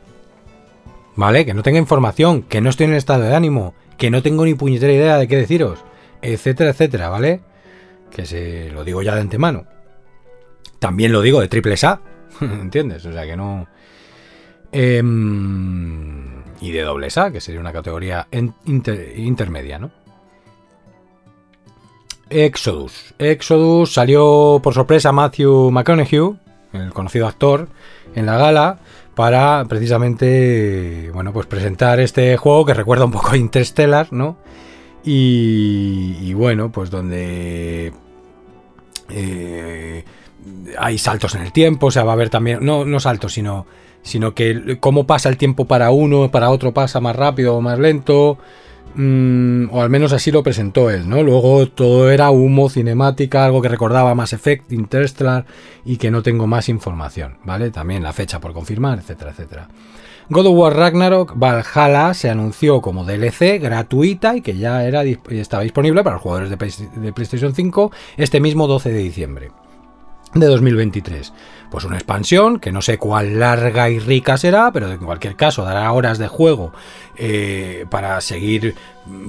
[1.20, 1.46] ¿Vale?
[1.46, 4.46] Que no tenga información, que no estoy en el estado de ánimo, que no tengo
[4.46, 5.84] ni puñetera idea de qué deciros
[6.22, 7.42] etcétera, etcétera, ¿vale?
[8.10, 9.66] Que se lo digo ya de antemano.
[10.80, 12.00] También lo digo de triple A,
[12.42, 13.06] ¿entiendes?
[13.06, 13.68] O sea que no...
[14.72, 19.92] Em, y de doble A, que sería una categoría intermedia, ¿no?
[22.30, 23.14] Exodus.
[23.20, 26.38] Exodus salió por sorpresa Matthew McConaughey,
[26.72, 27.68] el conocido actor,
[28.16, 28.80] en la gala
[29.20, 34.38] para precisamente, bueno, pues presentar este juego que recuerda un poco a Interstellar, ¿no?
[35.04, 37.92] Y, bueno, pues donde
[39.10, 40.06] eh,
[40.78, 43.66] hay saltos en el tiempo, o sea, va a haber también, no, no saltos, sino,
[44.04, 47.78] sino que cómo pasa el tiempo para uno, para otro pasa más rápido o más
[47.78, 48.38] lento,
[48.96, 51.24] mm, o al menos así lo presentó él, ¿no?
[51.24, 55.46] Luego todo era humo, cinemática, algo que recordaba más Effect, Interstellar,
[55.86, 57.72] y que no tengo más información, ¿vale?
[57.72, 59.68] También la fecha por confirmar, etcétera, etcétera.
[60.32, 65.64] God of War Ragnarok Valhalla se anunció como DLC gratuita y que ya era, estaba
[65.64, 66.58] disponible para los jugadores de,
[67.14, 69.52] PlayStation 5 este mismo 12 de diciembre
[70.34, 71.34] de 2023.
[71.72, 75.64] Pues una expansión que no sé cuál larga y rica será, pero en cualquier caso
[75.64, 76.72] dará horas de juego
[77.16, 78.76] eh, para seguir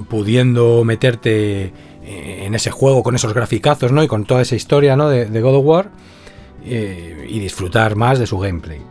[0.09, 1.71] pudiendo meterte
[2.03, 4.03] eh, en ese juego con esos graficazos ¿no?
[4.03, 5.09] y con toda esa historia ¿no?
[5.09, 5.91] de, God of War
[6.65, 8.81] eh, y disfrutar más de su gameplay.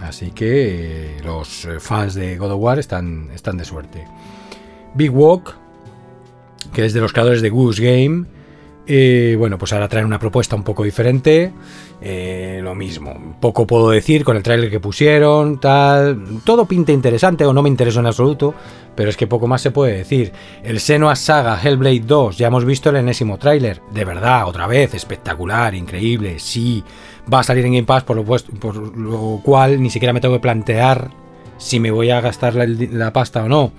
[0.00, 4.04] Así que los fans de God of War están, están de suerte.
[4.94, 5.54] Big Walk,
[6.72, 8.26] que es de los creadores de Goose Game,
[8.88, 11.52] eh, bueno, pues ahora traen una propuesta un poco diferente.
[12.00, 16.40] lo mismo, poco puedo decir con el trailer que pusieron, tal.
[16.44, 18.54] Todo pinta interesante o no me interesó en absoluto,
[18.94, 20.32] pero es que poco más se puede decir.
[20.64, 23.80] El Senua Saga Hellblade 2, ya hemos visto el enésimo tráiler.
[23.92, 26.82] De verdad, otra vez, espectacular, increíble, sí
[27.32, 30.34] va a salir en Game Pass, por lo, por lo cual ni siquiera me tengo
[30.34, 31.10] que plantear
[31.58, 33.72] si me voy a gastar la, pasta o no.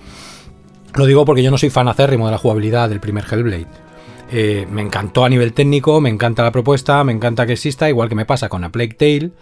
[0.94, 3.89] Lo digo porque yo no soy fan acérrimo de la jugabilidad del primer Hellblade.
[4.32, 8.08] Eh, me encantó a nivel técnico, me encanta la propuesta, me encanta que exista, igual
[8.08, 9.32] que me pasa con A Plague Tale,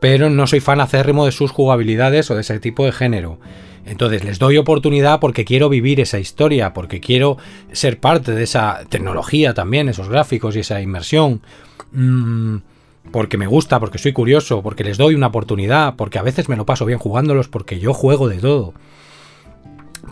[0.00, 3.38] pero no soy fan acérrimo de sus jugabilidades o de ese tipo de género.
[3.84, 7.38] Entonces les doy oportunidad porque quiero vivir esa historia, porque quiero
[7.72, 11.42] ser parte de esa tecnología también, esos gráficos y esa inmersión.
[11.92, 12.56] Mm,
[13.10, 16.56] porque me gusta, porque soy curioso, porque les doy una oportunidad, porque a veces me
[16.56, 18.74] lo paso bien jugándolos, porque yo juego de todo.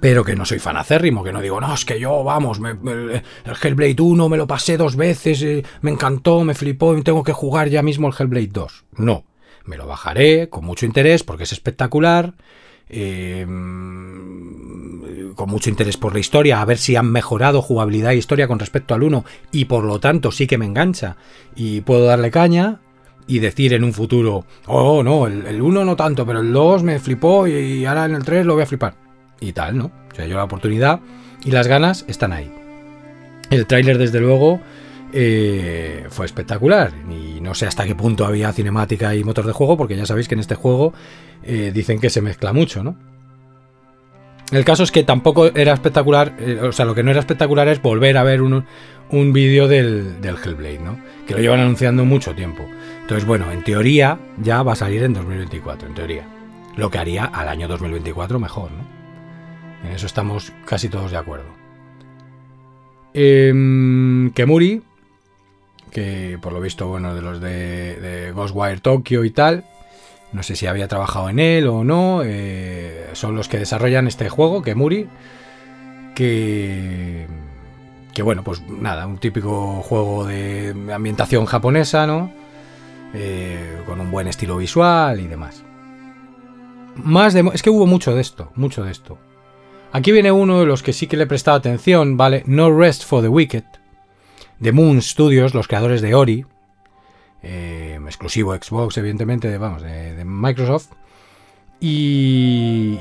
[0.01, 3.23] Pero que no soy fanacérrimo, que no digo, no, es que yo, vamos, el
[3.63, 7.33] Hellblade 1 me lo pasé dos veces, eh, me encantó, me flipó y tengo que
[7.33, 8.85] jugar ya mismo el Hellblade 2.
[8.97, 9.25] No.
[9.65, 12.35] Me lo bajaré con mucho interés porque es espectacular.
[12.89, 13.45] Eh,
[15.35, 18.59] con mucho interés por la historia, a ver si han mejorado jugabilidad e historia con
[18.59, 21.17] respecto al 1 y por lo tanto sí que me engancha
[21.57, 22.81] y puedo darle caña
[23.27, 26.99] y decir en un futuro, oh no, el 1 no tanto, pero el 2 me
[27.01, 29.06] flipó y ahora en el 3 lo voy a flipar.
[29.41, 29.87] Y tal, ¿no?
[30.13, 31.01] O sea, yo la oportunidad
[31.45, 32.51] y las ganas están ahí.
[33.51, 34.61] El tráiler, desde luego,
[35.13, 36.93] eh, fue espectacular.
[37.11, 40.29] Y no sé hasta qué punto había cinemática y motor de juego, porque ya sabéis
[40.29, 40.93] que en este juego
[41.43, 42.97] eh, dicen que se mezcla mucho, ¿no?
[44.53, 47.67] El caso es que tampoco era espectacular, eh, o sea, lo que no era espectacular
[47.67, 48.65] es volver a ver un,
[49.11, 51.01] un vídeo del, del, Hellblade, ¿no?
[51.27, 52.65] Que lo llevan anunciando mucho tiempo.
[53.01, 56.29] Entonces, bueno, en teoría ya va a salir en 2024, en teoría.
[56.77, 58.96] Lo que haría al año 2024 mejor, ¿no?
[59.87, 61.47] En eso estamos casi todos de acuerdo.
[63.15, 63.53] Eh,
[64.35, 64.83] Kemuri,
[65.91, 69.65] que por lo visto, bueno, de los de, Ghostwire Tokyo y tal,
[70.33, 74.29] no sé si había trabajado en él o no, eh, son los que desarrollan este
[74.29, 75.09] juego, Kemuri,
[76.15, 77.27] que,
[78.13, 82.31] que bueno, pues nada, un típico juego de ambientación japonesa, ¿no?
[83.15, 85.65] Eh, con un buen estilo visual y demás.
[86.97, 89.19] Más de, es que hubo mucho de esto, mucho de esto.
[89.93, 92.43] Aquí viene uno de los que sí que le he prestado atención, ¿vale?
[92.47, 93.65] No Rest for the Wicked,
[94.59, 96.45] de Moon Studios, los creadores de Ori,
[97.43, 100.89] eh, exclusivo Xbox, evidentemente, de, vamos, de, Microsoft.
[101.79, 102.99] Y,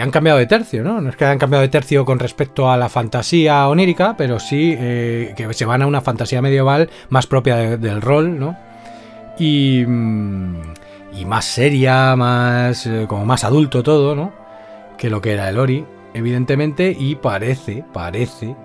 [0.00, 1.00] han cambiado de tercio, ¿no?
[1.00, 4.74] No es que hayan cambiado de tercio con respecto a la fantasía onírica, pero sí
[4.78, 8.56] eh, que se van a una fantasía medieval más propia del rol, ¿no?
[9.38, 10.56] Y, mm,
[11.18, 14.32] y más seria, más eh, como más adulto todo, ¿no?
[14.96, 15.84] Que lo que era el Ori
[16.14, 18.56] evidentemente, y parece, parece,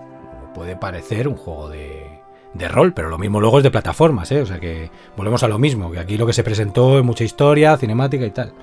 [0.54, 2.16] puede parecer un juego de,
[2.56, 4.42] de rol, pero lo mismo luego es de plataformas, ¿eh?
[4.42, 7.24] O sea que volvemos a lo mismo, que aquí lo que se presentó es mucha
[7.24, 8.54] historia, cinemática y tal.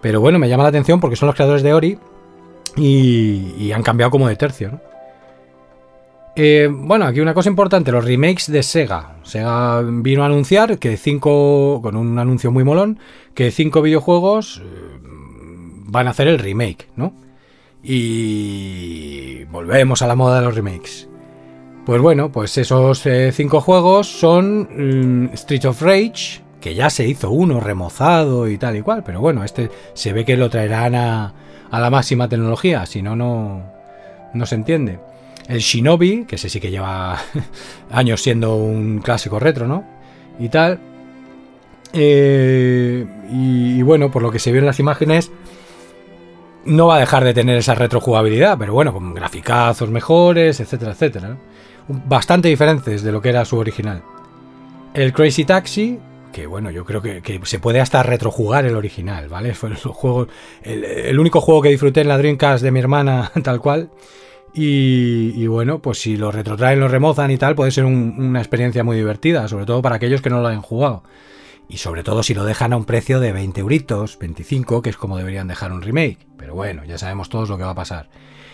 [0.00, 1.98] Pero bueno, me llama la atención porque son los creadores de Ori
[2.76, 4.80] y, han cambiado como de tercio, ¿no?
[6.36, 9.16] Eh, bueno, aquí una cosa importante, los remakes de Sega.
[9.24, 12.98] Sega vino a anunciar que cinco, con un anuncio muy molón,
[13.34, 14.98] que cinco videojuegos eh,
[15.86, 17.12] van a hacer el remake, ¿no?
[17.82, 21.08] Y volvemos a la moda de los remakes.
[21.86, 27.08] Pues bueno, pues esos eh, cinco juegos son mm, Street of Rage, que ya se
[27.08, 30.94] hizo uno remozado y tal y cual, pero bueno, este se ve que lo traerán
[30.94, 31.34] a,
[31.72, 33.64] la máxima tecnología, si no, no,
[34.34, 34.98] no se entiende.
[35.48, 37.18] El Shinobi, que ese sí que lleva
[37.90, 39.84] años siendo un clásico retro, ¿no?
[40.38, 40.78] Y tal.
[41.92, 45.32] Eh, y, y, bueno, por lo que se vio en las imágenes,
[46.64, 51.36] no va a dejar de tener esa retrojugabilidad, pero bueno, con graficazos mejores, etcétera, etcétera.
[51.88, 54.02] Bastante diferentes de lo que era su original.
[54.94, 55.98] El Crazy Taxi,
[56.32, 59.54] que bueno, yo creo que, se puede hasta retrojugar el original, ¿vale?
[59.54, 60.28] Fue el, juego,
[60.62, 63.90] el, único juego que disfruté en la Dreamcast de mi hermana, tal cual.
[64.52, 68.96] Y, bueno, pues si lo retrotraen, lo remozan y tal, puede ser una experiencia muy
[68.96, 71.04] divertida, sobre todo para aquellos que no lo hayan jugado.
[71.70, 74.96] Y sobre todo si lo dejan a un precio de 20 euritos, 25, que es
[74.96, 76.26] como deberían dejar un remake.
[76.36, 78.10] Pero bueno, ya sabemos todos lo que va a pasar.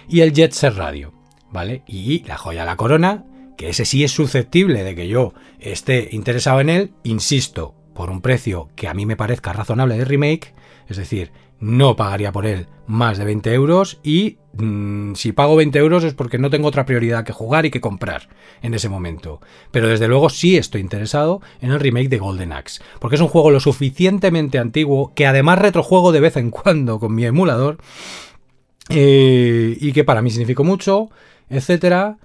[0.07, 1.15] Y el Jet Set Radio,
[1.51, 1.83] ¿vale?
[1.87, 3.25] Y la joya la corona,
[3.57, 8.21] que ese sí es susceptible de que yo esté interesado en él, insisto, por un
[8.21, 10.55] precio que a mí me parezca razonable de remake,
[10.87, 15.79] es decir, no pagaría por él más de 20 euros y mm, si pago 20
[15.79, 18.29] euros es porque no tengo otra prioridad que jugar y que comprar
[18.63, 19.41] en ese momento.
[19.71, 23.29] Pero desde luego sí estoy interesado en el remake de Golden Axe, porque es un
[23.29, 27.79] juego lo suficientemente antiguo que además retrojuego de vez en cuando con mi emulador
[28.89, 31.11] eh, y que para mí significó mucho,
[31.49, 32.19] etcétera.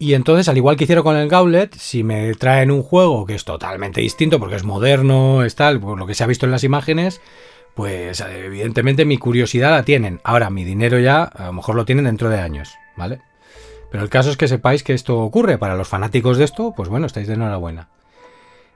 [0.00, 3.34] Y entonces, al igual que hicieron con el Gauntlet, si me traen un juego que
[3.34, 6.52] es totalmente distinto, porque es moderno, es tal, por lo que se ha visto en
[6.52, 7.20] las imágenes,
[7.78, 10.20] pues evidentemente mi curiosidad la tienen.
[10.24, 13.20] Ahora, mi dinero ya a lo mejor lo tienen dentro de años, ¿vale?
[13.88, 15.58] Pero el caso es que sepáis que esto ocurre.
[15.58, 17.88] Para los fanáticos de esto, pues bueno, estáis de enhorabuena.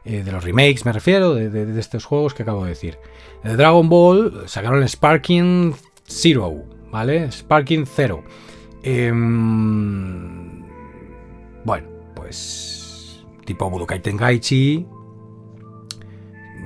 [0.04, 2.96] Eh, de los remakes me refiero, de, estos juegos que acabo de decir.
[3.42, 5.74] De Dragon Ball sacaron Sparking
[6.06, 6.62] Zero,
[6.92, 7.32] ¿vale?
[7.32, 8.22] Sparking Zero.
[8.84, 10.62] Em,
[11.64, 14.86] bueno, pues tipo Budokai Tenkaichi,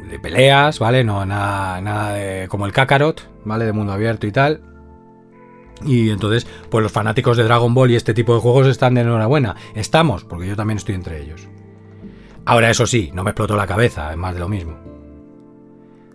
[0.08, 1.04] de peleas, ¿vale?
[1.04, 3.64] No, nada, nada de, como el Kakarot, ¿vale?
[3.64, 4.60] De mundo abierto y tal.
[5.84, 9.02] Y entonces, pues los fanáticos de Dragon Ball y este tipo de juegos están de
[9.02, 9.56] enhorabuena.
[9.74, 11.48] Estamos, porque yo también estoy entre ellos.
[12.44, 14.76] Ahora, eso sí, no me explotó la cabeza, es más de lo mismo.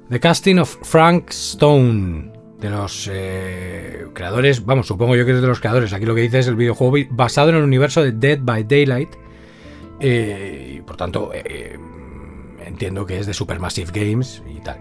[0.09, 5.47] The Casting of Frank Stone, de los eh, creadores, vamos, supongo yo que es de
[5.47, 5.93] los creadores.
[5.93, 9.09] Aquí lo que dice es el videojuego basado en el universo de Dead by Daylight.
[9.99, 11.77] Eh, y por tanto, eh,
[12.71, 14.79] entiendo que es de Supermassive Games y tal.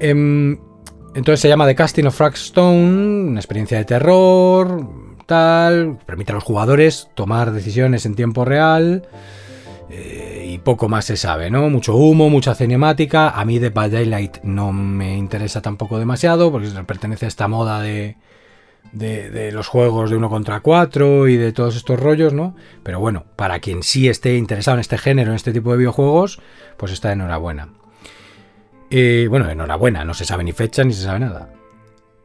[0.00, 0.58] Em,
[1.14, 4.88] entonces se llama The Casting of Fragstone, una experiencia de terror,
[5.26, 9.06] tal, permite a los jugadores tomar decisiones en tiempo real.
[9.90, 11.68] Eh, y poco más se sabe, ¿no?
[11.68, 13.28] Mucho humo, mucha cinemática.
[13.28, 17.82] A mí de By Daylight no me interesa tampoco demasiado, porque pertenece a esta moda
[17.82, 18.16] de,
[18.92, 22.54] de, los juegos de uno contra cuatro y de todos estos rollos, ¿no?
[22.82, 26.40] Pero bueno, para quien sí esté interesado en este género, en este tipo de videojuegos,
[26.76, 27.68] pues está enhorabuena.
[28.90, 31.48] Y bueno, enhorabuena, no se sabe ni fecha ni se sabe nada.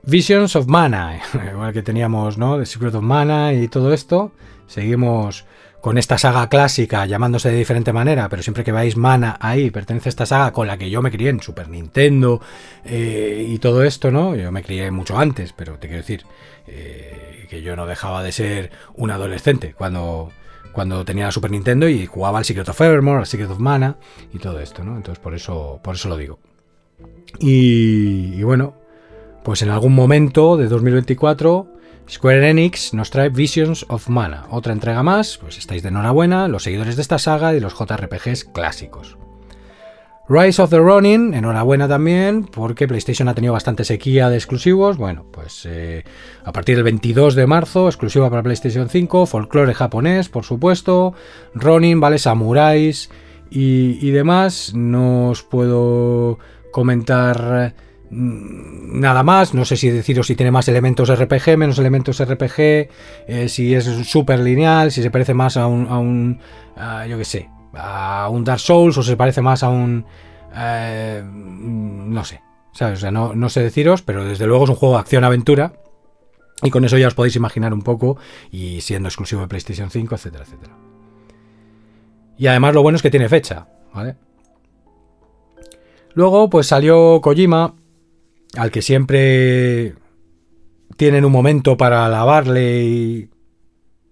[0.03, 1.19] Visions of Mana,
[1.51, 2.57] igual que teníamos, ¿no?
[2.57, 4.31] The Secret of Mana y todo esto.
[4.67, 5.45] Seguimos
[5.81, 10.09] con esta saga clásica llamándose de diferente manera, pero siempre que veáis Mana ahí, pertenece
[10.09, 12.41] a esta saga con la que yo me crié en Super Nintendo
[12.83, 14.35] eh, y todo esto, ¿no?
[14.35, 16.25] Yo me crié mucho antes, pero te quiero decir
[16.67, 20.31] eh, que yo no dejaba de ser un adolescente cuando,
[20.71, 23.97] cuando tenía la Super Nintendo y jugaba al Secret of Evermore, al Secret of Mana
[24.33, 24.95] y todo esto, ¿no?
[24.97, 26.39] Entonces por eso, por eso lo digo.
[27.39, 28.75] y bueno,
[29.43, 31.77] pues en algún momento de 2024
[32.09, 36.63] Square Enix nos trae Visions of Mana, otra entrega más, pues estáis de enhorabuena, los
[36.63, 39.17] seguidores de esta saga y los JRPGs clásicos.
[40.29, 44.97] Rise of the Ronin, enhorabuena también, porque PlayStation ha tenido bastante sequía de exclusivos.
[44.97, 46.03] Bueno, pues eh,
[46.43, 51.13] a partir del 22 de marzo, exclusiva para PlayStation 5, folclore japonés, por supuesto,
[51.53, 52.17] Ronin, ¿vale?
[52.19, 53.09] Samuráis
[53.49, 54.73] y, demás.
[54.75, 56.39] No os puedo
[56.71, 57.73] comentar
[58.09, 62.89] Mm, nada más, no sé si deciros si tiene más elementos RPG, menos elementos RPG,
[63.27, 66.39] eh, si es súper lineal, si se parece más a un, a un
[67.09, 70.05] yo qué sé, a un Dark Souls o se parece más a un...
[70.55, 72.41] Eh, no sé.
[72.71, 75.73] O sea, no, no sé deciros, pero desde luego es un juego de acción-aventura.
[76.61, 78.17] Y con eso ya os podéis imaginar un poco,
[78.51, 80.75] y siendo exclusivo de PlayStation 5, etcétera, etcétera.
[82.37, 84.15] Y además lo bueno es que tiene fecha, ¿vale?
[86.13, 87.75] Luego, pues salió Kojima
[88.55, 89.95] al que siempre
[90.95, 93.29] tienen un momento para alabarle y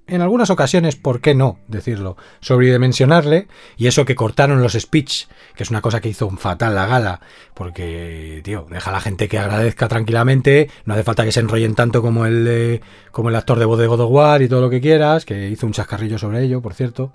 [0.08, 2.16] en algunas ocasiones, ¿por qué no decirlo?
[2.40, 5.26] Sobredimensionarle y eso que cortaron los speech,
[5.56, 7.22] que es una cosa que hizo un fatal la gala,
[7.54, 11.74] porque, tío, deja a la gente que agradezca tranquilamente, no hace falta que se enrollen
[11.74, 14.70] tanto como el, como el actor de voz de God of War y todo lo
[14.70, 17.12] que quieras, que hizo un chascarrillo sobre ello, por cierto.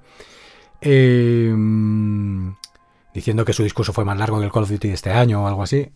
[0.81, 2.55] Em,
[3.15, 5.45] diciendo que su discurso fue más largo que el Call of Duty de este año
[5.45, 5.91] o algo así.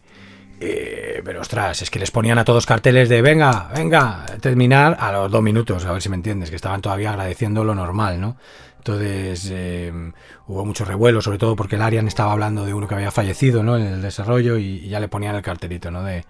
[0.67, 5.13] Eh, pero ostras, es que les ponían a todos carteles de venga, venga, terminar a
[5.13, 8.37] los dos minutos, a ver si me entiendes, que estaban todavía agradeciendo lo normal, ¿no?
[8.79, 10.13] Entonces em,
[10.47, 13.63] hubo mucho revuelo, sobre todo porque el Arian estaba hablando de uno que había fallecido,
[13.63, 13.77] ¿no?
[13.77, 16.03] En el desarrollo y, ya le ponían el cartelito, ¿no?
[16.03, 16.25] De...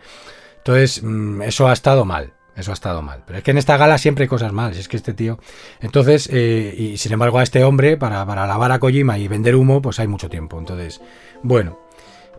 [0.59, 2.33] Entonces, mm, eso ha estado mal.
[2.57, 3.25] Eso ha estado mal.
[3.27, 4.73] Pero es que en esta gala siempre hay cosas mal.
[4.73, 5.41] Es que este tío.
[5.81, 9.57] Entonces, eh, y sin embargo, a este hombre, para, para lavar a Kojima y vender
[9.57, 10.57] humo, pues hay mucho tiempo.
[10.59, 11.01] Entonces,
[11.43, 11.81] bueno,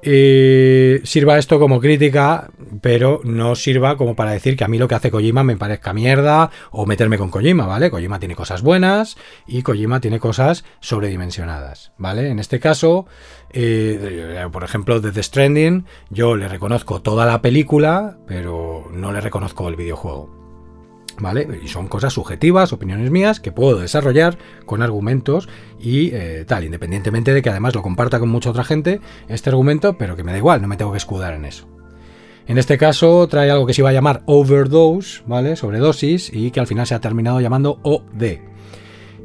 [0.08, 2.52] eh, sirva esto como crítica,
[2.82, 5.94] pero no sirva como para decir que a mí lo que hace Kojima me parezca
[5.94, 7.90] mierda o meterme con Kojima, ¿vale?
[7.90, 9.18] Kojima tiene cosas buenas
[9.48, 12.30] y Kojima tiene cosas sobredimensionadas, ¿vale?
[12.30, 13.08] En este caso,
[13.50, 19.22] eh, por ejemplo, de The Stranding, yo le reconozco toda la película, pero no le
[19.22, 20.45] reconozco el videojuego.
[21.64, 25.48] Y son cosas subjetivas, opiniones mías, que puedo desarrollar con argumentos
[25.80, 29.98] y eh, tal, independientemente de que además lo comparta con mucha otra gente, este argumento,
[29.98, 31.68] pero que me da igual, no me tengo que escudar en eso.
[32.48, 35.56] En este caso trae algo que se iba a llamar overdose, ¿vale?
[35.56, 38.40] Sobredosis, y que al final se ha terminado llamando OD.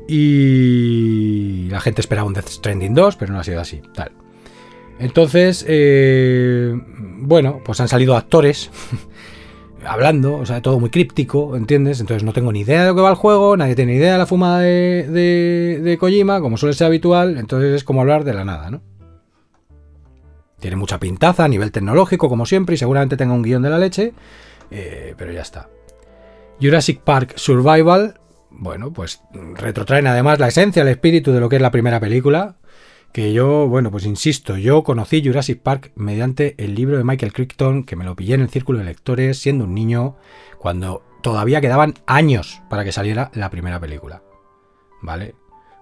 [0.08, 4.12] Y la gente esperaba un Death Stranding 2, pero no ha sido así, tal.
[4.98, 6.74] Entonces, eh,
[7.18, 8.70] bueno, pues han salido actores
[9.86, 12.00] hablando, o sea, todo muy críptico, ¿entiendes?
[12.00, 14.12] Entonces no tengo ni idea de lo que va el juego, nadie tiene ni idea
[14.12, 18.24] de la fumada de, de, de, Kojima, como suele ser habitual, entonces es como hablar
[18.24, 18.82] de la nada, ¿no?
[20.58, 23.78] Tiene mucha pintaza a nivel tecnológico, como siempre, y seguramente tenga un guion de la
[23.78, 24.12] leche,
[24.70, 25.68] eh, pero ya está.
[26.60, 28.20] Jurassic Park Survival,
[28.50, 29.22] bueno, pues
[29.54, 32.56] retrotraen además la esencia, el espíritu de lo que es la primera película,
[33.12, 37.84] que yo, bueno, pues insisto, yo conocí Jurassic Park mediante el libro de Michael Crichton,
[37.84, 40.16] que me lo pillé en el círculo de lectores siendo un niño,
[40.58, 44.22] cuando todavía quedaban años para que saliera la primera película.
[45.02, 45.34] ¿Vale?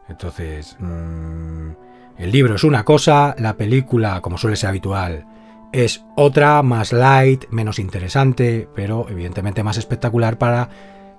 [0.08, 1.70] Entonces, mmm,
[2.16, 5.26] el libro es una cosa, la película, como suele ser habitual,
[5.72, 10.70] es otra, más light, menos interesante, pero evidentemente más espectacular para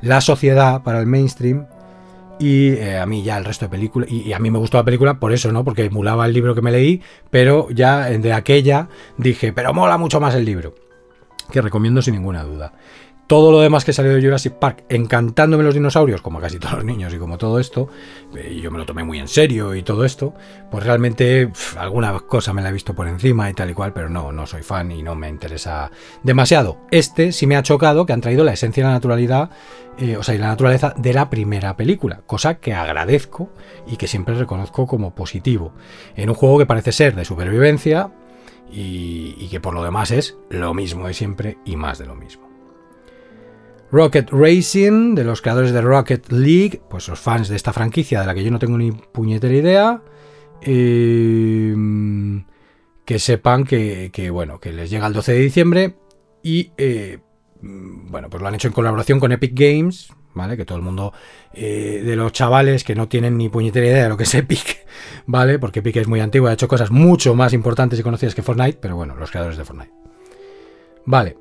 [0.02, 1.68] la sociedad, para el mainstream,
[2.40, 4.86] y eh, a mí ya el resto de películas, y, a mí me gustó la
[4.86, 5.64] película por eso, ¿no?
[5.64, 8.88] Porque emulaba el libro que me leí, pero ya de aquella
[9.18, 10.74] dije, pero mola mucho más el libro,
[11.52, 12.74] que recomiendo sin ninguna duda.
[13.30, 16.84] Todo lo demás que salió de Jurassic Park, encantándome los dinosaurios, como casi todos los
[16.85, 17.88] niños y como todo esto,
[18.35, 20.34] eh, y yo me lo tomé muy en serio y todo esto,
[20.72, 24.10] pues realmente alguna cosa me la he visto por encima y tal y cual, pero
[24.10, 25.91] no, no soy fan y no me interesa
[26.23, 26.80] demasiado.
[26.89, 29.51] Este sí me ha chocado que han traído la esencia de la naturalidad,
[29.99, 33.53] eh, o sea, y la naturaleza de la primera película, cosa que agradezco
[33.85, 35.72] y que siempre reconozco como positivo.
[36.15, 38.11] En un juego que parece ser de supervivencia
[38.72, 42.15] y, y que por lo demás es lo mismo de siempre y más de lo
[42.15, 42.49] mismo.
[43.91, 48.28] Rocket Racing, de los creadores de Rocket League, pues los fans de esta franquicia de
[48.28, 50.02] la que yo no tengo ni puñetera idea,
[50.61, 52.45] em,
[53.06, 55.95] que sepan que, bueno, que les llega el 12 de diciembre
[56.44, 57.20] y eh,
[57.61, 60.56] bueno, pues lo han hecho en colaboración con Epic Games, ¿vale?
[60.56, 61.11] Que todo el mundo
[61.53, 64.86] eh, de los chavales que no tienen ni puñetera idea de lo que es Epic,
[65.26, 65.57] ¿vale?
[65.57, 68.78] Porque Epic es muy antiguo, ha hecho cosas mucho más importantes y conocidas que Fortnite,
[68.80, 69.91] pero bueno, los creadores de Fortnite.
[71.06, 71.38] Vale,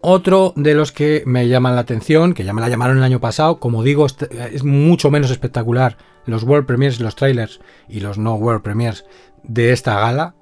[0.00, 3.20] otro de los que me llaman la atención, que ya me la llamaron el año
[3.20, 5.96] pasado, como digo, es mucho menos espectacular
[6.28, 9.04] los World Premiers, los trailers y los no World Premiers
[9.42, 10.34] de esta gala.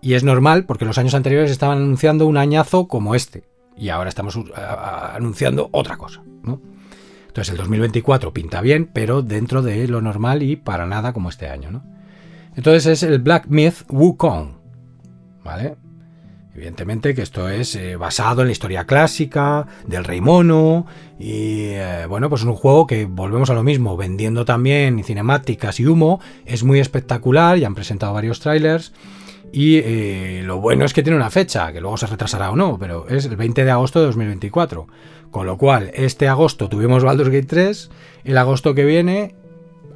[0.00, 3.44] Y es normal porque los años anteriores estaban anunciando un añazo como este.
[3.76, 4.44] Y ahora estamos uh,
[5.14, 6.60] anunciando otra cosa, ¿no?
[7.28, 11.48] Entonces el 2024 pinta bien, pero dentro de lo normal y para nada como este
[11.48, 11.82] año, ¿no?
[12.54, 14.58] Entonces es el Black Myth Wukong,
[15.42, 15.76] ¿vale?
[16.54, 20.86] Evidentemente que esto es eh, basado en la historia clásica del rey mono
[21.18, 25.80] y eh, bueno, pues es un juego que volvemos a lo mismo, vendiendo también cinemáticas
[25.80, 28.92] y humo, es muy espectacular, ya han presentado varios trailers
[29.50, 32.78] y eh, lo bueno es que tiene una fecha, que luego se retrasará o no,
[32.78, 34.86] pero es el 20 de agosto de 2024,
[35.30, 37.90] con lo cual este agosto tuvimos Baldur's Gate 3,
[38.24, 39.34] el agosto que viene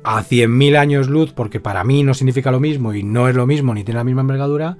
[0.04, 3.46] a 100.000 años luz, porque para mí no significa lo mismo y no es lo
[3.46, 4.76] mismo ni tiene la misma envergadura,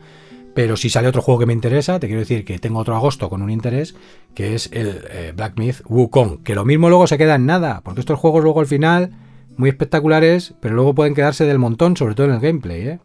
[0.56, 3.28] pero si sale otro juego que me interesa, te quiero decir que tengo otro agosto
[3.28, 3.94] con un interés,
[4.34, 6.42] que es el eh, Black Myth Wukong.
[6.42, 9.10] Que lo mismo luego se queda en nada, porque estos juegos luego al final,
[9.58, 12.98] muy espectaculares, pero luego pueden quedarse del montón, sobre todo en el gameplay, ¿eh?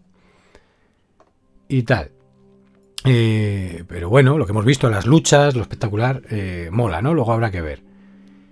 [1.68, 2.12] Y tal.
[3.04, 7.14] Eh, pero bueno, lo que hemos visto, las luchas, lo espectacular, eh, mola, ¿no?
[7.14, 7.84] Luego habrá que ver.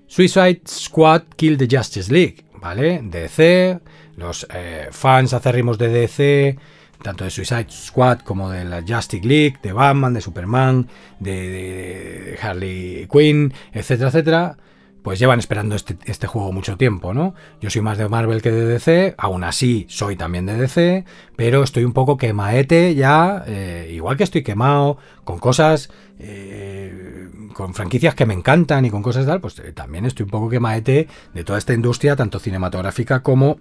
[0.08, 3.00] Suicide Squad Kill the Justice League, ¿vale?
[3.02, 3.80] DC,
[4.18, 4.46] los
[4.92, 6.58] fans acérrimos de DC
[7.02, 10.88] tanto de Suicide Squad como de la Justice League, de Batman, de Superman,
[11.20, 14.58] de, Harley Quinn, etcétera, etcétera,
[15.02, 17.34] pues llevan esperando este, este, juego mucho tiempo, ¿no?
[17.62, 21.06] Yo soy más de Marvel que de DC, aún así soy también de DC,
[21.36, 25.90] pero estoy un poco quemaete ya, eh, igual que estoy quemado con cosas,
[26.20, 30.32] eh, con franquicias que me encantan y con cosas tal, pues eh, también estoy un
[30.32, 33.58] poco quemaete de toda esta industria, tanto cinematográfica como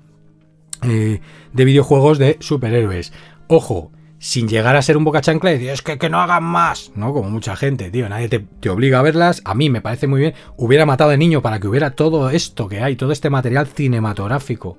[0.83, 1.21] eh,
[1.53, 3.13] de videojuegos de superhéroes.
[3.47, 6.43] Ojo, sin llegar a ser un boca chancla y decir, es que, que no hagan
[6.43, 7.13] más, ¿no?
[7.13, 9.43] Como mucha gente, tío, nadie te, obliga a verlas.
[9.45, 10.35] A mí me parece muy bien.
[10.57, 14.79] Hubiera matado de niño para que hubiera todo esto que hay, todo este material cinematográfico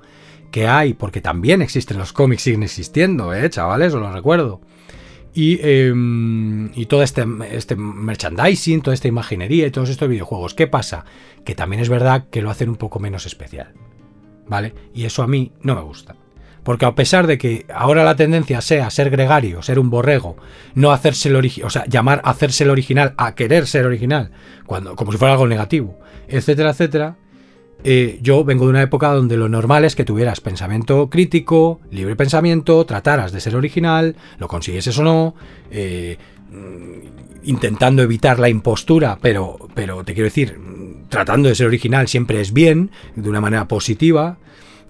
[0.51, 3.93] que hay, porque también existen los cómics, siguen existiendo, ¿eh, chavales?
[3.93, 4.61] Os lo recuerdo.
[5.33, 10.53] Y, em, y todo este, este merchandising, toda esta imaginería y todos estos videojuegos.
[10.55, 11.05] ¿Qué pasa?
[11.45, 13.73] Que también es verdad que lo hacen un poco menos especial.
[14.49, 14.73] ¿Vale?
[14.93, 16.15] Y eso a mí no me gusta.
[16.63, 20.35] Porque a pesar de que ahora la tendencia sea ser gregario, ser un borrego,
[20.75, 24.31] no hacerse el original, o sea, llamar a hacerse el original, a querer ser original,
[24.65, 25.97] cuando, como si fuera algo negativo,
[26.27, 27.15] etcétera, etcétera,
[27.83, 32.17] eh, yo vengo de una época donde lo normal es que tuvieras pensamiento crítico, libre
[32.17, 35.35] pensamiento, trataras de ser original, lo consiguieses o no,
[35.71, 36.17] eh,
[37.43, 40.59] intentando evitar la impostura, pero, pero te quiero decir,
[41.09, 44.37] tratando de ser original siempre es bien, de una manera positiva.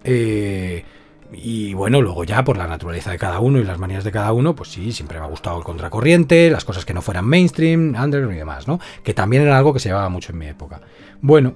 [0.03, 0.83] Eh,
[1.31, 4.33] y bueno, luego ya por la naturaleza de cada uno y las manías de cada
[4.33, 7.95] uno, pues sí, siempre me ha gustado el contracorriente, las cosas que no fueran mainstream,
[7.95, 8.79] underground y demás, ¿no?
[9.03, 10.81] Que también era algo que se llevaba mucho en mi época.
[11.21, 11.53] Bueno,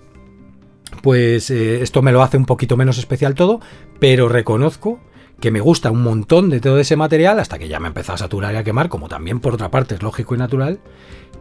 [1.01, 3.61] pues eh, esto me lo hace un poquito menos especial todo,
[3.99, 4.99] pero reconozco
[5.43, 8.17] que me gusta un montón de todo ese material hasta que ya me empezó a
[8.17, 10.79] saturar y a quemar, como también por otra parte es lógico y natural,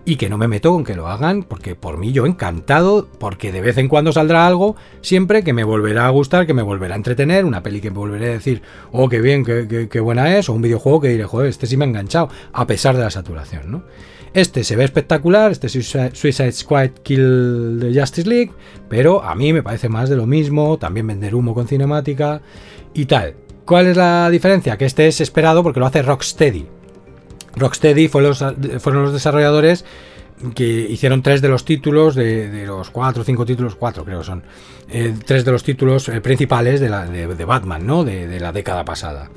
[0.04, 3.52] y que no me meto con que lo hagan, porque por mí yo encantado, porque
[3.52, 6.94] de vez en cuando saldrá algo, siempre que me volverá a gustar, que me volverá
[6.94, 10.48] a entretener, una peli que me volveré a decir, oh, qué bien, qué, buena es,
[10.48, 13.10] o un videojuego que diré, joder, este sí me ha enganchado, a pesar de la
[13.10, 13.84] saturación, ¿no?
[14.34, 18.50] Este se ve espectacular, este Suicide Squad Kill the Justice League,
[18.88, 22.42] pero a mí me parece más de lo mismo, también vender humo con cinemática
[22.94, 23.36] y tal.
[23.64, 24.76] ¿Cuál es la diferencia?
[24.76, 26.66] Que este es esperado porque lo hace Rocksteady.
[27.56, 29.84] Rocksteady fueron los desarrolladores
[30.55, 34.43] que hicieron tres de los títulos, de, los cuatro o cinco títulos, cuatro creo son,
[34.90, 38.05] eh, tres de los títulos eh, principales de, Batman, ¿no?
[38.05, 39.30] De, la década pasada.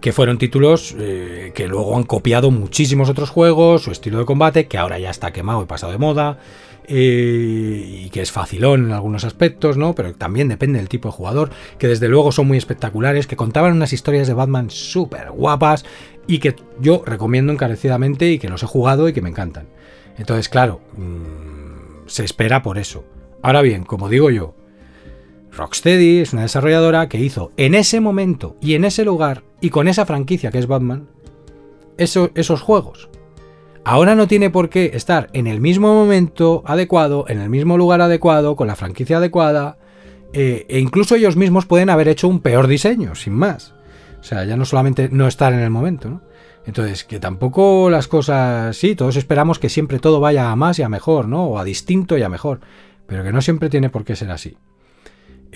[0.00, 4.68] que fueron títulos eh, que luego han copiado muchísimos otros juegos, su estilo de combate,
[4.68, 6.38] que ahora ya está quemado y pasado de moda,
[6.86, 9.94] eh, y que es facilón en algunos aspectos, ¿no?
[9.94, 13.72] Pero también depende del tipo de jugador, que desde luego son muy espectaculares, que contaban
[13.72, 15.84] unas historias de Batman súper guapas
[16.26, 19.68] y que yo recomiendo encarecidamente y que los he jugado y que me encantan.
[20.18, 23.04] Entonces, claro, mm, se espera por eso.
[23.42, 24.54] Ahora bien, como digo yo,
[25.52, 29.88] Rocksteady es una desarrolladora que hizo en ese momento y en ese lugar y con
[29.88, 31.08] esa franquicia que es Batman
[31.96, 33.08] esos juegos.
[33.86, 38.00] Ahora no tiene por qué estar en el mismo momento adecuado, en el mismo lugar
[38.00, 39.76] adecuado, con la franquicia adecuada,
[40.32, 43.74] eh, e incluso ellos mismos pueden haber hecho un peor diseño, sin más.
[44.20, 46.22] O sea, ya no solamente no estar en el momento, ¿no?
[46.66, 50.82] Entonces, que tampoco las cosas, sí, todos esperamos que siempre todo vaya a más y
[50.82, 51.44] a mejor, ¿no?
[51.44, 52.60] O a distinto y a mejor,
[53.06, 54.56] pero que no siempre tiene por qué ser así.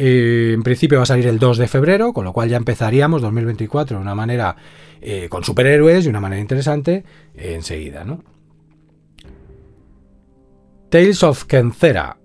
[0.01, 3.21] Eh, en principio va a salir el 2 de febrero, con lo cual ya empezaríamos
[3.21, 4.55] 2024 de una manera
[5.01, 7.05] eh, con superhéroes y una manera interesante
[7.35, 8.23] eh, enseguida, ¿no?
[10.89, 12.17] Tales of Kencera.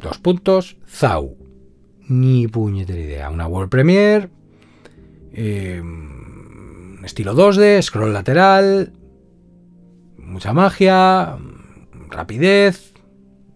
[0.00, 0.76] Dos puntos.
[0.88, 1.36] Zau.
[2.08, 3.30] Ni puñetera idea.
[3.30, 4.28] Una World Premiere.
[7.04, 8.92] estilo 2D, scroll lateral.
[10.16, 11.38] Mucha magia.
[12.10, 12.92] Rapidez.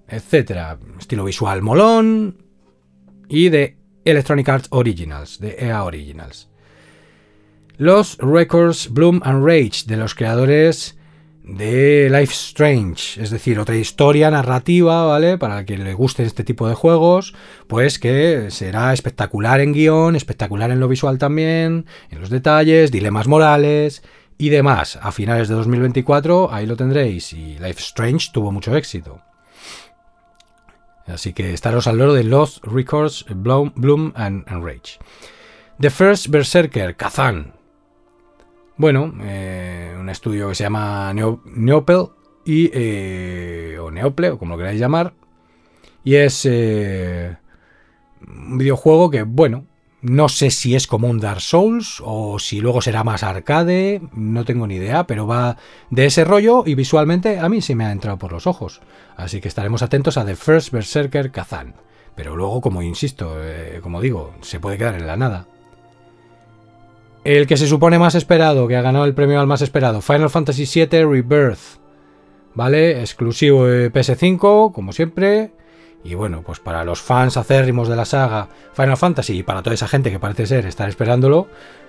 [0.07, 0.79] Etcétera.
[1.01, 2.42] Estilo visual molón
[3.33, 6.51] y de Electronic Arts Originals, de EA Originals.
[7.79, 10.99] Los Records Bloom and Rage, de los creadores
[11.43, 15.39] de Life Strange, es decir, otra historia narrativa, ¿vale?
[15.39, 17.35] Para quien le guste este tipo de juegos,
[17.69, 23.29] pues que será espectacular en guion, espectacular en lo visual también, en los detalles, dilemas
[23.29, 24.03] morales
[24.37, 24.99] y demás.
[25.01, 29.23] A finales de 2024 ahí lo tendréis y Life Strange tuvo mucho éxito.
[31.07, 34.99] Así que estaros al loro de Lost Records, Bloom, and, Rage.
[35.81, 37.55] The First Berserker, Kazan.
[38.77, 42.07] Bueno, eh, un estudio que se llama Neopel
[42.45, 45.13] y, eh, o Neople, o como lo queráis llamar.
[46.05, 47.37] Y es eh,
[48.27, 49.67] un videojuego que, bueno,
[50.03, 54.45] no sé si es como un Dark Souls o si luego será más arcade, no
[54.45, 55.57] tengo ni idea, pero va
[55.91, 58.81] de ese rollo y visualmente a mí sí me ha entrado por los ojos.
[59.17, 61.75] Así que estaremos atentos a The First Berserker Kazan.
[62.17, 65.47] Pero luego, como insisto, eh, como digo, se puede quedar en la nada.
[67.25, 70.31] El que se supone más esperado, que ha ganado el premio al más esperado, Final
[70.31, 71.81] Fantasy VII Rebirth.
[72.55, 73.01] ¿Vale?
[73.01, 75.53] Exclusivo de PS5, como siempre.
[76.05, 79.75] Y bueno, pues para los fans acérrimos de la saga Final Fantasy y para toda
[79.75, 81.47] esa gente que parece ser estar esperándolo,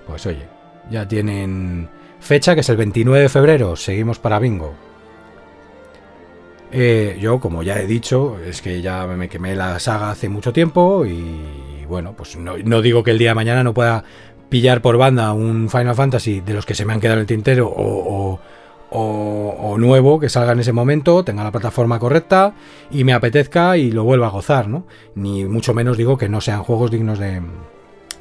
[0.07, 0.47] pues oye,
[0.89, 4.73] ya tienen fecha que es el 29 de febrero, seguimos para bingo.
[6.75, 10.51] Eh, yo, como ya he dicho, es que ya me quemé la saga hace mucho
[10.51, 14.03] tiempo y, bueno, pues no, digo que el día de mañana no pueda
[14.49, 17.27] pillar por banda un Final Fantasy de los que se me han quedado en el
[17.27, 18.39] tintero o,
[18.93, 22.53] nuevo que salga en ese momento, tenga la plataforma correcta
[22.91, 24.85] y me apetezca y lo vuelva a gozar, ¿no?
[25.15, 27.41] Ni mucho menos digo que no sean juegos dignos de,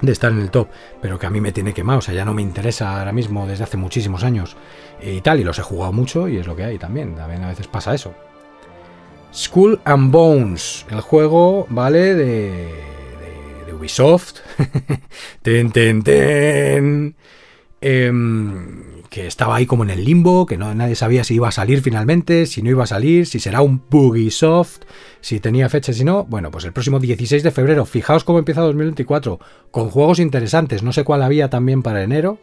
[0.06, 0.68] estar en el top,
[1.00, 3.46] pero que a mí me tiene quemado, o sea, ya no me interesa ahora mismo
[3.46, 4.56] desde hace muchísimos años
[5.00, 7.48] y tal, y los he jugado mucho y es lo que hay también, también a
[7.48, 8.14] veces pasa eso.
[9.34, 12.14] Skull and Bones, el juego, ¿vale?
[12.14, 12.50] De,
[13.66, 14.40] de, Ubisoft.
[15.42, 17.14] ten, ten, ten.
[17.80, 21.52] Em, que estaba ahí como en el limbo, que no, nadie sabía si iba a
[21.52, 23.82] salir finalmente, si no iba a salir, si será un
[24.30, 24.84] soft,
[25.20, 26.24] si tenía fecha, si no.
[26.24, 29.38] Bueno, pues el próximo 16 de febrero, fijaos cómo empieza 2024,
[29.70, 32.38] con juegos interesantes, no sé cuál había también para enero.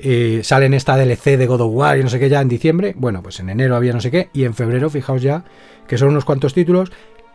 [0.00, 2.94] Eh, salen esta DLC de God of War y no sé qué ya en diciembre.
[2.96, 5.44] Bueno, pues en enero había no sé qué, y en febrero, fijaos ya,
[5.86, 6.90] que son unos cuantos títulos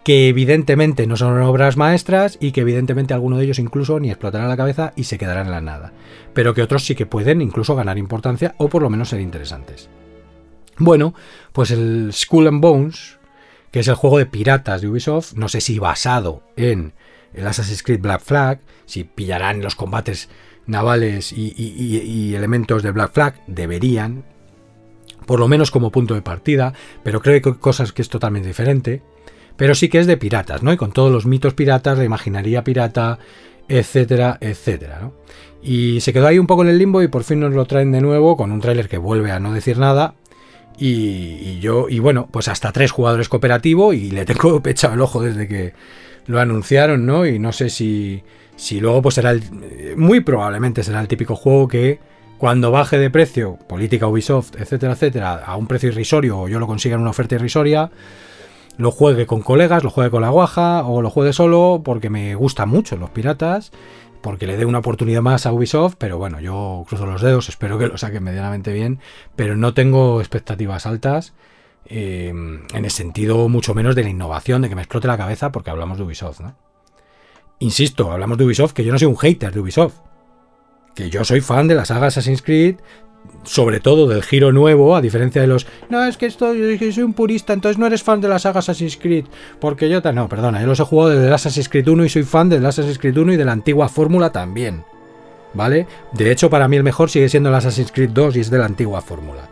[0.09, 4.47] que evidentemente no son obras maestras y que evidentemente alguno de ellos incluso ni explotará
[4.47, 5.93] la cabeza y se quedará en la nada,
[6.33, 9.87] pero que otros sí que pueden incluso ganar importancia o por lo menos ser interesantes.
[10.79, 11.13] Bueno,
[11.53, 13.19] pues el Skull and Bones,
[13.69, 16.93] que es el juego de piratas de Ubisoft, no sé si basado en
[17.35, 20.27] el Assassin's Creed Black Flag, si pillarán los combates
[20.65, 24.23] navales y, y elementos de Black Flag, deberían,
[25.27, 26.73] por lo menos como punto de partida,
[27.03, 29.03] pero creo que cosas que es totalmente diferente
[29.59, 30.71] pero sí que es de piratas, ¿no?
[30.71, 33.19] Y con todos los mitos piratas, la imaginaría pirata,
[33.67, 35.13] etcétera, etcétera, ¿no?
[35.61, 37.91] Y se quedó ahí un poco en el limbo y por fin nos lo traen
[37.91, 40.15] de nuevo con un tráiler que vuelve a no decir nada.
[40.77, 45.21] Y, yo, y bueno, pues hasta tres jugadores cooperativo y le tengo pechado el ojo
[45.21, 45.73] desde que
[46.25, 47.25] lo anunciaron, ¿no?
[47.25, 48.23] Y no sé si,
[48.55, 49.43] si luego pues será el,
[49.97, 51.99] muy probablemente será el típico juego que
[52.37, 56.67] cuando baje de precio, política Ubisoft, etcétera, etcétera, a un precio irrisorio o yo lo
[56.67, 57.91] consiga en una oferta irrisoria,
[58.79, 62.33] lo juegue con colegas, lo juegue con la guaja o lo juegue solo porque me
[62.35, 63.73] gustan mucho los piratas
[64.21, 67.77] porque le dé una oportunidad más a Ubisoft, pero bueno, yo cruzo los dedos, espero
[67.77, 68.99] que lo saquen medianamente bien,
[69.35, 71.33] pero no tengo expectativas altas.
[71.85, 75.51] Eh, en el sentido mucho menos de la innovación, de que me explote la cabeza
[75.51, 76.55] porque hablamos de Ubisoft, ¿no?
[77.59, 79.95] Insisto, hablamos de Ubisoft, que yo no soy un hater de Ubisoft.
[80.95, 82.77] Que yo soy fan de la saga Assassin's Creed,
[83.43, 85.65] sobre todo del giro nuevo, a diferencia de los.
[85.89, 88.59] No, es que esto, yo soy un purista, entonces no eres fan de la saga
[88.59, 89.25] Assassin's Creed.
[89.59, 90.01] Porque yo.
[90.13, 92.65] No, perdona, yo los he jugado desde el Assassin's Creed 1 y soy fan del
[92.65, 94.83] Assassin's Creed 1 y de la antigua fórmula también.
[95.53, 95.87] ¿Vale?
[96.13, 98.59] De hecho, para mí el mejor sigue siendo el Assassin's Creed 2 y es de
[98.59, 99.49] la antigua fórmula.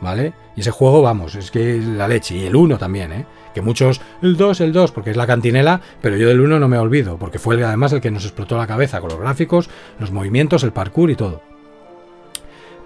[0.00, 0.32] ¿Vale?
[0.56, 2.36] Y ese juego, vamos, es que la leche.
[2.36, 3.26] Y el 1 también, ¿eh?
[3.54, 6.68] Que muchos, el 2, el 2, porque es la cantinela, pero yo del 1 no
[6.68, 10.10] me olvido, porque fue además el que nos explotó la cabeza con los gráficos, los
[10.10, 11.42] movimientos, el parkour y todo.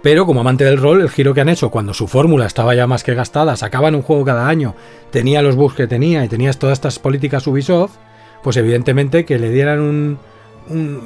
[0.03, 2.87] Pero como amante del rol, el giro que han hecho cuando su fórmula estaba ya
[2.87, 4.75] más que gastada, sacaban un juego cada año,
[5.11, 7.97] tenía los bugs que tenía y tenías todas estas políticas Ubisoft,
[8.43, 10.19] pues evidentemente que le dieran un,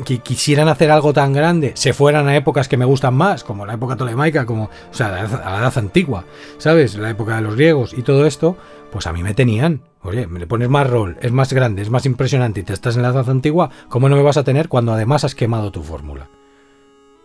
[0.05, 3.67] que quisieran hacer algo tan grande, se fueran a épocas que me gustan más, como
[3.67, 6.25] la época tolemaica, como, o sea, a la edad antigua,
[6.59, 6.95] ¿sabes?
[6.97, 8.57] La época de los griegos y todo esto,
[8.93, 9.83] pues a mí me tenían.
[10.03, 12.95] Oye, me le pones más rol, es más grande, es más impresionante y te estás
[12.97, 15.83] en la edad antigua, ¿cómo no me vas a tener cuando además has quemado tu
[15.83, 16.29] fórmula?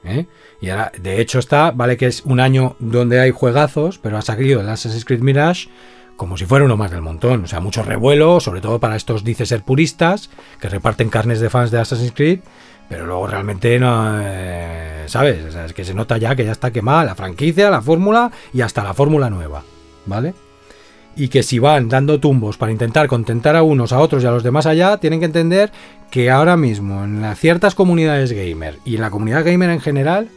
[0.04, 0.28] ¿Eh?
[0.62, 4.22] Y ahora, de hecho está, vale que es un año donde hay juegazos, pero ha
[4.22, 5.70] salido el Assassin's Creed Mirage
[6.16, 7.46] como si fuera uno más del montón.
[7.46, 11.50] O sea, mucho revuelo, sobre todo para estos, dice ser puristas, que reparten carnes de
[11.50, 12.42] fans de Assassin's Creed,
[12.90, 15.56] pero luego realmente no, eh, ¿sabes?
[15.56, 18.84] Es que se nota ya que ya está quemada la franquicia, la fórmula y hasta
[18.84, 19.64] la fórmula nueva,
[20.06, 20.34] ¿vale?
[21.16, 24.32] Y que si van dando tumbos para intentar contentar a unos, a otros y a
[24.32, 25.72] los demás allá, tienen que entender
[26.12, 30.30] que ahora mismo en las ciertas comunidades gamer y en la comunidad gamer en general,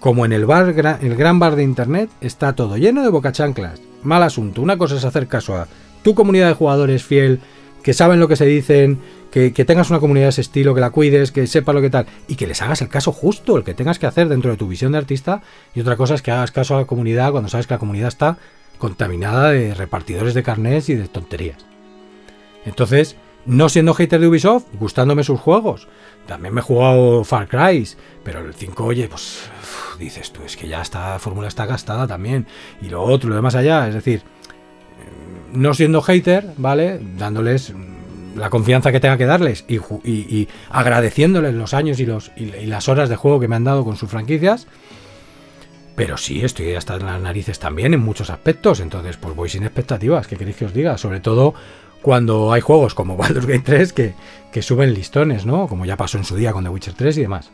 [0.00, 4.62] como en el gran bar de internet, está todo lleno de bocachanclas mal asunto.
[4.62, 5.66] Una cosa es hacer caso a
[6.02, 7.40] tu comunidad de jugadores fiel,
[7.82, 10.90] que saben lo que se dicen, que, tengas una comunidad de ese estilo, que la
[10.90, 13.74] cuides, que sepa lo que tal, y que les hagas el caso justo, el que
[13.74, 15.42] tengas que hacer dentro de tu visión de artista.
[15.74, 18.08] Y otra cosa es que hagas caso a la comunidad cuando sabes que la comunidad
[18.08, 18.38] está
[18.78, 21.64] contaminada de repartidores de carnets y de tonterías.
[22.64, 25.88] Entonces, no siendo hater de Ubisoft, gustándome sus juegos.
[26.26, 27.86] También me he jugado Far Cry,
[28.22, 29.50] pero el 5, oye, pues
[29.98, 32.46] dices tú, es que ya esta fórmula está gastada también.
[32.80, 34.22] Y lo otro, lo demás allá, es decir,
[35.52, 37.00] no siendo hater, ¿vale?
[37.18, 37.74] Dándoles
[38.36, 43.08] la confianza que tenga que darles y, agradeciéndoles los años y, los, y, las horas
[43.08, 44.66] de juego que me han dado con sus franquicias.
[45.96, 48.80] Pero sí, estoy hasta en las narices también en muchos aspectos.
[48.80, 50.26] Entonces, pues voy sin expectativas.
[50.26, 50.98] ¿Qué queréis que os diga?
[50.98, 51.54] Sobre todo
[52.02, 53.92] cuando hay juegos como Baldur's Gate 3
[54.52, 55.68] que, suben listones, ¿no?
[55.68, 57.50] Como ya pasó en su día con The Witcher 3 y demás.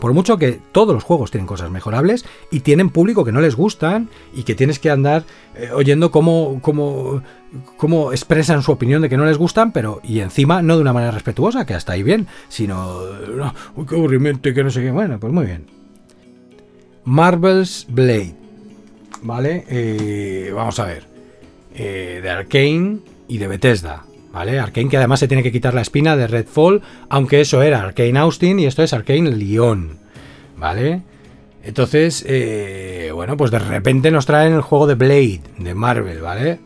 [0.00, 3.54] Por mucho que todos los juegos tienen cosas mejorables y tienen público que no les
[3.54, 5.22] gustan y que tienes que andar
[5.54, 7.22] eh, oyendo cómo, cómo,
[7.76, 10.92] cómo, expresan su opinión de que no les gustan, pero y encima no de una
[10.92, 13.02] manera respetuosa, que hasta ahí bien, sino,
[13.76, 14.90] uy, qué aburrimiento y que no sé qué.
[14.90, 15.83] Bueno, pues muy bien.
[17.04, 18.34] Marvel's Blade.
[19.22, 19.64] ¿Vale?
[19.68, 21.04] Eh, vamos a ver.
[21.74, 22.98] Eh, de Arkane
[23.28, 24.04] y de Bethesda.
[24.34, 24.58] ¿vale?
[24.58, 28.18] Arkane que además se tiene que quitar la espina de Redfall, aunque eso era Arkane
[28.18, 29.98] Austin y esto es Arkane Lyon,
[30.58, 31.02] ¿vale?
[31.62, 36.58] Entonces, eh, bueno, pues de repente nos traen el juego de Blade, de Marvel, ¿vale?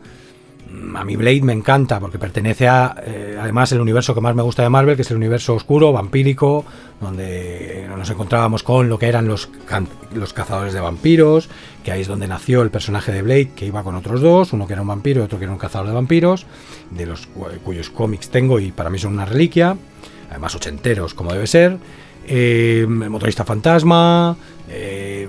[0.95, 4.41] A mí Blade me encanta porque pertenece a, eh, además, el universo que más me
[4.41, 6.65] gusta de Marvel, que es el universo oscuro, vampírico,
[6.99, 9.49] donde nos encontrábamos con lo que eran los,
[10.13, 11.49] los cazadores de vampiros,
[11.83, 14.67] que ahí es donde nació el personaje de Blade, que iba con otros dos, uno
[14.67, 16.45] que era un vampiro y otro que era un cazador de vampiros,
[16.91, 17.27] de los
[17.63, 19.75] cuyos cómics tengo y para mí son una reliquia,
[20.29, 21.77] además ochenteros como debe ser.
[22.27, 24.35] Eh, el motorista fantasma,
[24.69, 25.27] eh,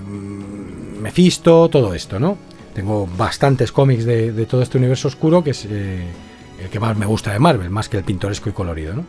[1.01, 2.37] Mephisto, todo esto, ¿no?
[2.73, 6.05] Tengo bastantes cómics de, todo este universo oscuro, que es eh,
[6.61, 9.05] el que más me gusta de Marvel, más que el pintoresco y colorido, ¿no?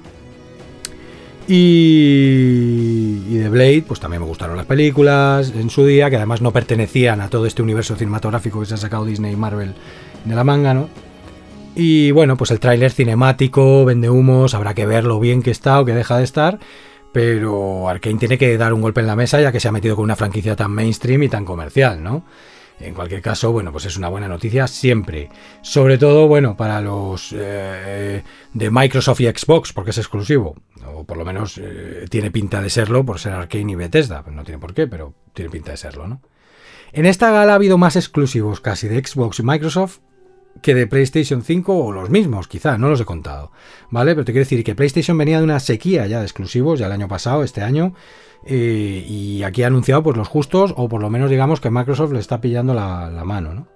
[1.48, 6.40] Y, y, de Blade, pues también me gustaron las películas en su día, que además
[6.40, 9.74] no pertenecían a todo este universo cinematográfico que se ha sacado Disney y Marvel
[10.24, 10.88] de la manga, ¿no?
[11.74, 15.80] Y bueno, pues el tráiler cinemático, vende humos, habrá que ver lo bien que está
[15.80, 16.58] o que deja de estar,
[17.12, 19.96] pero Arkane tiene que dar un golpe en la mesa ya que se ha metido
[19.96, 22.24] con una franquicia tan mainstream y tan comercial, ¿no?
[22.80, 25.28] En cualquier caso, bueno, pues es una buena noticia siempre.
[25.62, 28.22] Sobre todo, bueno, para los eh,
[28.52, 30.56] de Microsoft y Xbox, porque es exclusivo.
[30.94, 34.24] O por lo menos eh, tiene pinta de serlo por ser Arkane y Bethesda.
[34.30, 36.20] No tiene por qué, pero tiene pinta de serlo, ¿no?
[36.92, 40.00] En esta gala ha habido más exclusivos casi de Xbox y Microsoft
[40.62, 43.50] que de PlayStation 5 o los mismos, quizá, no los he contado.
[43.90, 44.14] ¿Vale?
[44.14, 46.92] Pero te quiero decir que PlayStation venía de una sequía ya de exclusivos, ya el
[46.92, 47.94] año pasado, este año.
[48.44, 52.12] Eh, y aquí ha anunciado pues los justos, o por lo menos digamos que Microsoft
[52.12, 53.68] le está pillando la, mano, ¿no?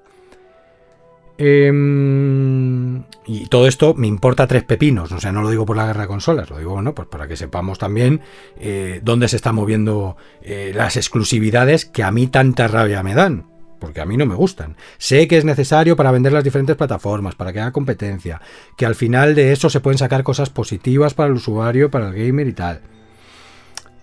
[1.39, 5.87] Em, y todo esto me importa tres pepinos, o sea, no lo digo por la
[5.87, 8.23] guerra de consolas, lo digo, bueno, pues para que sepamos también
[8.59, 13.56] eh, dónde se están moviendo eh, las exclusividades que a mí tanta rabia me dan,
[13.79, 14.77] porque a mí no me gustan.
[14.99, 18.41] Sé que es necesario para vender las diferentes plataformas, para que haya competencia,
[18.77, 22.15] que al final de eso se pueden sacar cosas positivas para el usuario, para el
[22.15, 22.81] gamer y tal.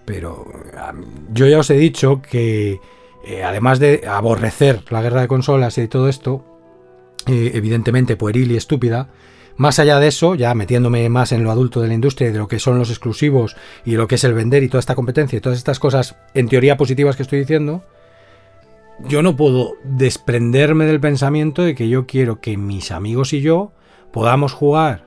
[0.06, 0.46] Pero
[1.32, 2.80] yo ya os he dicho que
[3.26, 6.46] eh, además de aborrecer la guerra de consolas y todo esto,
[7.28, 9.10] eh, evidentemente pueril y estúpida,
[9.56, 12.40] más allá de eso, ya metiéndome más en lo adulto de la industria y de
[12.40, 13.56] lo que son los exclusivos
[13.86, 16.50] y lo que es el vender y toda esta competencia y todas estas cosas en
[16.50, 17.84] teoría positivas que estoy diciendo,
[19.00, 23.72] yo no puedo desprenderme del pensamiento de que yo quiero que mis amigos y yo
[24.12, 25.06] podamos jugar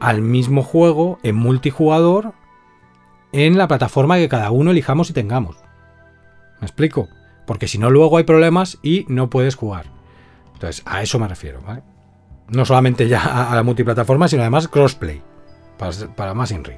[0.00, 2.32] al mismo juego en multijugador
[3.32, 5.56] en la plataforma que cada uno elijamos y tengamos.
[6.60, 7.08] ¿Me explico?
[7.46, 9.86] Porque si no, luego hay problemas y no puedes jugar.
[10.54, 11.60] Entonces, a eso me refiero.
[12.48, 15.22] No solamente ya a la multiplataforma, sino además crossplay.
[16.16, 16.74] Para, más Inri.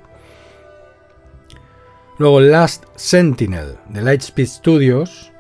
[2.19, 5.33] Luego, Last Sentinel de Lightspeed Studios.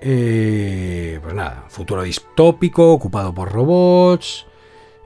[0.00, 4.46] Eh, pues nada, futuro distópico, ocupado por robots.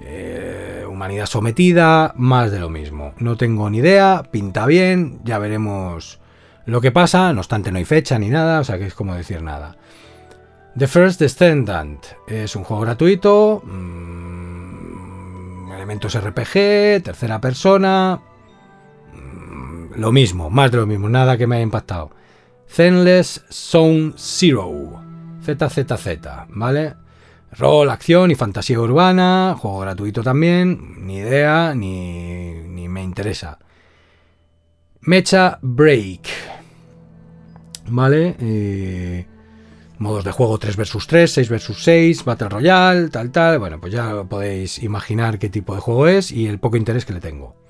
[0.00, 3.14] Eh, humanidad sometida, más de lo mismo.
[3.18, 6.20] No tengo ni idea, pinta bien, ya veremos
[6.66, 9.14] lo que pasa, no obstante no hay fecha ni nada, o sea que es como
[9.14, 9.76] decir nada.
[10.76, 18.20] The First Descendant es un juego gratuito, mm, elementos RPG, tercera persona,
[19.12, 22.10] mm, lo mismo, más de lo mismo, nada que me haya impactado.
[22.74, 25.02] Zenless Zone Zero,
[25.44, 26.06] ZZZ,
[26.48, 26.94] ¿vale?
[27.52, 33.58] Rol, acción y fantasía urbana, juego gratuito también, ni idea, ni, ni me interesa.
[35.02, 36.28] Mecha Break.
[37.88, 38.36] ¿Vale?
[38.40, 39.26] Eh,
[39.98, 43.58] modos de juego 3 vs 3, 6 vs 6, Battle Royale, tal, tal.
[43.58, 47.12] Bueno, pues ya podéis imaginar qué tipo de juego es y el poco interés que
[47.12, 47.61] le tengo.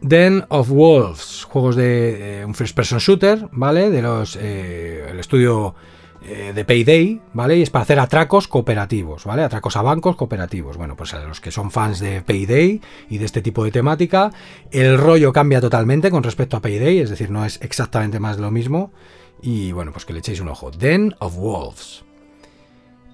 [0.00, 3.90] Den of Wolves, juegos de eh, un first person shooter, ¿vale?
[3.90, 4.36] De los.
[4.40, 5.74] Eh, el estudio
[6.22, 7.56] eh, de Payday, ¿vale?
[7.56, 9.42] Y es para hacer atracos cooperativos, ¿vale?
[9.42, 10.76] Atracos a bancos cooperativos.
[10.76, 14.32] Bueno, pues a los que son fans de Payday y de este tipo de temática,
[14.70, 18.50] el rollo cambia totalmente con respecto a Payday, es decir, no es exactamente más lo
[18.50, 18.92] mismo.
[19.40, 20.70] Y bueno, pues que le echéis un ojo.
[20.70, 22.04] Den of Wolves.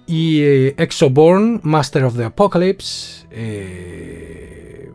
[0.05, 0.41] Y
[0.77, 3.25] Exoborn, Master of the Apocalypse.
[3.31, 4.91] Eh,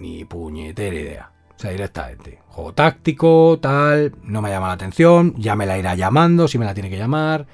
[0.00, 1.30] ni puñetera idea.
[1.56, 2.38] O sea, directamente.
[2.48, 6.64] Juego táctico, tal, no me llama la atención, ya me la irá llamando, si me
[6.64, 7.46] la tiene que llamar,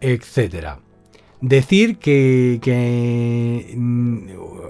[0.00, 0.80] etcétera.
[1.40, 4.26] Decir que, que, mm,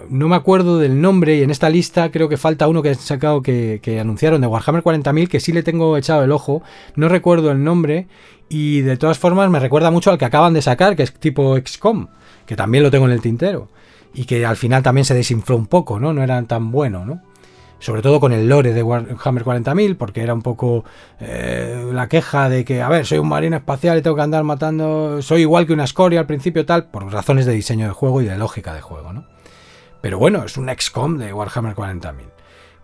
[0.09, 2.95] no me acuerdo del nombre y en esta lista creo que falta uno que han
[2.95, 6.63] sacado que, que anunciaron de Warhammer 40.000 que sí le tengo echado el ojo,
[6.97, 8.09] no recuerdo el nombre
[8.49, 11.57] y de todas formas me recuerda mucho al que acaban de sacar que es tipo
[11.57, 12.09] XCOM,
[12.47, 13.69] que también lo tengo en el tintero
[14.15, 16.13] y que al final también se desinfló un poco, ¿no?
[16.13, 17.21] No era tan bueno, ¿no?
[17.85, 20.87] sobre todo con el lore de Warhammer 40.000, porque era un poco
[21.21, 24.43] eh, la queja de que, a ver, soy un marino espacial y tengo que andar
[24.43, 28.23] matando, soy igual que una escoria al principio tal, por razones de diseño de juego
[28.23, 29.27] y de lógica de juego, ¿no?
[30.01, 32.34] Pero bueno, es un XCOM de Warhammer 40.000.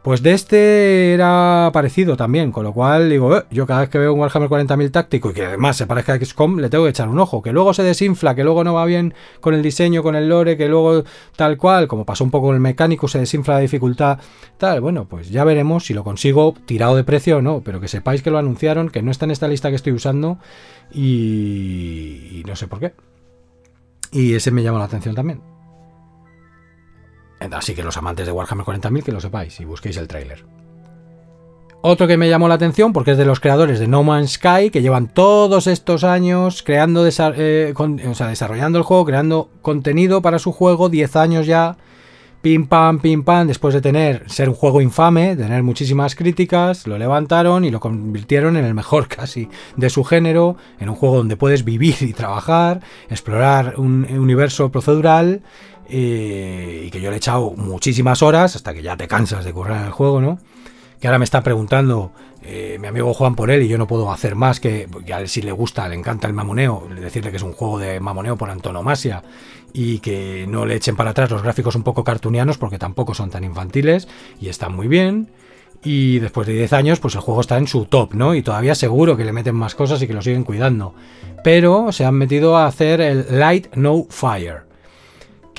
[0.02, 3.98] Pues de este era parecido también, con lo cual digo, eh, yo cada vez que
[3.98, 6.90] veo un Warhammer 40.000 táctico y que además se parezca a XCOM, le tengo que
[6.90, 10.02] echar un ojo, que luego se desinfla, que luego no va bien con el diseño,
[10.02, 11.04] con el lore, que luego
[11.36, 14.18] tal cual, como pasó un poco con el mecánico, se desinfla la dificultad,
[14.56, 17.88] tal, bueno, pues ya veremos si lo consigo tirado de precio o no, pero que
[17.88, 20.38] sepáis que lo anunciaron, que no está en esta lista que estoy usando
[20.90, 22.94] y, y no sé por qué.
[24.12, 25.59] Y ese me llama la atención también.
[27.52, 30.44] Así que los amantes de Warhammer 40.000 que lo sepáis y busquéis el tráiler.
[31.82, 34.68] Otro que me llamó la atención porque es de los creadores de No Man's Sky
[34.70, 40.38] que llevan todos estos años creando, eh, o sea, desarrollando el juego, creando contenido para
[40.38, 41.78] su juego, 10 años ya,
[42.42, 46.98] pim pam, pim pam, después de tener ser un juego infame, tener muchísimas críticas, lo
[46.98, 51.38] levantaron y lo convirtieron en el mejor casi de su género, en un juego donde
[51.38, 55.40] puedes vivir y trabajar, explorar un universo procedural
[55.90, 59.84] y que yo le he echado muchísimas horas hasta que ya te cansas de correr
[59.84, 60.38] el juego, ¿no?
[61.00, 62.12] Que ahora me está preguntando
[62.42, 65.20] eh, mi amigo Juan por él y yo no puedo hacer más que, que, a
[65.20, 68.36] él si le gusta, le encanta el mamoneo, decirle que es un juego de mamoneo
[68.36, 69.22] por antonomasia
[69.72, 73.30] y que no le echen para atrás los gráficos un poco cartunianos porque tampoco son
[73.30, 74.08] tan infantiles
[74.40, 75.30] y están muy bien.
[75.82, 78.34] Y después de 10 años, pues el juego está en su top, ¿no?
[78.34, 80.94] Y todavía seguro que le meten más cosas y que lo siguen cuidando.
[81.42, 84.69] Pero se han metido a hacer el Light No Fire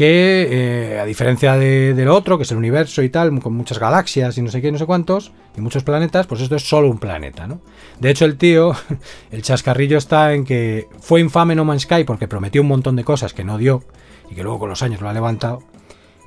[0.02, 0.48] que
[0.96, 4.42] eh, a diferencia del otro, que es el universo y tal, con muchas galaxias y
[4.42, 7.46] no sé qué, no sé cuántos, y muchos planetas, pues esto es solo un planeta,
[7.46, 7.62] ¿no?
[8.00, 8.72] De hecho, el tío,
[9.32, 13.04] el chascarrillo está en que fue infame No Man's Sky porque prometió un montón de
[13.04, 13.84] cosas que no dio
[14.28, 15.62] y que luego con los años lo ha levantado.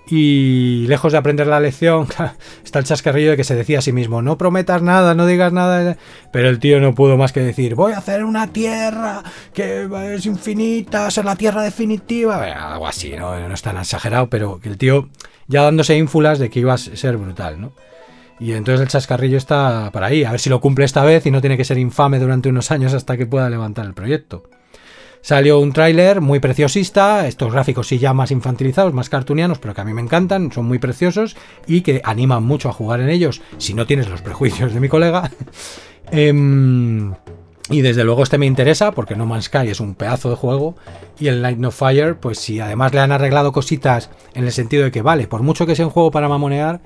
[0.07, 2.07] Y lejos de aprender la lección,
[2.65, 5.53] está el chascarrillo de que se decía a sí mismo, no prometas nada, no digas
[5.53, 5.97] nada.
[6.33, 9.23] Pero el tío no pudo más que decir, voy a hacer una tierra
[9.53, 12.43] que es infinita, ser la tierra definitiva.
[12.45, 13.39] algo así, ¿no?
[13.49, 15.09] no es tan exagerado, pero el tío
[15.47, 17.73] ya dándose ínfulas de que iba a ser brutal, ¿no?
[18.41, 21.31] Y entonces el chascarrillo está para ahí, a ver si lo cumple esta vez y
[21.31, 24.43] no tiene que ser infame durante unos años hasta que pueda levantar el proyecto.
[25.25, 29.81] Salió un tráiler muy preciosista, estos gráficos sí ya más infantilizados, más cartunianos, pero que
[29.81, 31.35] a mí me encantan, son muy preciosos
[31.67, 34.91] y que animan mucho a jugar en ellos si no tienes los prejuicios de mi
[34.91, 35.31] colega.
[36.11, 37.15] Em,
[37.71, 40.77] y desde luego este me interesa porque No Man's Sky es un pedazo de juego
[41.19, 44.85] y el Night No Fire, pues si además le han arreglado cositas en el sentido
[44.85, 46.83] de que vale, por mucho que sea un juego para mamonear,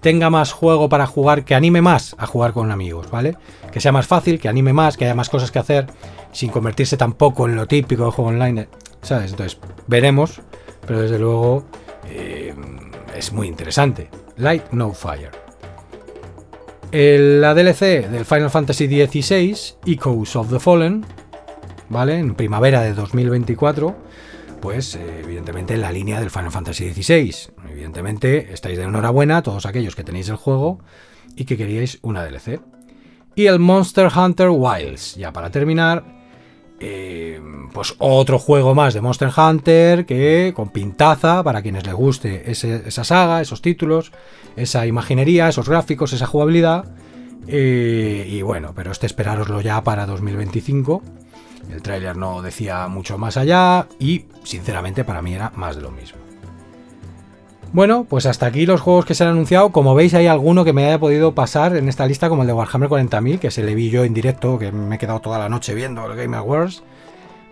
[0.00, 3.36] tenga más juego para jugar, que anime más a jugar con amigos, ¿vale?
[3.72, 5.86] Que sea más fácil, que anime más, que haya más cosas que hacer,
[6.32, 8.68] sin convertirse tampoco en lo típico de juego online,
[9.02, 9.32] ¿sabes?
[9.32, 10.40] Entonces, veremos,
[10.86, 11.64] pero desde luego
[12.08, 12.54] eh,
[13.16, 14.10] es muy interesante.
[14.36, 15.30] Light No Fire.
[16.92, 21.04] la DLC del Final Fantasy XVI, Echoes of the Fallen,
[21.88, 22.18] ¿vale?
[22.18, 24.10] En primavera de 2024
[24.60, 27.52] pues eh, evidentemente en la línea del Final Fantasy XVI.
[27.70, 30.80] Evidentemente estáis de enhorabuena todos aquellos que tenéis el juego
[31.34, 32.60] y que queríais una DLC.
[33.34, 36.19] Y el Monster Hunter Wilds, ya para terminar,
[36.80, 37.40] eh,
[37.72, 43.04] pues otro juego más de Monster Hunter que con pintaza para quienes les guste esa
[43.04, 44.12] saga, esos títulos,
[44.56, 46.86] esa imaginería, esos gráficos, esa jugabilidad.
[47.46, 51.02] Eh, y bueno, pero este esperároslo ya para 2025
[51.72, 55.90] el tráiler no decía mucho más allá y, sinceramente, para mí era más de lo
[55.90, 56.19] mismo.
[57.72, 59.70] Bueno, pues hasta aquí los juegos que se han anunciado.
[59.70, 62.52] Como veis, hay alguno que me haya podido pasar en esta lista, como el de
[62.52, 65.48] Warhammer 40.000, que se le vi yo en directo, que me he quedado toda la
[65.48, 66.82] noche viendo el Game Awards.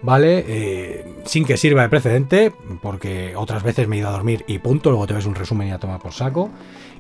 [0.01, 0.45] ¿Vale?
[0.47, 4.59] Eh, sin que sirva de precedente, porque otras veces me he ido a dormir y
[4.59, 4.91] punto.
[4.91, 6.51] Luego te ves un resumen y a tomar por saco.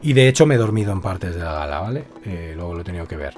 [0.02, 2.04] Y de hecho me he dormido en partes de la gala, ¿vale?
[2.24, 3.34] Eh, luego lo he tenido que ver.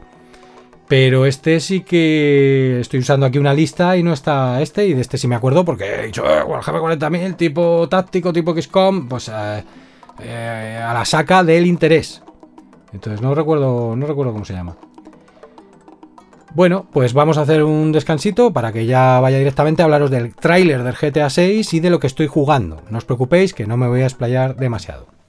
[0.91, 4.89] Pero este sí que estoy usando aquí una lista y no está este.
[4.89, 8.61] Y de este sí me acuerdo porque he dicho, eh, Warhammer 40.000, tipo táctico, tipo
[8.61, 9.63] XCOM, pues eh,
[10.21, 12.25] eh, a la saca del interés.
[12.93, 14.77] Entonces no recuerdo, no recuerdo cómo se llama.
[16.55, 20.35] Bueno, pues vamos a hacer un descansito para que ya vaya directamente a hablaros del
[20.35, 22.83] tráiler del GTA 6 y de lo que estoy jugando.
[22.91, 25.20] No os preocupéis que no me voy a explayar demasiado.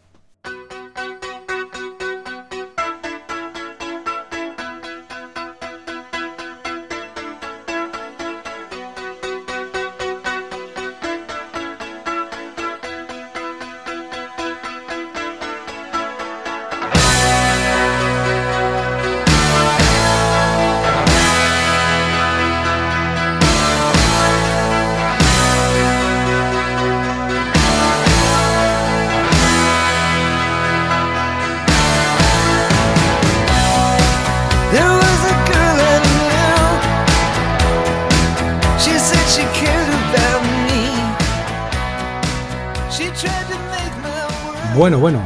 [44.82, 45.22] Bueno, bueno.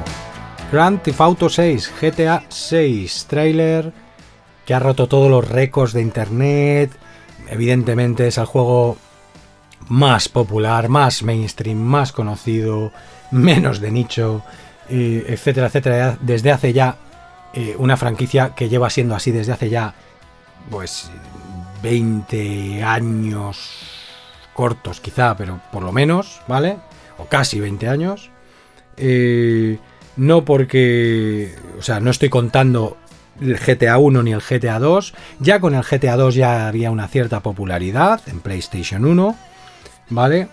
[0.70, 3.94] Grand Theft Auto 6, GTA 6, trailer
[4.66, 6.92] que ha roto todos los récords de internet.
[7.48, 8.98] Evidentemente es el juego
[9.88, 12.92] más popular, más mainstream, más conocido,
[13.32, 14.44] menos de nicho,
[14.90, 16.18] etcétera, etcétera.
[16.20, 16.98] Desde hace ya
[17.54, 19.94] eh, una franquicia que lleva siendo así desde hace ya,
[20.70, 21.10] pues,
[21.82, 23.70] 20 años
[24.54, 26.78] cortos quizá, pero por lo menos, ¿vale?
[27.18, 28.35] O casi 20 años.
[28.98, 29.78] Eh,
[30.18, 32.98] no porque, o sea, no estoy contando
[33.42, 35.14] el GTA 1 ni el GTA 2.
[35.40, 39.36] Ya con el GTA 2 ya había una cierta popularidad en PlayStation 1,
[40.10, 40.48] ¿vale?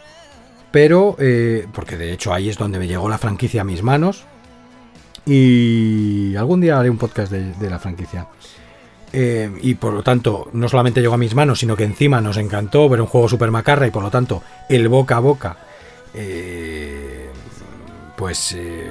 [0.70, 4.24] Pero, eh, porque de hecho ahí es donde me llegó la franquicia a mis manos.
[5.24, 8.26] Y algún día haré un podcast de, la franquicia.
[9.12, 12.38] Eh, y por lo tanto, no solamente llegó a mis manos, sino que encima nos
[12.38, 15.56] encantó ver un juego super macarra y por lo tanto, el boca a boca.
[16.14, 17.11] Eh,
[18.22, 18.88] pues eh,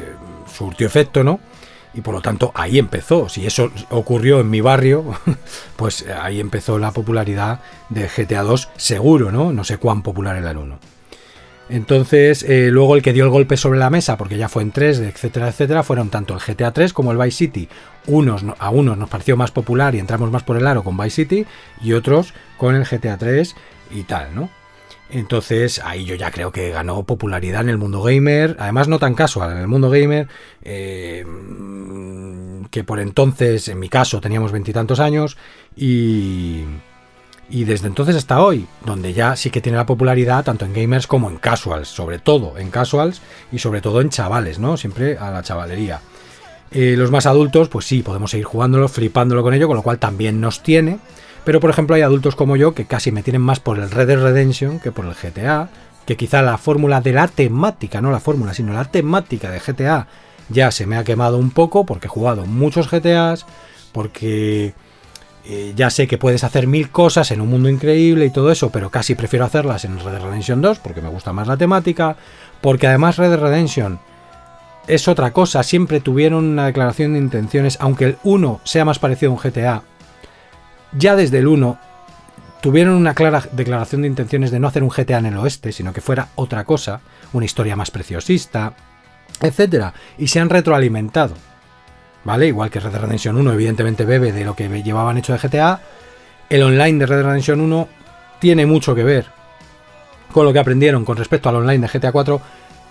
[0.54, 1.40] surtió efecto, ¿no?
[1.94, 3.30] Y por lo tanto ahí empezó.
[3.30, 5.06] Si eso ocurrió en mi barrio,
[5.78, 9.54] pues ahí empezó la popularidad de GTA 2 seguro, ¿no?
[9.54, 10.80] No sé cuán popular era el 1.
[11.70, 14.72] Entonces, eh, luego el que dio el golpe sobre la mesa, porque ya fue en
[14.72, 17.70] 3, etcétera, etcétera, fueron tanto el GTA 3 como el Vice City.
[18.08, 21.24] Unos, a unos nos pareció más popular y entramos más por el aro con Vice
[21.24, 21.46] City,
[21.82, 23.56] y otros con el GTA 3
[23.92, 24.50] y tal, ¿no?
[25.12, 29.14] Entonces ahí yo ya creo que ganó popularidad en el mundo gamer, además no tan
[29.14, 30.30] casual, en el mundo gamer,
[30.64, 31.26] eh,
[32.72, 35.38] que por entonces, en mi caso, teníamos veintitantos años
[35.76, 36.64] y,
[37.52, 41.06] Y desde entonces hasta hoy, donde ya sí que tiene la popularidad tanto en gamers
[41.06, 43.22] como en casuals, sobre todo en casuals
[43.52, 44.78] y sobre todo en chavales, ¿no?
[44.78, 46.00] Siempre a la chavalería.
[46.72, 50.00] Eh, los más adultos, pues sí, podemos seguir jugándolo, flipándolo con ello, con lo cual
[50.00, 51.00] también nos tiene.
[51.44, 54.08] Pero por ejemplo hay adultos como yo que casi me tienen más por el Red
[54.08, 55.70] Dead Redemption que por el GTA,
[56.06, 60.08] que quizá la fórmula de la temática, no la fórmula, sino la temática de GTA
[60.50, 63.46] ya se me ha quemado un poco porque he jugado muchos GTAs,
[63.92, 64.74] porque
[65.46, 68.70] eh, ya sé que puedes hacer mil cosas en un mundo increíble y todo eso,
[68.70, 72.16] pero casi prefiero hacerlas en Red Dead Redemption 2 porque me gusta más la temática,
[72.62, 74.00] porque además Red Dead Redemption
[74.88, 79.32] es otra cosa, siempre tuvieron una declaración de intenciones, aunque el 1 sea más parecido
[79.32, 79.84] a un GTA,
[80.94, 81.80] ya desde el 1
[82.62, 85.94] tuvieron una clara declaración de intenciones de no hacer un GTA en el oeste, sino
[85.94, 87.02] que fuera otra cosa,
[87.34, 88.74] una historia más preciosista,
[89.42, 91.36] etcétera, y se han retroalimentado.
[92.24, 92.48] ¿vale?
[92.48, 95.82] Igual que Red Dead Redemption 1 evidentemente bebe de lo que llevaban hecho de GTA,
[96.50, 97.88] el online de Red Dead Redemption 1
[98.40, 99.26] tiene mucho que ver
[100.32, 102.42] con lo que aprendieron con respecto al online de GTA 4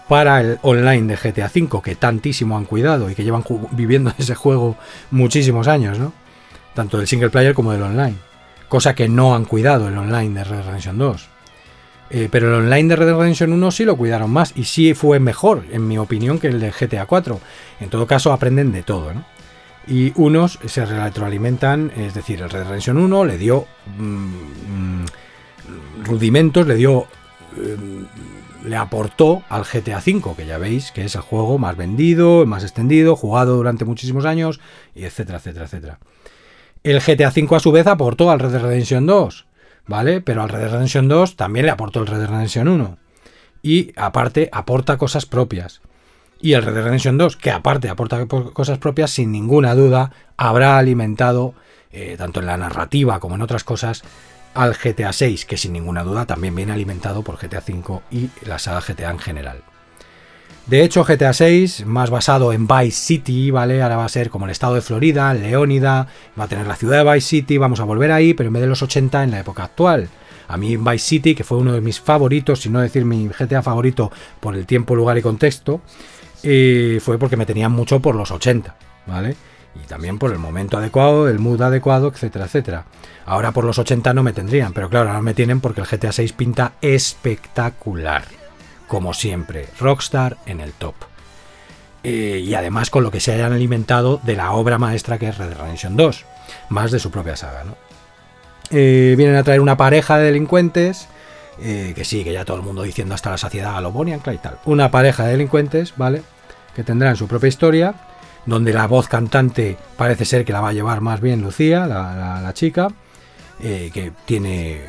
[0.09, 4.35] para el online de GTA 5, que tantísimo han cuidado y que llevan viviendo ese
[4.35, 4.77] juego
[5.11, 6.13] muchísimos años, ¿no?
[6.75, 8.17] Tanto del single player como del online.
[8.69, 11.29] Cosa que no han cuidado el online de Red Dead Redemption 2.
[12.11, 14.95] Eh, pero el online de Red Dead Redemption 1 sí lo cuidaron más y sí
[14.95, 17.41] fue mejor, en mi opinión, que el de GTA 4.
[17.81, 19.25] En todo caso, aprenden de todo, ¿no?
[19.87, 23.67] Y unos se retroalimentan, es decir, el Red Dead Redemption 1 le dio
[23.99, 25.05] mm, mm,
[26.05, 27.07] rudimentos, le dio.
[27.57, 28.05] Mm,
[28.65, 32.63] le aportó al GTA 5, que ya veis que es el juego más vendido, más
[32.63, 34.61] extendido, jugado durante muchísimos años,
[34.95, 35.99] y etcétera, etcétera, etcétera.
[36.83, 39.47] El GTA 5 a su vez aportó al Red Dead Redemption 2
[39.91, 40.21] ¿vale?
[40.21, 42.97] Pero al Red Dead Redemption 2 también le aportó el Red Dead Redemption 1.
[43.63, 45.83] Y aparte aporta cosas propias.
[46.41, 50.79] Y el Red Dead Redemption 2, que aparte aporta cosas propias, sin ninguna duda, habrá
[50.79, 51.55] alimentado,
[51.93, 54.03] eh, tanto en la narrativa como en otras cosas,
[54.55, 58.59] al GTA 6, que sin ninguna duda también viene alimentado por GTA 5 y la
[58.59, 59.63] saga GTA en general.
[60.71, 63.83] De hecho, GTA 6, más basado en Vice City, ¿vale?
[63.83, 66.07] Ahora va a ser como el estado de Florida, Leónida,
[66.39, 68.63] va a tener la ciudad de Vice City, vamos a volver ahí, pero en vez
[68.63, 70.09] de los 80 en la época actual.
[70.47, 73.63] A mí Vice City, que fue uno de mis favoritos, si no decir mi GTA
[73.63, 75.81] favorito por el tiempo, lugar y contexto,
[76.45, 78.77] eh, fue porque me tenían mucho por los 80,
[79.09, 79.35] ¿vale?
[79.75, 82.85] Y también por el momento adecuado, el mood adecuado, etcétera, etcétera.
[83.27, 86.13] Ahora por los 80 no me tendrían, pero claro, ahora me tienen porque el GTA
[86.13, 88.40] 6 pinta espectacular
[88.91, 90.97] como siempre, Rockstar en el top.
[92.03, 95.39] Eh, y además con lo que se hayan alimentado de la obra maestra que es
[95.39, 96.25] Red Dead Redemption 2,
[96.71, 97.63] más de su propia saga.
[97.63, 97.77] ¿no?
[98.73, 101.07] Eh, vienen a traer una pareja de delincuentes,
[101.63, 104.17] eh, que sí, que ya todo el mundo diciendo hasta la saciedad a lo Bonnie
[104.17, 104.59] y tal.
[104.65, 106.23] Una pareja de delincuentes, ¿vale?
[106.75, 107.95] Que tendrán su propia historia,
[108.45, 112.51] donde la voz cantante parece ser que la va a llevar más bien Lucía, la
[112.55, 112.89] chica,
[113.61, 114.81] que tiene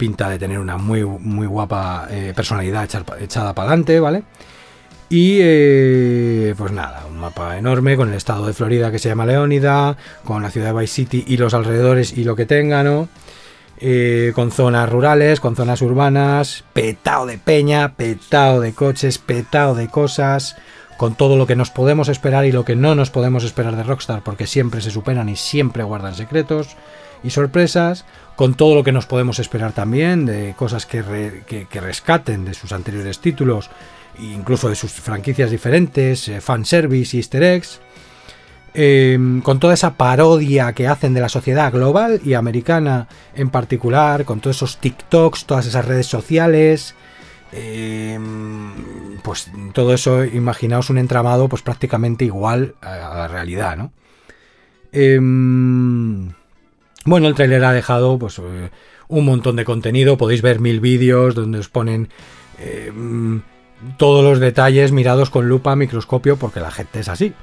[0.00, 2.88] pinta de tener una muy, muy guapa eh, personalidad
[3.20, 4.22] echada para adelante, ¿vale?
[5.10, 9.26] Y eh, pues nada, un mapa enorme con el estado de Florida que se llama
[9.26, 13.10] Leónida, con la ciudad de Vice City y los alrededores y lo que tenga, ¿no?
[13.78, 19.88] Eh, con zonas rurales, con zonas urbanas, petado de peña, petado de coches, petado de
[19.88, 20.56] cosas,
[20.96, 23.82] con todo lo que nos podemos esperar y lo que no nos podemos esperar de
[23.82, 26.76] Rockstar, porque siempre se superan y siempre guardan secretos
[27.22, 28.04] y sorpresas,
[28.36, 33.18] con todo lo que nos podemos esperar también, de cosas que, rescaten de sus anteriores
[33.18, 33.70] títulos,
[34.18, 37.80] incluso de sus franquicias diferentes, eh, fanservice y easter eggs,
[38.72, 44.24] em, con toda esa parodia que hacen de la sociedad global y americana en particular,
[44.24, 46.94] con todos esos TikToks, todas esas redes sociales,
[47.52, 53.92] em, pues todo eso, imaginaos un entramado pues prácticamente igual a, la realidad, ¿no?
[57.10, 58.70] Bueno, el trailer ha dejado pues, eh,
[59.08, 62.08] un montón de contenido, podéis ver mil vídeos donde os ponen
[62.60, 62.92] eh,
[63.96, 67.34] todos los detalles mirados con lupa, microscopio, porque la gente es así.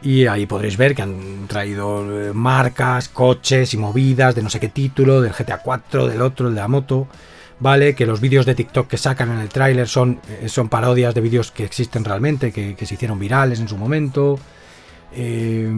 [0.00, 4.58] Y ahí podréis ver que han traído eh, marcas, coches y movidas de no sé
[4.58, 7.06] qué título, del GTA 4, del otro, el de la moto.
[7.60, 7.94] ¿Vale?
[7.94, 11.50] Que los vídeos de TikTok que sacan en el tráiler son, son parodias de vídeos
[11.52, 14.38] que existen realmente, que, que, se hicieron virales en su momento.
[15.14, 15.70] Eh,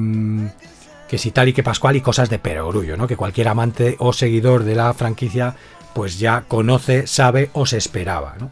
[1.15, 3.07] que si tal y que Pascual y cosas de perogrullo, ¿no?
[3.07, 5.55] Que cualquier amante o seguidor de la franquicia
[5.95, 8.51] pues ya conoce, sabe o se esperaba, ¿no?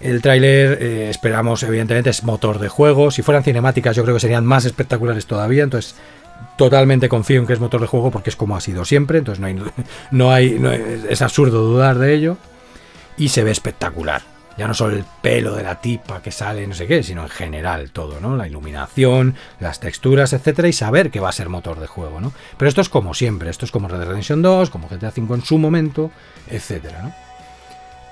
[0.00, 4.20] El tráiler eh, esperamos evidentemente es motor de juego, si fueran cinemáticas yo creo que
[4.20, 5.96] serían más espectaculares todavía, entonces
[6.56, 9.38] totalmente confío en que es motor de juego porque es como ha sido siempre, entonces
[9.38, 9.54] no hay,
[10.10, 12.38] no hay, es absurdo dudar de ello
[13.18, 14.35] y se ve espectacular.
[14.56, 17.28] Ya no solo el pelo de la tipa que sale, no sé qué, sino en
[17.28, 18.36] general todo, ¿no?
[18.36, 22.32] La iluminación, las texturas, etcétera, y saber que va a ser motor de juego, ¿no?
[22.56, 25.34] Pero esto es como siempre, esto es como Red Dead Redemption 2, como GTA V
[25.34, 26.10] en su momento,
[26.48, 27.12] etcétera, ¿no?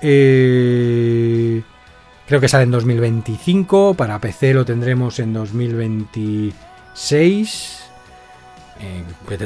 [0.01, 1.63] Eh,
[2.27, 7.81] creo que sale en 2025, para PC lo tendremos en 2026.
[8.81, 9.03] Eh,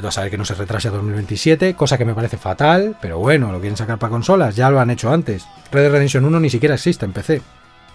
[0.10, 3.60] saber que no se retrase a 2027, cosa que me parece fatal, pero bueno, lo
[3.60, 5.46] quieren sacar para consolas, ya lo han hecho antes.
[5.72, 7.42] Red Dead Redemption 1 ni siquiera existe en PC.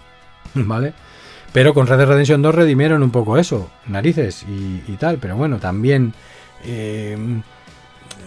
[0.55, 0.93] ¿Vale?
[1.53, 5.59] Pero con Red Dead Redemption 2 redimieron un poco eso, narices y, tal, pero bueno,
[5.59, 6.13] también...
[6.65, 7.17] Eh,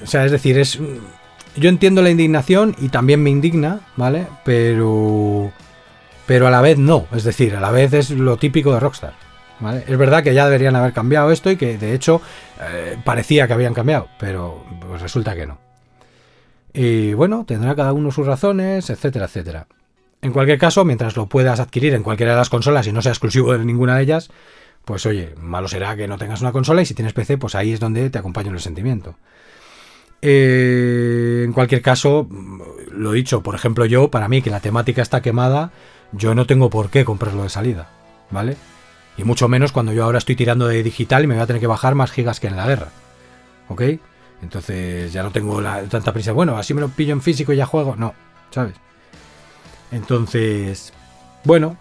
[0.03, 0.79] o sea, es decir, es...
[1.57, 4.27] Yo entiendo la indignación y también me indigna, ¿vale?
[4.45, 5.53] Pero...
[6.27, 9.15] Pero a la vez no, es decir, a la vez es lo típico de Rockstar.
[9.87, 12.21] Es verdad que ya deberían haber cambiado esto y que de hecho
[12.61, 15.68] eh, parecía que habían cambiado, pero pues resulta que no.
[16.73, 19.67] Y bueno, tendrá cada uno sus razones, etcétera, etcétera.
[20.21, 23.13] En cualquier caso, mientras lo puedas adquirir en cualquiera de las consolas y no sea
[23.13, 24.31] exclusivo de ninguna de ellas,
[24.85, 27.73] pues oye, malo será que no tengas una consola y si tienes PC, pues ahí
[27.73, 29.17] es donde te acompaña el sentimiento.
[30.21, 32.29] Eh, en cualquier caso,
[32.91, 35.71] lo dicho, por ejemplo, yo, para mí que la temática está quemada,
[36.13, 37.91] yo no tengo por qué comprarlo de salida,
[38.31, 38.57] ¿vale?
[39.17, 41.61] Y mucho menos cuando yo ahora estoy tirando de digital y me voy a tener
[41.61, 42.89] que bajar más gigas que en la guerra.
[43.69, 43.83] ¿Ok?
[44.43, 46.33] Entonces ya no tengo tanta prisa.
[46.33, 47.97] Bueno, así me lo pillo en físico y ya juego.
[47.97, 48.15] No,
[48.51, 48.75] ¿sabes?
[49.91, 50.93] Entonces,
[51.45, 51.77] bueno,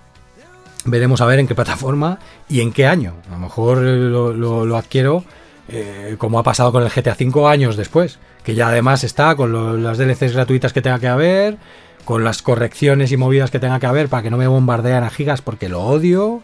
[0.86, 2.20] veremos a ver en qué plataforma
[2.50, 3.16] y en qué año.
[3.28, 5.24] A lo mejor lo, adquiero
[5.70, 8.20] eh, como ha pasado con el GTA V años después.
[8.44, 11.58] Que ya además está con las DLCs gratuitas que tenga que haber,
[12.06, 15.10] con las correcciones y movidas que tenga que haber para que no me bombardean a
[15.10, 16.42] gigas porque lo odio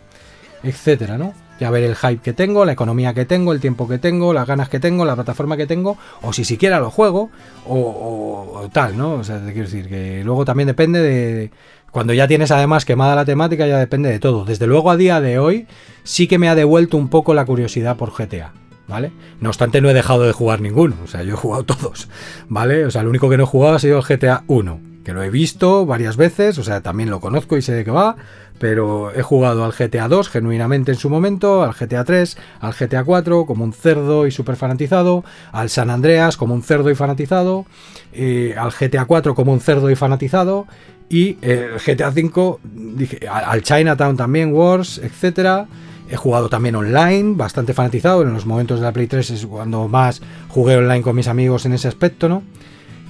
[0.63, 1.33] etcétera, ¿no?
[1.59, 4.47] Ya ver el hype que tengo, la economía que tengo, el tiempo que tengo, las
[4.47, 7.29] ganas que tengo, la plataforma que tengo, o si siquiera lo juego,
[7.67, 9.13] o, tal, ¿no?
[9.13, 11.51] O sea, te quiero decir que luego también depende de.
[11.91, 14.45] Cuando ya tienes además quemada la temática, ya depende de todo.
[14.45, 15.67] Desde luego, a día de hoy,
[16.03, 18.53] sí que me ha devuelto un poco la curiosidad por GTA.
[18.87, 19.11] ¿Vale?
[19.39, 20.95] No obstante, no he dejado de jugar ninguno.
[21.03, 22.09] O sea, yo he jugado todos.
[22.49, 22.85] ¿Vale?
[22.85, 24.92] O sea, lo único que no he jugado ha sido el GTA 1.
[25.03, 26.57] Que lo he visto varias veces.
[26.57, 28.15] O sea, también lo conozco y sé de qué va
[28.59, 33.03] pero he jugado al GTA 2 genuinamente en su momento, al GTA 3, al GTA
[33.03, 37.65] 4 como un cerdo y súper fanatizado, al San Andreas como un cerdo y fanatizado,
[38.13, 40.65] eh, al GTA 4 como un cerdo y fanatizado,
[41.09, 45.67] y el GTA 5, dije, al Chinatown también, Wars, etcétera.
[46.09, 48.21] He jugado también online, bastante fanatizado.
[48.21, 51.65] En los momentos de la Play 3 es cuando más jugué online con mis amigos
[51.65, 52.43] en ese aspecto, ¿no?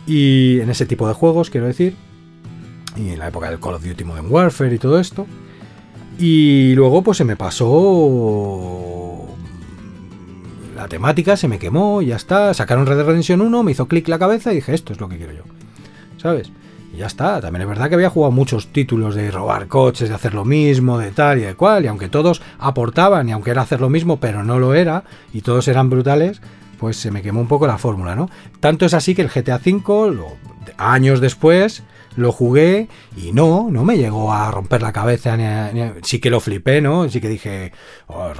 [0.05, 1.95] Y en ese tipo de juegos, quiero decir
[2.95, 5.27] y en la época del Call of Duty Modern Warfare y todo esto.
[6.17, 9.27] Y luego pues se me pasó
[10.75, 12.53] la temática, se me quemó ya está.
[12.53, 15.09] Sacaron Red Dead Redemption 1, me hizo clic la cabeza y dije, esto es lo
[15.09, 15.43] que quiero yo.
[16.17, 16.51] ¿Sabes?
[16.93, 17.41] Y ya está.
[17.41, 20.99] También es verdad que había jugado muchos títulos de robar coches, de hacer lo mismo,
[20.99, 21.85] de tal y de cual.
[21.85, 25.03] Y aunque todos aportaban y aunque era hacer lo mismo, pero no lo era,
[25.33, 26.41] y todos eran brutales,
[26.83, 28.29] pues se me quemó un poco la fórmula, ¿no?
[28.59, 30.13] Tanto es así que el GTA V,
[30.77, 31.81] años después,
[32.17, 35.37] lo jugué y no, no me llegó a romper la cabeza.
[36.01, 37.07] sí que lo flipé, ¿no?
[37.07, 37.71] Sí que dije,
[38.07, 38.33] oh,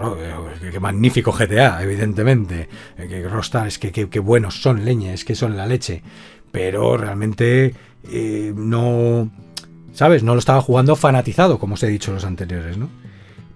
[0.60, 2.68] qué, magnífico GTA, evidentemente.
[2.98, 6.04] Eh, que Rostar, es que qué buenos son leñas, que son la leche.
[6.52, 7.74] Pero realmente
[8.12, 9.32] eh, no,
[9.94, 10.22] ¿sabes?
[10.22, 12.90] No lo estaba jugando fanatizado, como os he dicho los anteriores, ¿no?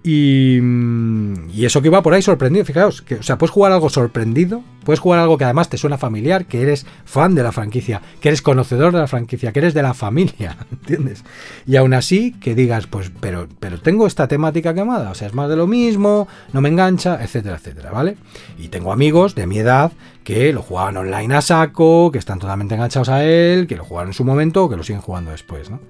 [0.09, 4.63] Y, eso que iba por ahí sorprendido, fijaos, que, o sea, puedes jugar algo sorprendido,
[4.85, 8.29] puedes jugar algo que además te suena familiar, que eres fan de la franquicia, que
[8.29, 11.25] eres conocedor de la franquicia, que eres de la familia, ¿entiendes?
[11.65, 15.34] Y aún así, que digas, pues, pero, pero tengo esta temática quemada, o sea, es
[15.34, 18.15] más de lo mismo, no me engancha, etcétera, etcétera, ¿vale?
[18.57, 19.91] Y tengo amigos de mi edad
[20.23, 24.11] que lo jugaban online a saco, que están totalmente enganchados a él, que lo jugaron
[24.11, 25.81] en su momento que lo siguen jugando después, ¿no?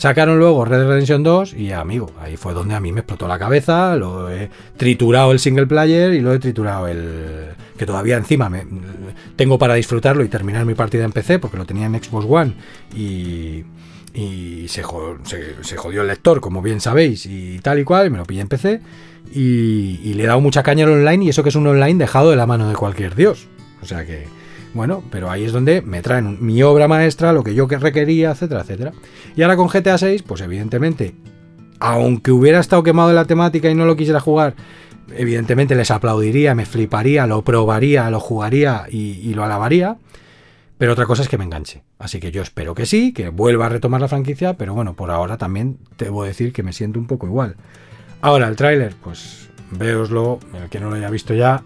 [0.00, 3.28] Sacaron luego Red Dead Redemption 2 y amigo, ahí fue donde a mí me explotó
[3.28, 4.48] la cabeza, lo he
[4.78, 7.50] triturado el single player y lo he triturado el...
[7.76, 8.64] que todavía encima me,
[9.36, 12.54] tengo para disfrutarlo y terminar mi partida en PC porque lo tenía en Xbox One
[12.96, 13.62] y,
[14.14, 18.24] y se, jodió el lector, como bien sabéis, y tal y cual, y me lo
[18.24, 18.80] pillé en PC
[19.34, 21.98] y, y le he dado mucha caña al online y eso que es un online
[21.98, 23.48] dejado de la mano de cualquier dios.
[23.82, 24.39] O sea que
[24.72, 28.60] bueno, pero ahí es donde me traen mi obra maestra, lo que yo requería, etcétera,
[28.60, 28.92] etcétera.
[29.34, 31.14] Y ahora con GTA 6, pues evidentemente,
[31.80, 34.54] aunque hubiera estado quemado en la temática y no lo quisiera jugar,
[35.16, 39.96] evidentemente les aplaudiría, me fliparía, lo probaría, lo jugaría y, lo alabaría.
[40.78, 41.82] Pero otra cosa es que me enganche.
[41.98, 45.10] Así que yo espero que sí, que vuelva a retomar la franquicia, pero bueno, por
[45.10, 47.56] ahora también debo decir que me siento un poco igual.
[48.22, 51.64] Ahora, el tráiler, pues véoslo, el que no lo haya visto ya,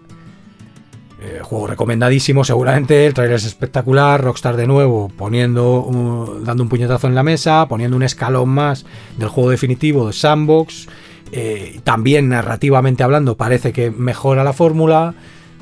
[1.21, 3.05] Eh, juego recomendadísimo, seguramente.
[3.05, 4.21] El trailer es espectacular.
[4.21, 8.85] Rockstar de nuevo poniendo, dando un puñetazo en la mesa, poniendo un escalón más
[9.17, 10.87] del juego definitivo de Sandbox.
[11.31, 15.15] Eh, también narrativamente hablando, parece que mejora la fórmula.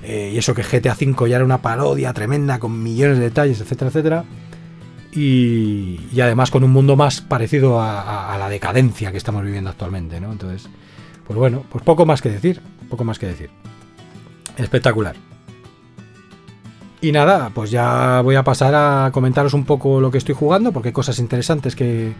[0.04, 3.62] Eh, y eso que GTA V ya era una parodia tremenda con millones de detalles,
[3.62, 4.26] etcétera, etcétera.
[5.14, 10.20] Y, además con un mundo más parecido a, a, la decadencia que estamos viviendo actualmente,
[10.20, 10.32] ¿no?
[10.32, 10.68] Entonces,
[11.26, 13.52] pues bueno, pues poco más que decir, poco más que decir.
[14.58, 15.16] Espectacular.
[17.04, 20.72] Y nada, pues ya voy a pasar a comentaros un poco lo que estoy jugando,
[20.72, 22.14] porque hay cosas interesantes que,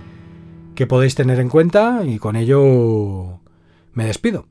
[0.76, 3.40] que podéis tener en cuenta y con ello
[3.94, 4.46] me despido.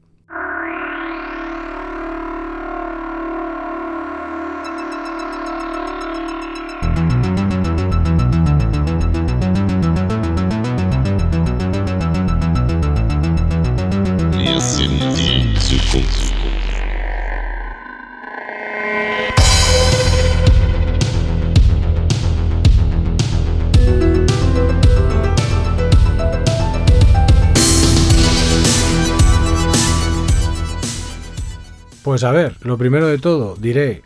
[32.25, 34.03] A ver, lo primero de todo, diré,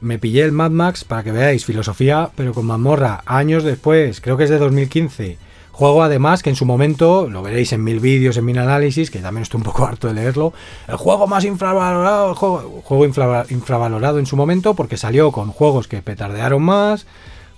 [0.00, 4.36] me pillé el Mad Max para que veáis filosofía, pero con mazmorra, años después, creo
[4.36, 5.38] que es de 2015.
[5.72, 9.20] Juego además que en su momento, lo veréis en mil vídeos, en mil análisis, que
[9.20, 10.52] también estoy un poco harto de leerlo,
[10.88, 15.86] el juego más infravalorado, el juego, juego infravalorado en su momento porque salió con juegos
[15.86, 17.06] que petardearon más,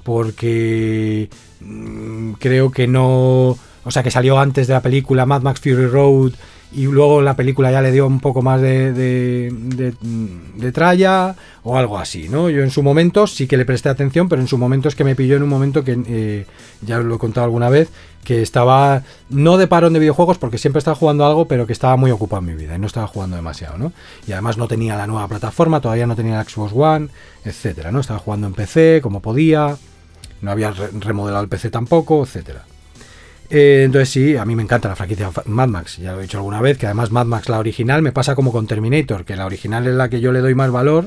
[0.02, 1.30] porque
[1.60, 3.56] mm, creo que no...
[3.82, 6.32] O sea, que salió antes de la película Mad Max Fury Road
[6.72, 11.34] y luego la película ya le dio un poco más de, de, tralla
[11.64, 12.48] o algo así, ¿no?
[12.48, 15.02] Yo en su momento sí que le presté atención, pero en su momento es que
[15.02, 16.46] me pilló en un momento que, eh,
[16.82, 17.90] ya lo he contado alguna vez,
[18.24, 21.96] que estaba no de parón de videojuegos porque siempre estaba jugando algo, pero que estaba
[21.96, 23.92] muy ocupado en mi vida y no estaba jugando demasiado, ¿no?
[24.28, 27.08] Y además no tenía la nueva plataforma, todavía no tenía la Xbox One,
[27.44, 28.00] etcétera, ¿no?
[28.00, 29.76] Estaba jugando en PC como podía,
[30.40, 32.64] no había remodelado el PC tampoco, etcétera.
[33.50, 36.38] Eh, entonces sí, a mí me encanta la franquicia Mad Max, ya lo he dicho
[36.38, 39.44] alguna vez, que además Mad Max la original me pasa como con Terminator, que la
[39.44, 41.06] original es la que yo le doy más valor,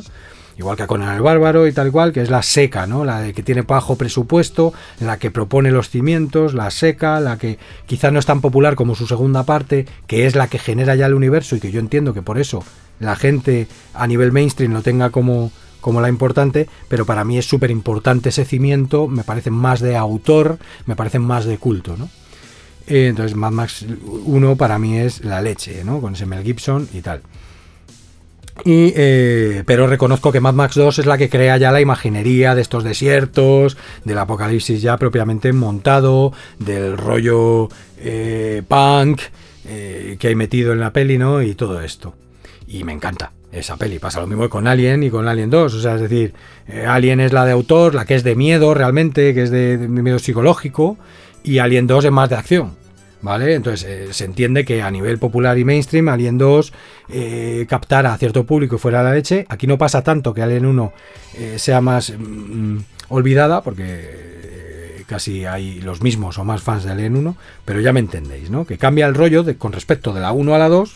[0.57, 3.06] igual que a Conan el Bárbaro y tal cual, que es la seca, ¿no?
[3.06, 7.60] La de que tiene bajo presupuesto, la que propone los cimientos, la seca, la que
[7.86, 11.06] quizá no es tan popular como su segunda parte, que es la que genera ya
[11.06, 12.64] el universo y que yo entiendo que por eso
[12.99, 17.45] la gente a nivel mainstream lo tenga como como la importante, pero para mí es
[17.45, 22.07] súper importante ese cimiento, me parece más de autor, me parece más de culto, ¿no?
[22.88, 23.85] Eh, entonces Mad Max
[24.26, 26.01] 1 para mí es la leche, ¿no?
[26.01, 27.22] Con Mel Gibson y tal.
[28.65, 32.53] Y, eh, pero reconozco que Mad Max 2 es la que crea ya la imaginería
[32.53, 39.22] de estos desiertos, del apocalipsis ya propiamente montado, del rollo eh, punk
[39.64, 41.41] que hay metido en la peli, ¿no?
[41.41, 42.14] Y todo esto.
[42.68, 43.97] Y me encanta esa peli.
[43.97, 45.73] Pasa lo mismo con Alien y con Alien 2.
[45.73, 46.34] O sea, es decir,
[46.85, 50.19] Alien es la de autor, la que es de miedo realmente, que es de miedo
[50.19, 50.97] psicológico
[51.44, 52.84] y Alien 2 es más de acción.
[53.22, 53.53] ¿Vale?
[53.53, 56.74] Entonces eh, se entiende que a nivel popular y mainstream Alien 2
[57.07, 59.45] eh, captara a cierto público y fuera la leche.
[59.48, 60.94] Aquí no pasa tanto que Alien 1
[61.36, 67.15] eh, sea más mm, olvidada, porque casi hay los mismos o más fans de Alien
[67.15, 68.65] 1, pero ya me entendéis, ¿no?
[68.65, 70.95] Que cambia el rollo de, con respecto de la 1 a la 2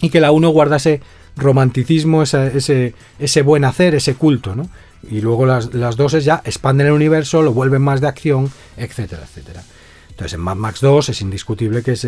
[0.00, 1.02] y que la 1 guarda ese
[1.36, 4.70] romanticismo, ese, ese, ese buen hacer, ese culto, ¿no?
[5.10, 9.22] Y luego las, las doses ya expanden el universo, lo vuelven más de acción, etcétera,
[9.22, 9.62] etcétera.
[10.10, 12.06] Entonces en Mad Max 2 es indiscutible que es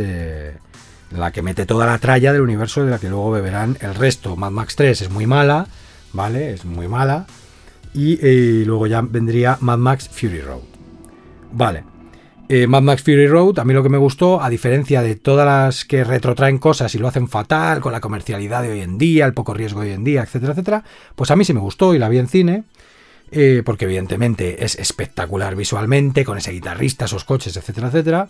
[1.11, 4.37] la que mete toda la tralla del universo de la que luego beberán el resto.
[4.37, 5.67] Mad Max 3 es muy mala,
[6.13, 6.53] ¿vale?
[6.53, 7.27] Es muy mala.
[7.95, 10.63] Y, eh, luego ya vendría Mad Max Fury Road.
[11.53, 11.85] Vale.
[12.49, 15.47] Eh, Mad Max Fury Road, a mí lo que me gustó, a diferencia de todas
[15.47, 19.27] las que retrotraen cosas y lo hacen fatal, con la comercialidad de hoy en día,
[19.27, 20.85] el poco riesgo de hoy en día, etcétera, etcétera,
[21.17, 22.65] pues a mí sí me gustó y la vi en cine.
[23.33, 28.29] Eh, porque evidentemente es espectacular visualmente, con ese guitarrista, esos coches, etcétera, etcétera,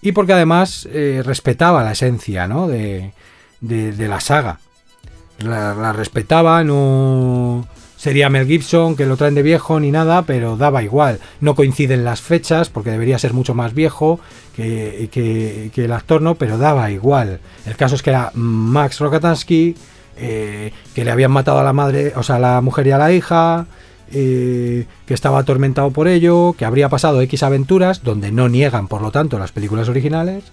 [0.00, 2.68] y porque además eh, respetaba la esencia ¿no?
[2.68, 3.12] de,
[3.60, 4.60] de, la saga.
[5.38, 10.82] La, respetaba, no sería Mel Gibson, que lo traen de viejo ni nada, pero daba
[10.82, 11.20] igual.
[11.40, 14.20] No coinciden las fechas, porque debería ser mucho más viejo
[14.54, 16.36] que, que, el actor, ¿no?
[16.36, 17.40] Pero daba igual.
[17.66, 19.74] El caso es que era Max Rokatansky,
[20.16, 22.98] eh, que le habían matado a la madre, o sea, a la mujer y a
[22.98, 23.66] la hija,
[24.12, 29.02] eh, que estaba atormentado por ello, que habría pasado X aventuras, donde no niegan, por
[29.02, 30.44] lo tanto, las películas originales,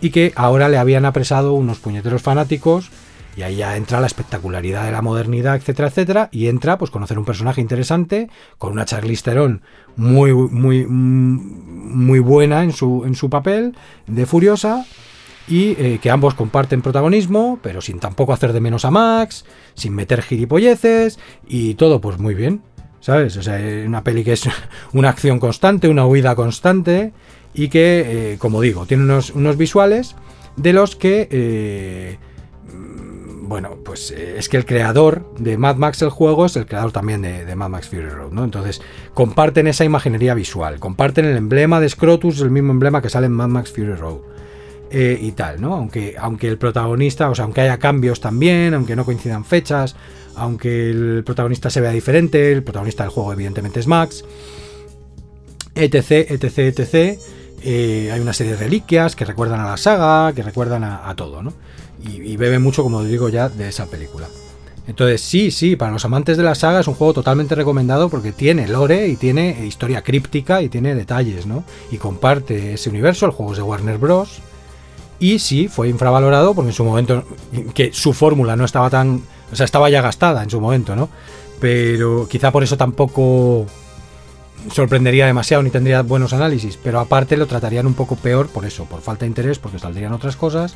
[0.00, 2.90] y que ahora le habían apresado unos puñeteros fanáticos,
[3.36, 7.18] y ahí ya entra la espectacularidad de la modernidad, etcétera, etcétera, y entra, pues, conocer
[7.18, 8.28] un personaje interesante,
[8.58, 9.62] con una Charlize Theron
[9.96, 13.74] muy, muy, muy buena en su, en su papel,
[14.06, 14.84] de Furiosa,
[15.48, 19.44] y eh, que ambos comparten protagonismo, pero sin tampoco hacer de menos a Max,
[19.74, 22.62] sin meter gilipolleces y todo pues muy bien,
[23.02, 23.36] ¿sabes?
[23.36, 24.48] O sea, una peli que es
[24.94, 27.12] una acción constante, una huida constante
[27.52, 30.16] y que, eh, como digo, tiene unos, unos, visuales
[30.56, 31.28] de los que...
[31.30, 32.18] Eh,
[33.42, 37.20] bueno, pues es que el creador de Mad Max el juego es el creador también
[37.20, 38.44] de, Mad Max Fury Road, ¿no?
[38.44, 38.80] Entonces,
[39.12, 43.32] comparten esa imaginería visual, comparten el emblema de Scrotus, el mismo emblema que sale en
[43.32, 44.20] Mad Max Fury Road.
[44.90, 45.74] Eh, y tal, ¿no?
[45.74, 49.96] Aunque, aunque el protagonista, o sea, aunque haya cambios también, aunque no coincidan fechas,
[50.36, 54.24] aunque el protagonista se vea diferente, el protagonista del juego evidentemente es Max,
[55.74, 57.18] etc, etc, etc.
[57.64, 61.42] Eh, hay una serie de reliquias que recuerdan a la saga, que recuerdan a, todo,
[61.42, 61.52] ¿no?
[62.04, 64.28] Y, bebe mucho, como digo ya, de esa película.
[64.88, 68.32] Entonces, sí, sí, para los amantes de la saga es un juego totalmente recomendado porque
[68.32, 71.62] tiene lore y tiene historia críptica y tiene detalles, ¿no?
[71.92, 74.42] Y comparte ese universo, el juego es de Warner Bros.
[75.22, 77.22] Y sí, fue infravalorado porque en su momento,
[77.74, 79.22] que su fórmula no estaba tan.
[79.52, 81.08] O sea, estaba ya gastada en su momento, ¿no?
[81.60, 83.66] Pero quizá por eso tampoco
[84.72, 86.76] sorprendería demasiado ni tendría buenos análisis.
[86.76, 90.12] Pero aparte lo tratarían un poco peor por eso, por falta de interés, porque saldrían
[90.12, 90.74] otras cosas,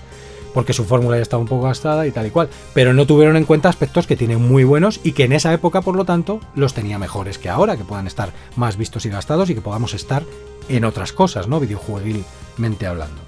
[0.55, 2.49] porque su fórmula ya estaba un poco gastada y tal y cual.
[2.73, 5.81] Pero no tuvieron en cuenta aspectos que tienen muy buenos y que en esa época,
[5.81, 9.51] por lo tanto, los tenía mejores que ahora, que puedan estar más vistos y gastados
[9.51, 10.23] y que podamos estar
[10.69, 11.59] en otras cosas, ¿no?
[11.59, 13.26] Videojueguilmente hablando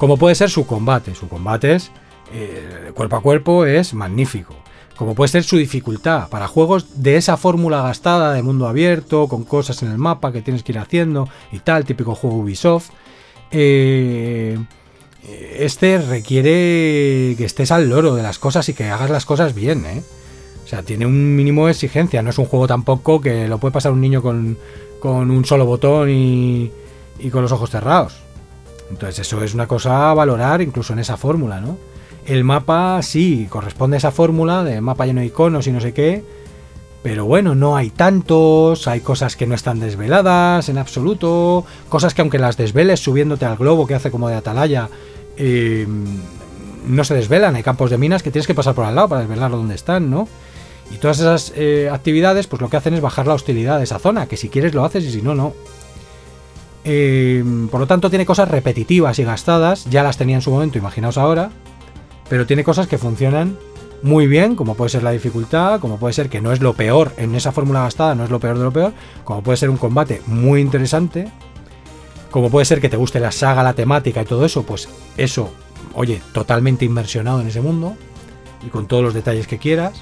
[0.00, 1.14] como puede ser su combate.
[1.14, 1.90] Su combate es
[2.32, 4.54] eh, cuerpo a cuerpo es magnífico.
[4.96, 9.44] Como puede ser su dificultad para juegos de esa fórmula gastada de mundo abierto, con
[9.44, 12.88] cosas en el mapa que tienes que ir haciendo y tal, típico juego Ubisoft.
[13.50, 14.58] Eh,
[15.58, 19.84] este requiere que estés al loro de las cosas y que hagas las cosas bien,
[19.84, 20.02] ¿eh?
[20.64, 22.22] O sea, tiene un mínimo de exigencia.
[22.22, 24.56] No es un juego tampoco que lo puede pasar un niño con,
[25.02, 26.70] un solo botón y
[27.30, 28.29] con los ojos cerrados.
[28.90, 31.78] Entonces eso es una cosa a valorar incluso en esa fórmula, ¿no?
[32.26, 35.94] El mapa sí, corresponde a esa fórmula de mapa lleno de iconos y no sé
[35.94, 36.22] qué,
[37.02, 42.20] pero bueno, no hay tantos, hay cosas que no están desveladas en absoluto, cosas que
[42.20, 44.90] aunque las desveles subiéndote al globo que hace como de atalaya,
[45.36, 46.04] em,
[46.86, 49.22] no se desvelan, hay campos de minas que tienes que pasar por al lado para
[49.22, 50.28] desvelar dónde están, ¿no?
[50.92, 53.98] Y todas esas eh, actividades pues lo que hacen es bajar la hostilidad de esa
[53.98, 55.54] zona, que si quieres lo haces y si no, no.
[56.84, 60.78] Eh, por lo tanto, tiene cosas repetitivas y gastadas, ya las tenía en su momento,
[60.78, 61.50] imaginaos ahora,
[62.28, 63.58] pero tiene cosas que funcionan
[64.02, 67.12] muy bien, como puede ser la dificultad, como puede ser que no es lo peor,
[67.18, 68.92] en esa fórmula gastada no es lo peor de lo peor,
[69.24, 71.30] como puede ser un combate muy interesante,
[72.30, 75.52] como puede ser que te guste la saga, la temática y todo eso, pues eso,
[75.94, 77.94] oye, totalmente inmersionado en ese mundo
[78.66, 80.00] y con todos los detalles que quieras.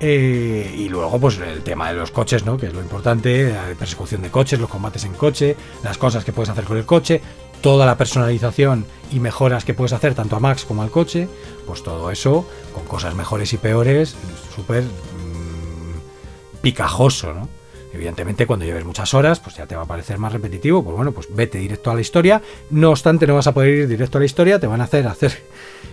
[0.00, 2.56] Eh, y luego, pues el tema de los coches, ¿no?
[2.56, 6.32] Que es lo importante, la persecución de coches, los combates en coche, las cosas que
[6.32, 7.20] puedes hacer con el coche,
[7.60, 11.28] toda la personalización y mejoras que puedes hacer tanto a Max como al coche,
[11.66, 14.14] pues todo eso, con cosas mejores y peores,
[14.54, 17.57] súper mm, picajoso, ¿no?
[17.92, 20.84] Evidentemente, cuando lleves muchas horas, pues ya te va a parecer más repetitivo.
[20.84, 22.42] Pues bueno, pues vete directo a la historia.
[22.70, 25.06] No obstante, no vas a poder ir directo a la historia, te van a hacer
[25.06, 25.38] hacer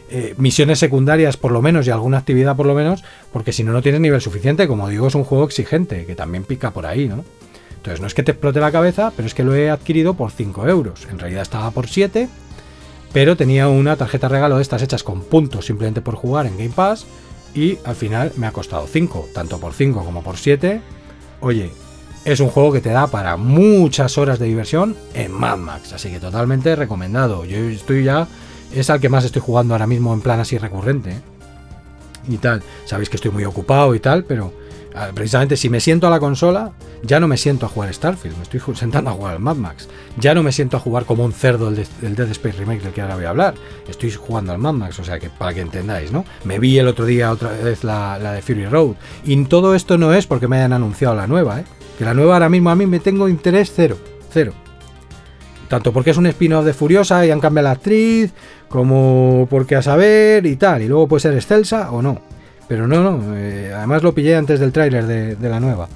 [0.10, 3.72] eh, misiones secundarias por lo menos y alguna actividad por lo menos, porque si no,
[3.72, 4.68] no tienes nivel suficiente.
[4.68, 7.24] Como digo, es un juego exigente, que también pica por ahí, ¿no?
[7.78, 10.32] Entonces, no es que te explote la cabeza, pero es que lo he adquirido por
[10.32, 11.08] 5 euros.
[11.10, 12.28] En realidad estaba por 7,
[13.14, 16.72] pero tenía una tarjeta regalo de estas hechas con puntos simplemente por jugar en Game
[16.76, 17.06] Pass.
[17.54, 20.82] Y al final me ha costado 5, tanto por 5 como por 7.
[21.42, 21.72] Oye,
[22.26, 26.10] es un juego que te da para muchas horas de diversión en Mad Max, así
[26.10, 27.46] que totalmente recomendado.
[27.46, 28.28] Yo estoy ya,
[28.74, 31.12] es al que más estoy jugando ahora mismo en plan así recurrente.
[31.12, 31.22] ¿eh?
[32.28, 34.52] Y tal, sabéis que estoy muy ocupado y tal, pero
[35.14, 36.72] precisamente si me siento a la consola,
[37.04, 39.88] ya no me siento a jugar Starfield, me estoy sentando a jugar al Mad Max.
[40.18, 43.02] Ya no me siento a jugar como un cerdo el, Dead Space Remake del que
[43.02, 43.54] ahora voy a hablar.
[43.88, 46.26] Estoy jugando al Mad Max, o sea que para que entendáis, ¿no?
[46.44, 48.96] Me vi el otro día otra vez la, la de Fury Road.
[49.26, 51.66] Y todo esto no es porque me hayan anunciado la nueva, ¿eh?
[51.98, 53.98] Que la nueva ahora mismo a mí me tengo interés cero.
[54.32, 54.54] Cero.
[55.68, 58.34] Tanto porque es un spin-off de Furiosa y han cambiado la actriz,
[58.70, 60.82] como porque a saber y tal.
[60.82, 62.22] Y luego puede ser excelsa o no.
[62.68, 63.36] Pero no, no.
[63.38, 65.88] Eh, además lo pillé antes del tráiler de, la nueva.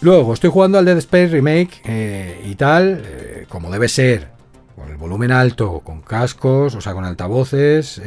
[0.00, 4.28] Luego, estoy jugando al Dead Space Remake eh, y tal, eh, como debe ser,
[4.76, 8.00] con el volumen alto, con cascos, o sea, con altavoces,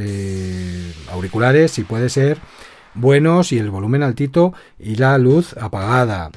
[1.12, 2.38] auriculares, si puede ser,
[2.94, 6.32] buenos y el volumen altito y la luz apagada.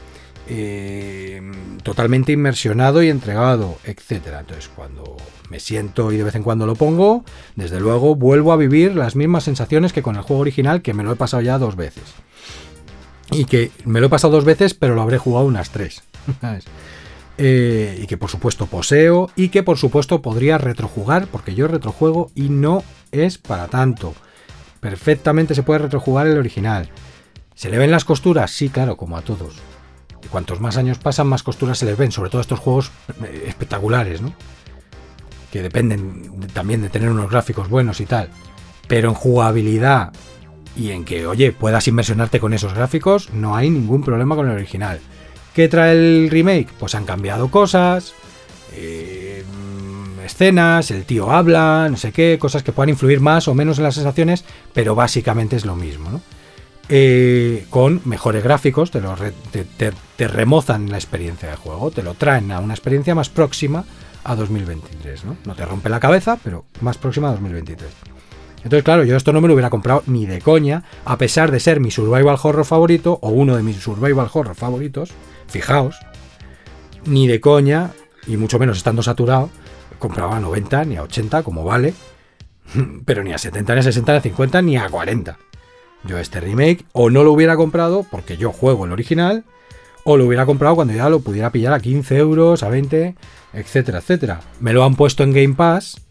[0.47, 1.41] Eh,
[1.83, 4.41] totalmente inmersionado y entregado, etcétera.
[4.41, 5.17] Entonces, cuando
[5.51, 7.25] me siento y de vez en cuando lo pongo,
[7.57, 11.03] desde luego vuelvo a vivir las mismas sensaciones que con el juego original, que me
[11.03, 12.05] lo he pasado ya dos veces.
[13.31, 16.03] Y que me lo he pasado dos veces, pero lo habré jugado unas tres.
[17.39, 22.31] eh, y que por supuesto poseo y que por supuesto podría retrojugar porque yo retrojuego
[22.35, 22.83] y no
[23.13, 24.15] es para tanto.
[24.85, 26.91] Perfectamente se puede retrojugar el original.
[27.55, 28.51] ¿Se le ven las costuras?
[28.51, 29.55] Sí, claro, como a todos.
[30.23, 32.91] Y cuantos más años pasan, más costuras se les ven, sobre todo estos juegos
[33.25, 34.35] eh, espectaculares, ¿no?
[35.51, 38.29] Que dependen también de tener unos gráficos buenos y tal.
[38.87, 40.13] Pero en jugabilidad
[40.77, 44.55] y en que, oye, puedas inversionarte con esos gráficos, no hay ningún problema con el
[44.55, 45.01] original.
[45.55, 46.69] ¿Qué trae el remake?
[46.79, 48.13] Pues han cambiado cosas,
[48.75, 49.44] eh,
[50.25, 53.85] escenas, el tío habla, no sé qué, cosas que puedan influir más o menos en
[53.85, 56.21] las sensaciones, pero básicamente es lo mismo, ¿no?
[56.89, 59.15] Eh, con mejores gráficos, te, lo
[60.17, 63.85] te, remozan la experiencia de juego, te lo traen a una experiencia más próxima
[64.23, 65.37] a 2023, ¿no?
[65.47, 67.91] No te rompe la cabeza, pero más próxima a 2023.
[68.65, 71.61] Entonces, claro, yo esto no me lo hubiera comprado ni de coña, a pesar de
[71.61, 75.11] ser mi survival horror favorito, o uno de mis survival horror favoritos,
[75.49, 75.99] fijaos,
[77.05, 77.93] ni de coña,
[78.27, 79.51] y mucho menos estando saturado,
[80.05, 81.95] compraba a 90 ni a 80, como vale,
[83.07, 85.39] pero ni a 70, ni a 60, ni a 50, ni a 40.
[86.05, 89.45] Yo este remake o no lo hubiera comprado porque yo juego el original,
[90.05, 93.15] o lo hubiera comprado cuando ya lo pudiera pillar a 15 euros, a 20,
[93.55, 94.43] etcétera, etcétera.
[94.61, 96.05] Me lo han puesto en Game Pass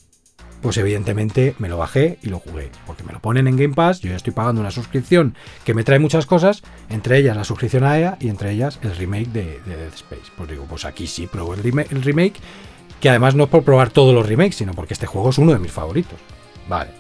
[0.64, 2.72] pues evidentemente me lo bajé y lo jugué.
[2.88, 5.84] Porque me lo ponen en Game Pass, yo ya estoy pagando una suscripción que me
[5.84, 9.60] trae muchas cosas, entre ellas la suscripción a EA y entre ellas el remake de,
[9.66, 10.32] Dead Space.
[10.38, 12.40] Pues digo, pues aquí sí pruebo el remake,
[13.04, 15.52] que además no es por probar todos los remakes, sino porque este juego es uno
[15.52, 16.18] de mis favoritos.
[16.70, 16.92] Vale.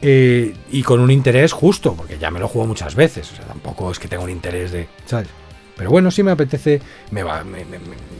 [0.00, 3.44] Eh, y con un interés justo, porque ya me lo juego muchas veces, o sea,
[3.44, 4.86] tampoco es que tenga un interés de...
[5.04, 5.26] ¿Sabes?
[5.76, 6.80] Pero bueno, sí me apetece,
[7.10, 7.44] me, va,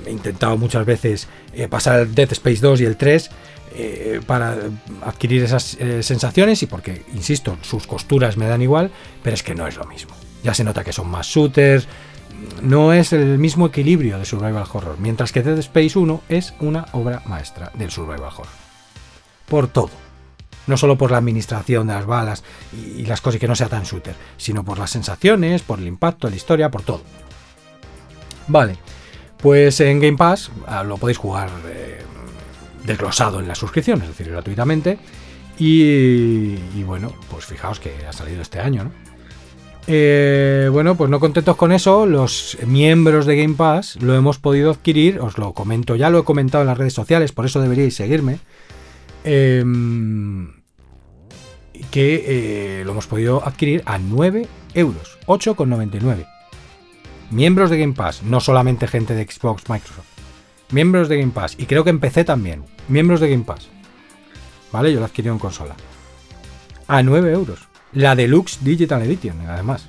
[0.04, 3.30] he intentado muchas veces eh, pasar el Dead Space 2 y el 3
[3.76, 4.56] eh, para
[5.02, 8.90] adquirir esas sensaciones y porque, insisto, sus costuras me dan igual,
[9.22, 10.16] pero es que no es lo mismo.
[10.42, 11.86] Ya se nota que son más shooters,
[12.62, 16.86] no es el mismo equilibrio de survival horror, mientras que Dead Space 1 es una
[16.92, 18.46] obra maestra del survival horror.
[19.48, 19.90] Por todo.
[20.66, 22.42] No solo por la administración de las balas
[22.72, 26.30] y, las cosas que no sea tan shooter, sino por las sensaciones, por el impacto,
[26.30, 27.02] la historia, por todo.
[28.48, 28.78] Vale,
[29.38, 32.02] pues en Game Pass ah, lo podéis jugar eh,
[32.84, 34.98] desglosado en la suscripción, es decir, gratuitamente.
[35.58, 39.03] Y, bueno, pues fijaos que ha salido este año, ¿no?
[39.86, 44.70] Eh, bueno, pues no contentos con eso, los miembros de Game Pass lo hemos podido
[44.70, 47.94] adquirir, os lo comento, ya lo he comentado en las redes sociales, por eso deberíais
[47.94, 48.38] seguirme.
[49.24, 50.52] Em,
[51.90, 52.24] que
[52.80, 56.26] eh, lo hemos podido adquirir a 9 euros, 8,99.
[57.30, 60.06] Miembros de Game Pass, no solamente gente de Xbox, Microsoft.
[60.70, 63.68] Miembros de Game Pass, y creo que empecé también miembros de Game Pass.
[64.72, 64.92] ¿Vale?
[64.92, 65.74] Yo la adquirí en consola.
[66.88, 67.68] A 9 euros.
[67.94, 69.86] La Deluxe Digital Edition, además.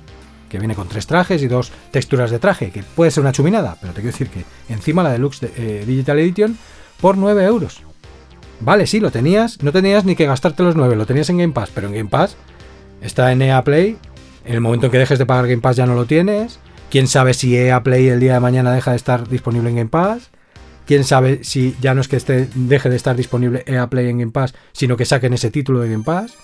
[0.48, 3.76] Que viene con tres trajes y dos texturas de traje, que puede ser una chuminada,
[3.80, 6.56] pero te quiero decir que encima la Deluxe eh, Digital Edition
[7.00, 7.82] por 9 euros.
[8.60, 11.52] Vale, sí, lo tenías, no tenías ni que gastarte los 9, lo tenías en Game
[11.52, 12.36] Pass, pero en Game Pass
[13.02, 13.98] está en EA Play.
[14.44, 16.60] En el momento en que dejes de pagar Game Pass ya no lo tienes.
[16.90, 19.90] Quién sabe si EA Play el día de mañana deja de estar disponible en Game
[19.90, 20.30] Pass.
[20.86, 22.18] Quién sabe si ya no es que
[22.54, 25.90] deje de estar disponible EA Play en Game Pass, sino que saquen ese título de
[25.90, 26.34] Game Pass.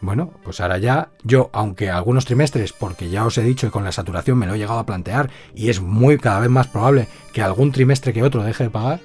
[0.00, 3.84] Bueno, pues ahora ya yo, aunque algunos trimestres, porque ya os he dicho que con
[3.84, 7.08] la saturación me lo he llegado a plantear y es muy cada vez más probable
[7.32, 9.00] que algún trimestre que otro deje de pagar,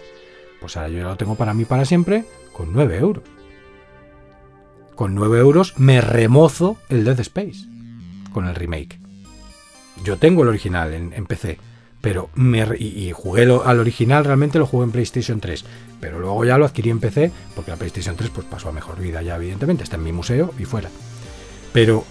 [0.60, 3.24] pues ahora yo ya lo tengo para mí para siempre con 9 euros.
[4.96, 7.66] Con 9 euros me remozo el Death Space
[8.34, 9.00] con el remake.
[10.04, 11.58] Yo tengo el original en, en PC
[12.02, 15.64] pero me, y, jugué al original, realmente lo jugué en PlayStation 3,
[16.00, 19.00] pero luego ya lo adquirí en PC, porque la PlayStation 3 pues pasó a mejor
[19.00, 20.90] vida ya evidentemente, está en mi museo y fuera.
[21.74, 22.04] Pero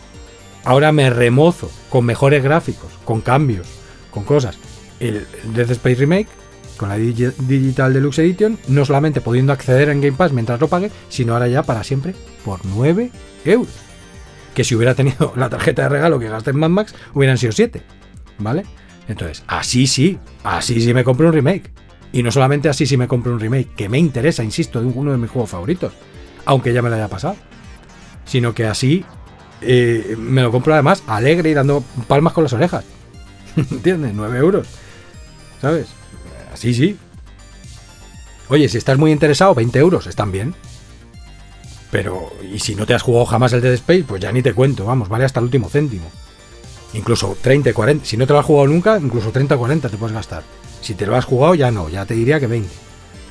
[0.64, 3.66] ahora me remozo con mejores gráficos, con cambios,
[4.10, 4.58] con cosas.
[5.00, 6.28] El Death Space Remake,
[6.76, 10.90] con la Digital Deluxe Edition, no solamente pudiendo acceder en Game Pass mientras lo pague,
[11.08, 13.10] sino ahora ya para siempre por 9
[13.44, 13.74] euros.
[14.54, 17.52] Que si hubiera tenido la tarjeta de regalo que gasté en Mad Max, hubieran sido
[17.52, 17.82] 7.
[18.38, 18.64] ¿Vale?
[19.10, 21.72] Entonces, así sí, así sí me compro un remake.
[22.12, 25.10] Y no solamente así sí me compro un remake, que me interesa, insisto, de uno
[25.10, 25.92] de mis juegos favoritos,
[26.44, 27.34] aunque ya me lo haya pasado.
[28.24, 29.04] Sino que así
[29.62, 32.84] eh, me lo compro además alegre y dando palmas con las orejas.
[33.56, 34.12] ¿Entiendes?
[34.14, 34.68] 9 euros.
[35.60, 35.88] ¿Sabes?
[36.52, 36.96] Así sí.
[38.48, 40.54] Oye, si estás muy interesado, 20 euros, están bien.
[41.90, 44.52] Pero, y si no te has jugado jamás el Dead Space, pues ya ni te
[44.52, 46.08] cuento, vamos, vale hasta el último céntimo.
[46.94, 48.04] Incluso 30, 40.
[48.04, 50.42] Si no te lo has jugado nunca, incluso 30, 40 te puedes gastar.
[50.80, 52.68] Si te lo has jugado, ya no, ya te diría que 20.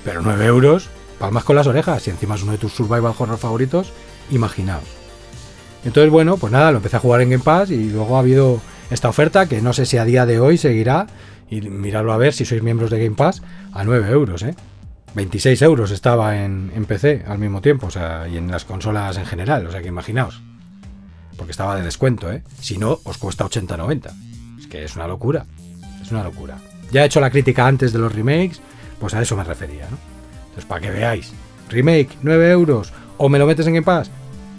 [0.06, 2.08] Pero 9 euros, palmas con las orejas.
[2.08, 3.92] Y encima es uno de tus survival horror favoritos,
[4.32, 4.84] imaginaos.
[5.84, 8.62] Entonces, bueno, pues nada, lo empecé a jugar en Game Pass y luego ha habido
[8.90, 11.08] esta oferta que no sé si a día de hoy seguirá.
[11.50, 13.42] Y miradlo a ver si sois miembros de Game Pass
[13.74, 14.56] a 9 euros, ¿eh?
[15.16, 19.18] 26 euros estaba en, en PC al mismo tiempo, o sea, y en las consolas
[19.18, 20.44] en general, o sea que imaginaos.
[21.40, 22.43] Porque estaba de descuento, ¿eh?
[22.59, 24.59] Si no, os cuesta 80-90.
[24.59, 25.45] Es que es una locura.
[26.01, 26.58] Es una locura.
[26.92, 28.59] Ya he hecho la crítica antes de los remakes,
[29.00, 29.98] pues a eso me refería, ¿no?
[30.42, 31.32] Entonces, para que veáis,
[31.69, 34.11] remake, 9 euros, o me lo metes en Game Pass.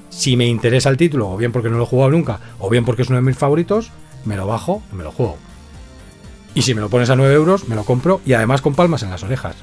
[0.09, 2.84] Si me interesa el título, o bien porque no lo he jugado nunca, o bien
[2.86, 3.91] porque es uno de mis favoritos,
[4.25, 5.36] me lo bajo y me lo juego.
[6.55, 9.02] Y si me lo pones a 9 euros, me lo compro y además con palmas
[9.02, 9.57] en las orejas.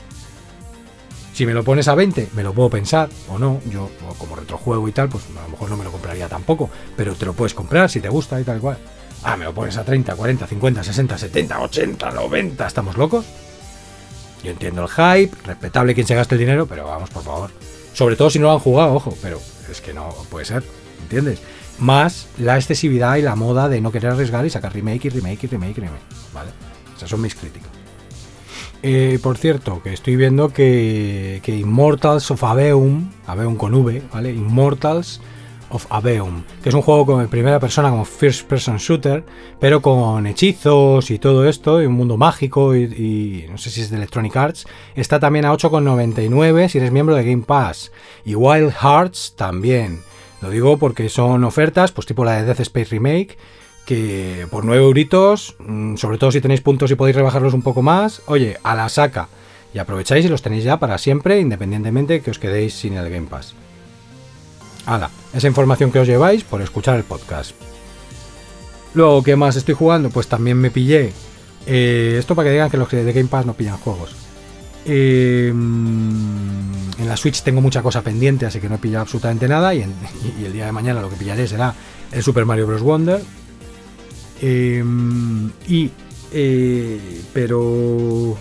[1.38, 3.62] Si me lo pones a 20, me lo puedo pensar o no.
[3.70, 6.68] Yo, como retrojuego y tal, pues a lo mejor no me lo compraría tampoco.
[6.96, 8.80] Pero te lo puedes comprar si te gusta y tal cual.
[9.22, 12.66] Ah, me lo pones a 30, 40, 50, 60, 70, 80, 90.
[12.66, 13.28] ¿Estamos locos?
[14.44, 17.52] Yo entiendo el hype, respetable quien se gaste el dinero, pero vamos, por favor.
[17.94, 20.64] Sobre todo si no lo han jugado, ojo, pero es que no puede ser,
[21.04, 21.40] ¿entiendes?
[21.78, 25.44] Más la excesividad y la moda de no querer arriesgar y sacar remake y remake
[25.44, 26.50] y remake y remake, ¿vale?
[26.96, 27.77] Esas son mis críticas.
[28.84, 34.32] Eh, por cierto, que estoy viendo que, Immortals of Aveum, Aveum con V, ¿vale?
[34.32, 35.20] Immortals
[35.70, 39.26] of Aveum, que es un juego con primera persona como first person shooter,
[39.60, 43.90] pero con hechizos y todo esto, y un mundo mágico, y, no sé si es
[43.90, 47.92] de Electronic Arts, está también a 8,99 si eres miembro de Game Pass,
[48.24, 50.02] y Wild Hearts también.
[50.42, 53.38] Lo digo porque son ofertas, pues tipo la de Death Space Remake,
[53.88, 57.82] que por 9 euritos, mm, sobre todo si tenéis puntos y podéis rebajarlos un poco
[57.82, 59.30] más, oye, a la saca.
[59.74, 63.28] Y aprovecháis y los tenéis ya para siempre, independientemente que os quedéis sin el Game
[63.28, 63.54] Pass.
[64.86, 67.52] Hala, esa información que os lleváis por escuchar el podcast.
[68.94, 70.10] Luego, ¿qué más estoy jugando?
[70.10, 71.14] Pues también me pillé.
[71.66, 74.16] Eh, esto para que digan que los de Game Pass no pillan juegos.
[74.86, 79.74] Eh, en la Switch tengo mucha cosa pendiente, así que no he pillado absolutamente nada.
[79.74, 79.82] Y,
[80.44, 81.74] el día de mañana lo que pillaré será
[82.12, 82.82] el Super Mario Bros.
[82.82, 83.22] Wonder.
[84.42, 84.84] Eh,
[85.68, 85.92] y.
[87.34, 88.38] pero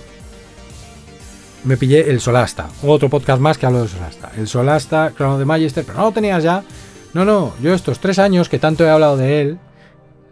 [1.65, 2.68] me pillé el Solasta.
[2.83, 4.33] Otro podcast más que hablo de Solasta.
[4.36, 6.62] El Solasta, Crown de Magister, pero no lo tenías ya.
[7.12, 9.58] No, no, yo estos tres años que tanto he hablado de él,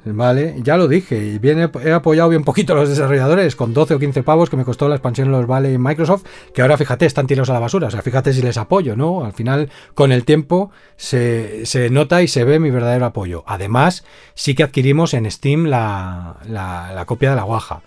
[0.07, 0.57] ¿vale?
[0.63, 3.99] Ya lo dije, y bien he, apoyado bien poquito a los desarrolladores, con 12 o
[3.99, 7.27] 15 pavos que me costó la expansión los Vale y Microsoft, que ahora fíjate, están
[7.27, 7.89] tirados a la basura.
[7.89, 9.25] O sea, fíjate si les apoyo, ¿no?
[9.25, 13.45] Al final, con el tiempo, se, nota y se ve mi verdadero apoyo.
[13.47, 17.83] Además, sí que adquirimos en Steam la, la, copia de la guaja.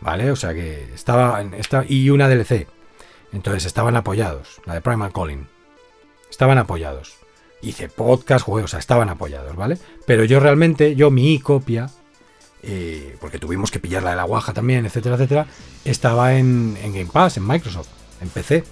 [0.00, 0.30] ¿Vale?
[0.30, 2.68] O sea que estaba, esta, y una DLC.
[3.32, 5.48] Entonces estaban apoyados, la de Primal Calling.
[6.30, 7.17] Estaban apoyados.
[7.60, 9.78] Hice podcast, juegos, o sea, estaban apoyados, ¿vale?
[10.06, 11.90] Pero yo realmente, yo mi copia,
[12.62, 15.46] eh, porque tuvimos que pillar la de la guaja también, etcétera, etcétera,
[15.84, 17.88] estaba en, Game Pass, en Microsoft,
[18.20, 18.64] en PC.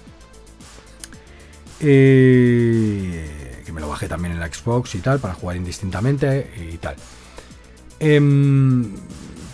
[1.79, 6.77] Eh, que me lo bajé también en la Xbox y tal, para jugar indistintamente y
[6.77, 6.95] tal.
[7.99, 8.19] Eh,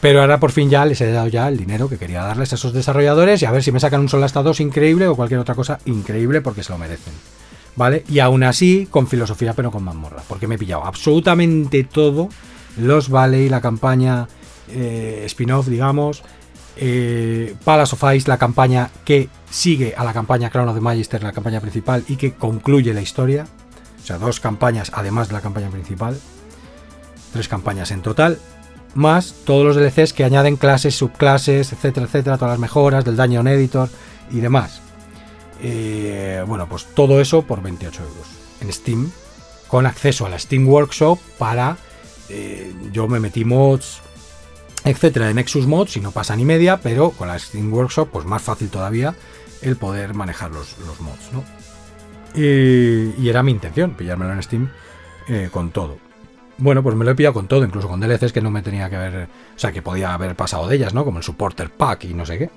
[0.03, 2.55] pero ahora por fin ya les he dado ya el dinero que quería darles a
[2.55, 5.55] esos desarrolladores y a ver si me sacan un Solasta 2 increíble o cualquier otra
[5.55, 7.13] cosa increíble porque se lo merecen.
[7.75, 8.03] ¿Vale?
[8.07, 10.21] Y aún así, con filosofía, pero con mazmorra.
[10.27, 12.29] Porque me he pillado absolutamente todo.
[12.77, 14.27] Los Valley, la campaña
[14.69, 16.23] eh, spin-off, digamos.
[16.75, 21.23] Eh, Palace of Ice, la campaña que sigue a la campaña Crown of the Magister,
[21.23, 23.47] la campaña principal, y que concluye la historia.
[24.01, 26.19] O sea, dos campañas además de la campaña principal.
[27.31, 28.39] Tres campañas en total
[28.95, 33.47] más todos los DLCs que añaden clases, subclases, etcétera, etcétera, todas las mejoras del Dungeon
[33.47, 33.89] Editor
[34.31, 34.82] y demás.
[35.63, 38.27] Eh, bueno, pues todo eso por 28 euros
[38.61, 39.11] en Steam,
[39.67, 41.77] con acceso a la Steam Workshop para.
[42.29, 44.01] Eh, yo me metí mods,
[44.83, 48.25] etcétera, de Nexus Mods y no pasa ni media, pero con la Steam Workshop, pues
[48.25, 49.15] más fácil todavía
[49.61, 51.43] el poder manejar los, mods, ¿no?
[52.35, 54.69] y era mi intención, pillármelo en Steam
[55.27, 55.97] eh, con todo.
[56.57, 58.89] Bueno, pues me lo he pillado con todo, incluso con DLCs que no me tenía
[58.89, 59.23] que haber.
[59.55, 61.03] O sea, que podía haber pasado de ellas, ¿no?
[61.05, 62.49] Como el Supporter Pack y no sé qué.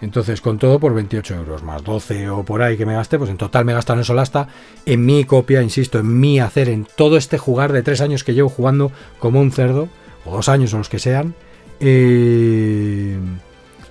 [0.00, 3.30] Entonces, con todo por 28 euros, más 12 o por ahí que me gasté, pues
[3.30, 4.48] en total me he gastado en Solasta,
[4.84, 8.34] en mi copia, insisto, en mi hacer, en todo este jugar de tres años que
[8.34, 9.88] llevo jugando como un cerdo,
[10.24, 11.34] o dos años o los que sean,
[11.80, 13.18] eh,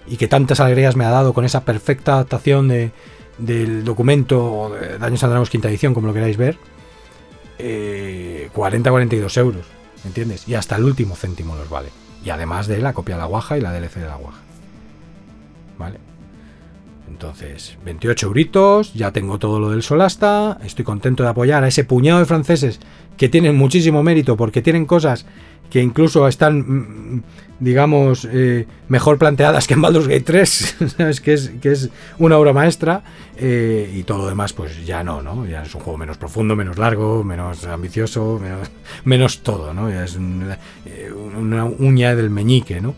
[0.07, 2.91] y que tantas alegrías me ha dado con esa perfecta adaptación de,
[3.38, 6.57] del documento de Daños Dragons quinta edición, como lo queráis ver
[7.57, 9.65] 40-42 eh, euros,
[10.06, 10.48] ¿entiendes?
[10.48, 11.90] Y hasta el último céntimo los vale.
[12.23, 14.40] Y además de la copia de la guaja y la DLC de la guaja.
[15.77, 16.00] ¿Vale?
[17.08, 21.84] Entonces, 28 euritos, ya tengo todo lo del Solasta, estoy contento de apoyar a ese
[21.84, 22.80] puñado de franceses
[23.18, 25.26] que tienen muchísimo mérito porque tienen cosas
[25.69, 27.24] que incluso están, mm,
[27.60, 31.22] digamos, eh, mejor planteadas que en Baldur's Gate 3, ¿sabes?
[31.22, 33.03] Que es, que es una obra maestra,
[33.38, 35.45] eh, y todo lo demás, pues ya no, ¿no?
[35.45, 38.40] Ya es un juego menos profundo, menos largo, menos ambicioso,
[39.03, 39.90] menos, todo, ¿no?
[39.90, 42.95] Ya es una, eh, una uña del meñique, ¿no?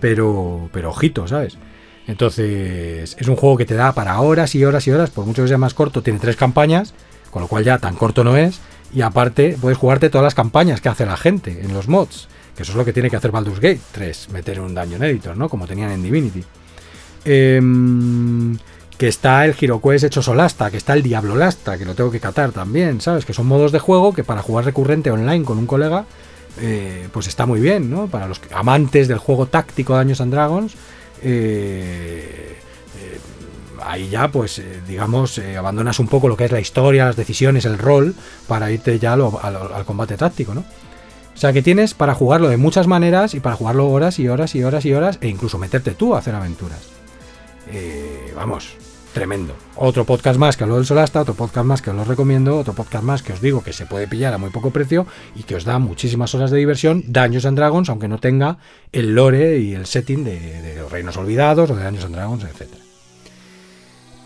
[0.00, 1.58] pero, pero ojito, ¿sabes?
[2.06, 5.42] Entonces, es un juego que te da para horas y horas y horas, por mucho
[5.42, 6.94] que sea más corto, tiene tres campañas,
[7.30, 8.60] con lo cual ya tan corto no es,
[8.92, 12.62] y aparte puedes jugarte todas las campañas que hace la gente en los mods, que
[12.62, 15.48] eso es lo que tiene que hacer Baldur's Gate 3, meter un Dungeon Editor, ¿no?
[15.48, 16.44] Como tenían en Divinity.
[17.24, 18.56] Em,
[18.96, 22.20] que está el HeroQuest hecho solasta, que está el Diablo Lasta, que lo tengo que
[22.20, 23.24] catar también, ¿sabes?
[23.24, 26.06] Que son modos de juego que para jugar recurrente online con un colega,
[26.60, 28.06] eh, pues está muy bien, ¿no?
[28.06, 30.74] Para los amantes del juego táctico de Dungeons and Dragons,
[31.22, 32.56] eh,
[32.98, 33.20] eh,
[33.84, 37.78] ahí ya, pues, digamos, abandonas un poco lo que es la historia, las decisiones, el
[37.78, 38.14] rol,
[38.46, 40.60] para irte ya al combate táctico, ¿no?
[40.60, 44.54] O sea que tienes para jugarlo de muchas maneras y para jugarlo horas y horas
[44.54, 46.80] y horas y horas e incluso meterte tú a hacer aventuras.
[48.34, 48.76] vamos,
[49.16, 49.54] tremendo.
[49.76, 52.74] Otro podcast más que hablo del Solasta, otro podcast más que os lo recomiendo, otro
[52.74, 55.56] podcast más que os digo que se puede pillar a muy poco precio y que
[55.56, 58.58] os da muchísimas horas de diversión, Daños and Dragons, aunque no tenga
[58.92, 62.68] el lore y el setting de, los Reinos Olvidados o de Daños and Dragons, etc.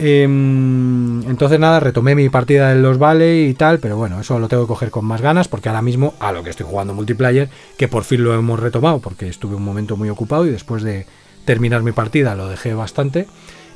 [0.00, 4.48] Em, entonces nada, retomé mi partida de los Valley y tal, pero bueno, eso lo
[4.48, 7.48] tengo que coger con más ganas porque ahora mismo a lo que estoy jugando multiplayer,
[7.78, 11.06] que por fin lo hemos retomado porque estuve un momento muy ocupado y después de
[11.44, 13.28] terminar mi partida lo dejé bastante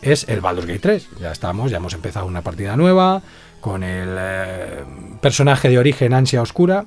[0.05, 1.09] es el Baldur's Gate 3.
[1.21, 3.23] Ya estamos, ya hemos empezado una partida nueva
[3.61, 4.85] con el eh,
[5.21, 6.85] personaje de origen Ansia Oscura,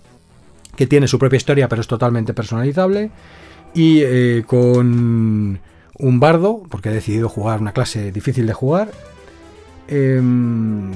[0.76, 3.10] que tiene su propia historia pero es totalmente personalizable,
[3.74, 5.60] y eh, con
[6.00, 8.92] un bardo, porque he decidido jugar una clase difícil de jugar,
[9.88, 10.92] em,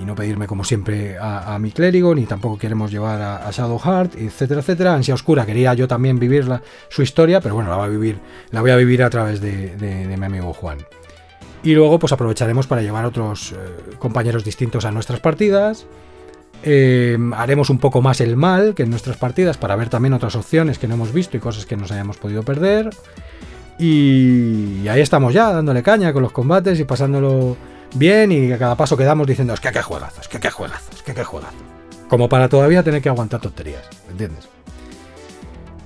[0.00, 4.60] y no pedirme como siempre a, mi clérigo, ni tampoco queremos llevar a, Shadowheart, etcétera,
[4.60, 4.94] etcétera.
[4.94, 6.46] Ansia Oscura quería yo también vivir
[6.88, 8.18] su historia, pero bueno, la voy a vivir,
[8.52, 10.78] la voy a vivir a través de mi amigo Juan.
[11.62, 13.56] Y luego pues aprovecharemos para llevar otros eh,
[13.98, 15.86] compañeros distintos a nuestras partidas.
[16.62, 20.34] Eh, haremos un poco más el mal que en nuestras partidas para ver también otras
[20.36, 22.90] opciones que no hemos visto y cosas que nos hayamos podido perder.
[23.78, 27.56] Y, ahí estamos ya, dándole caña con los combates y pasándolo
[27.94, 31.02] bien y a cada paso que damos diciendo es que qué juegazos, que qué juegazos,
[31.02, 31.60] que qué juegazos.
[32.08, 34.48] Como para todavía tener que aguantar tonterías, ¿entiendes?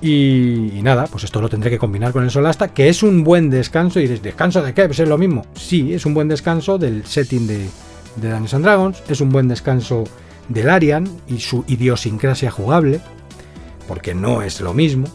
[0.03, 3.51] Y, nada, pues esto lo tendré que combinar con el Solasta, que es un buen
[3.51, 3.99] descanso.
[3.99, 4.87] Y diréis, ¿descanso de qué?
[4.87, 5.45] Pues es lo mismo.
[5.55, 7.69] Sí, es un buen descanso del setting de,
[8.17, 10.05] de Dungeons and Dragons, es un buen descanso
[10.49, 13.01] del Arian y su idiosincrasia jugable,
[13.87, 15.07] porque no es lo mismo.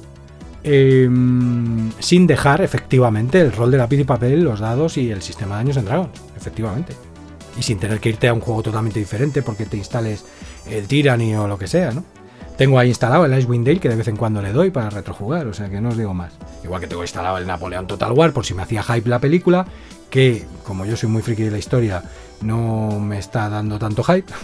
[0.64, 5.58] Em, sin dejar efectivamente el rol de lápiz y papel, los dados y el sistema
[5.58, 6.94] de Dungeons and Dragons, efectivamente.
[7.58, 10.26] Y sin tener que irte a un juego totalmente diferente porque te instales
[10.70, 12.04] el Tyranny o lo que sea, ¿no?
[12.58, 15.46] Tengo ahí instalado el Icewind Dale que de vez en cuando le doy para retrojugar,
[15.48, 16.34] o sea que no os digo más.
[16.64, 19.66] Igual que tengo instalado el Napoleón Total War por si me hacía hype la película,
[20.10, 22.04] que como yo soy muy friki de la historia,
[22.42, 24.32] no me está dando tanto hype.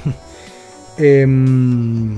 [0.98, 2.18] Em,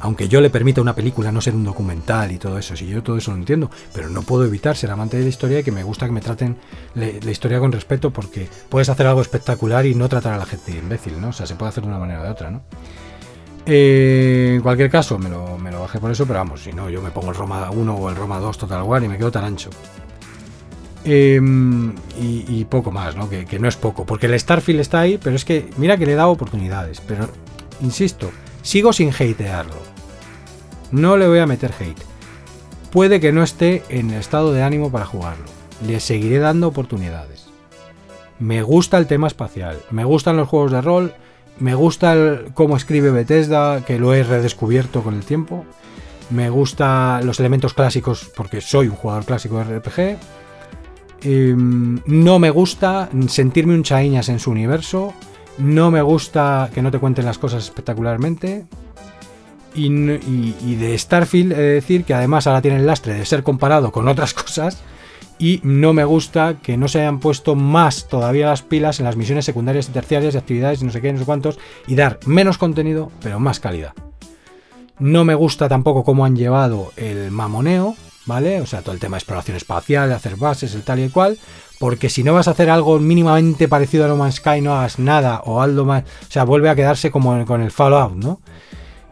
[0.00, 2.86] aunque yo le permita a una película no ser un documental y todo eso, si
[2.86, 5.64] yo todo eso lo entiendo, pero no puedo evitar ser amante de la historia y
[5.64, 6.56] que me gusta que me traten
[6.94, 10.70] la historia con respeto porque puedes hacer algo espectacular y no tratar a la gente
[10.70, 11.30] imbécil, ¿no?
[11.30, 12.62] O sea, se puede hacer de una manera o de otra, ¿no?
[13.68, 17.10] Eh, en cualquier caso, me lo, bajé por eso, pero vamos, si no, yo me
[17.10, 19.70] pongo el Roma 1 o el Roma 2 Total War y me quedo tan ancho.
[21.04, 23.28] Em, y, poco más, ¿no?
[23.28, 26.12] Que, no es poco, porque el Starfield está ahí, pero es que mira que le
[26.12, 27.28] he dado oportunidades, pero
[27.80, 28.30] insisto,
[28.62, 29.76] sigo sin hatearlo.
[30.92, 32.02] No le voy a meter hate.
[32.92, 35.44] Puede que no esté en el estado de ánimo para jugarlo.
[35.86, 37.46] Le seguiré dando oportunidades.
[38.38, 41.14] Me gusta el tema espacial, me gustan los juegos de rol,
[41.58, 45.64] me gusta cómo escribe Bethesda, que lo he redescubierto con el tiempo.
[46.30, 50.18] Me gusta los elementos clásicos porque soy un jugador clásico de RPG.
[51.22, 55.14] Em, no me gusta sentirme un chaiñas en su universo.
[55.58, 58.66] No me gusta que no te cuenten las cosas espectacularmente.
[59.74, 63.42] Y, y de Starfield he de decir que además ahora tiene el lastre de ser
[63.42, 64.82] comparado con otras cosas
[65.38, 69.16] y no me gusta que no se hayan puesto más todavía las pilas en las
[69.16, 72.18] misiones secundarias y terciarias y actividades y no sé qué, no sé cuántos, y dar
[72.26, 73.92] menos contenido, pero más calidad.
[74.98, 78.60] No me gusta tampoco cómo han llevado el mamoneo, ¿vale?
[78.62, 81.12] O sea, todo el tema de exploración espacial, de hacer bases, el tal y el
[81.12, 81.38] cual,
[81.78, 84.98] porque si no vas a hacer algo mínimamente parecido a No Man's Sky, no hagas
[84.98, 88.40] nada, o algo más, o sea, vuelve a quedarse como con el Fallout, ¿no?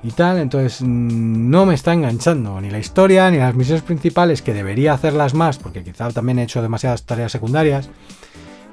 [0.04, 4.42] Y tal, entonces mm, no me está enganchando ni la historia ni las misiones principales,
[4.42, 7.88] que debería hacerlas más, porque quizá también he hecho demasiadas tareas secundarias,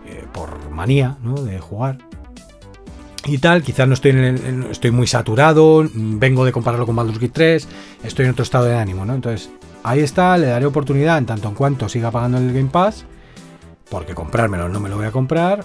[0.06, 1.36] eh, por manía ¿no?
[1.36, 2.00] de jugar.
[3.26, 7.34] Y tal, quizás no estoy, en estoy muy saturado, vengo de compararlo con Baldur's Gate
[7.34, 7.68] 3,
[8.04, 9.14] estoy en otro estado de ánimo, ¿no?
[9.14, 9.52] Entonces,
[9.84, 13.06] ahí está, le daré oportunidad en tanto en cuanto siga pagando el Game Pass,
[13.90, 15.64] porque comprármelo no me lo voy a comprar,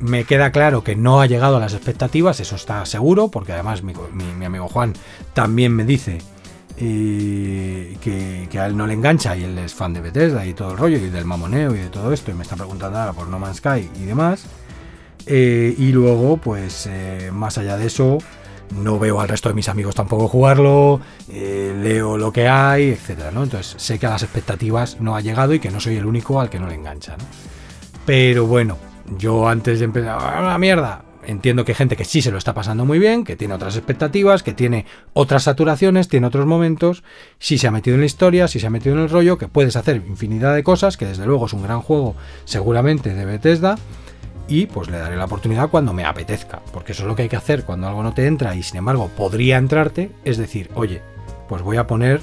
[0.00, 3.82] me queda claro que no ha llegado a las expectativas, eso está seguro, porque además
[3.82, 3.94] mi,
[4.44, 4.92] amigo Juan
[5.32, 6.18] también me dice
[6.76, 10.72] y que, a él no le engancha y él es fan de Bethesda y todo
[10.72, 13.28] el rollo y del mamoneo y de todo esto y me está preguntando ahora por
[13.28, 14.46] No Man's Sky y demás.
[15.26, 18.18] Eh, y luego, pues eh, más allá de eso,
[18.72, 21.00] no veo al resto de mis amigos tampoco jugarlo,
[21.30, 23.44] eh, leo lo que hay, etcétera, ¿no?
[23.44, 26.40] Entonces sé que a las expectativas no ha llegado y que no soy el único
[26.40, 27.16] al que no le engancha,
[28.04, 28.76] Pero bueno,
[29.18, 31.04] yo antes de empezar, ¡a la mierda!
[31.26, 33.76] entiendo que hay gente que sí se lo está pasando muy bien, que tiene otras
[33.76, 37.02] expectativas, que tiene otras saturaciones, tiene otros momentos,
[37.38, 39.48] si se ha metido en la historia, si se ha metido en el rollo, que
[39.48, 43.76] puedes hacer infinidad de cosas, que desde luego es un gran juego seguramente de Bethesda,
[44.46, 47.28] y pues le daré la oportunidad cuando me apetezca, porque eso es lo que hay
[47.28, 51.00] que hacer cuando algo no te entra y sin embargo podría entrarte, es decir, oye,
[51.48, 52.20] pues voy a poner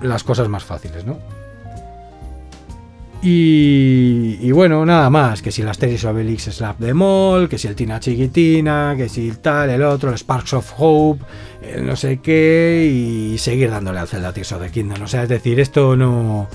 [0.00, 1.18] las cosas más fáciles, ¿no?
[3.24, 7.76] Y, bueno, nada más, que si las Asterix Obelix Slap de Mall, que si el
[7.76, 11.24] Tina Chiquitina, que si el tal, el otro, el Sparks of Hope,
[11.62, 15.02] el no sé qué, y seguir dándole al Zelda Tears of the Kingdom.
[15.02, 16.48] O sea, es decir, esto no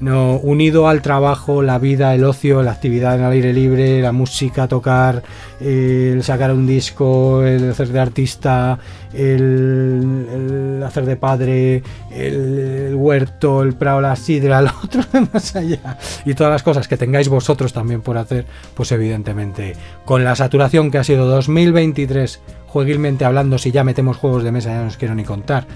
[0.00, 4.12] no, unido al trabajo, la vida, el ocio, la actividad en el aire libre, la
[4.12, 5.22] música, tocar,
[5.60, 8.78] el sacar un disco, el hacer de artista,
[9.12, 15.98] el, hacer de padre, el, huerto, el prado, la sidra, lo otro más allá.
[16.24, 20.90] Y todas las cosas que tengáis vosotros también por hacer, pues evidentemente, con la saturación
[20.90, 24.96] que ha sido 2023, jueguilmente hablando, si ya metemos juegos de mesa, ya no os
[24.96, 25.66] quiero ni contar.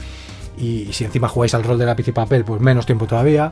[0.56, 3.50] Y si encima jugáis al rol de lápiz y papel, pues menos tiempo todavía.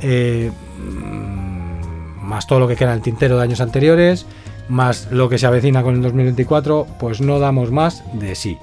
[0.00, 4.26] Eh, mm, más todo lo que queda en el tintero de años anteriores,
[4.68, 8.56] más lo que se avecina con el 2024, pues no damos más de sí.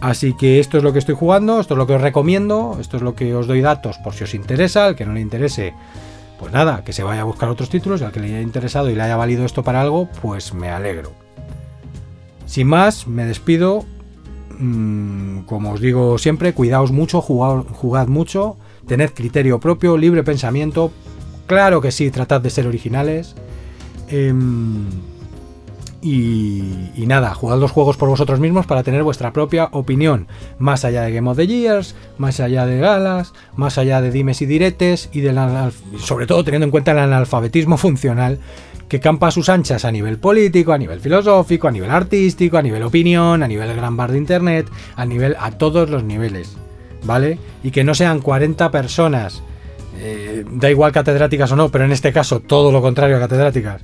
[0.00, 2.98] Así que esto es lo que estoy jugando, esto es lo que os recomiendo, esto
[2.98, 5.72] es lo que os doy datos por si os interesa, al que no le interese,
[6.38, 8.90] pues nada, que se vaya a buscar otros títulos, y al que le haya interesado
[8.90, 11.12] y le haya valido esto para algo, pues me alegro.
[12.44, 13.84] Sin más, me despido.
[14.58, 18.56] Mm, como os digo siempre, cuidaos mucho, jugad mucho
[18.86, 20.92] tened criterio propio, libre pensamiento,
[21.46, 23.34] claro que sí, tratad de ser originales.
[24.08, 24.86] Em,
[26.02, 31.02] y, nada, jugad los juegos por vosotros mismos para tener vuestra propia opinión, más allá
[31.02, 35.08] de Game of the Years, más allá de galas, más allá de dimes y diretes,
[35.12, 35.24] y
[35.98, 38.38] sobre todo teniendo en cuenta el analfabetismo funcional
[38.88, 42.62] que campa a sus anchas a nivel político, a nivel filosófico, a nivel artístico, a
[42.62, 46.56] nivel opinión, a nivel gran bar de internet, a nivel a todos los niveles.
[47.06, 47.38] ¿Vale?
[47.62, 49.42] Y que no sean 40 personas,
[49.98, 53.82] eh, da igual catedráticas o no, pero en este caso todo lo contrario a catedráticas,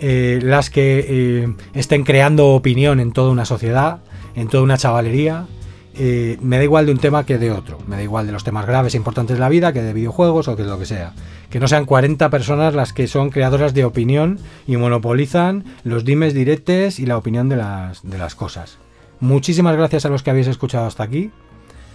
[0.00, 3.98] eh, las que eh, estén creando opinión en toda una sociedad,
[4.34, 5.46] en toda una chavalería.
[5.94, 7.78] me da igual de un tema que de otro.
[7.86, 10.48] Me da igual de los temas graves e importantes de la vida que de videojuegos
[10.48, 11.12] o que de lo que sea.
[11.50, 16.32] Que no sean 40 personas las que son creadoras de opinión y monopolizan los dimes
[16.32, 18.78] directes y la opinión de las, de las cosas.
[19.20, 21.30] Muchísimas gracias a los que habéis escuchado hasta aquí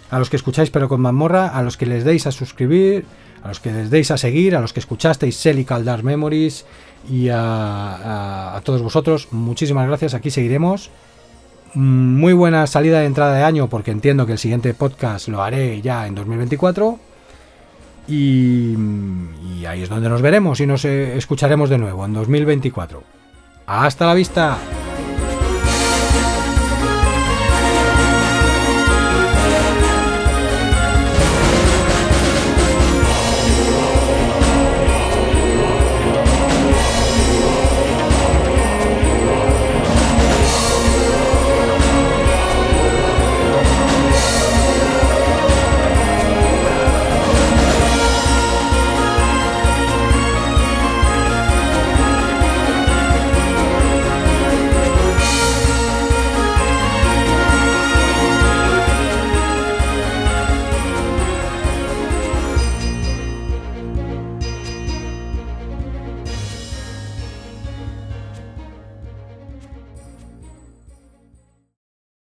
[0.10, 3.06] a los que escucháis pero con mazmorra, a los que les deis a suscribir,
[3.44, 6.66] a los que les deis a seguir, a los que escuchasteis Celical Dark Memories
[7.10, 10.90] y a, todos vosotros, muchísimas gracias, aquí seguiremos.
[11.74, 15.44] Mm, muy buena salida de entrada de año porque entiendo que el siguiente podcast lo
[15.44, 17.00] haré ya en 2024.
[18.10, 18.74] Y,
[19.60, 23.04] y ahí es donde nos veremos y nos escucharemos de nuevo en 2024.
[23.66, 24.58] Hasta la vista.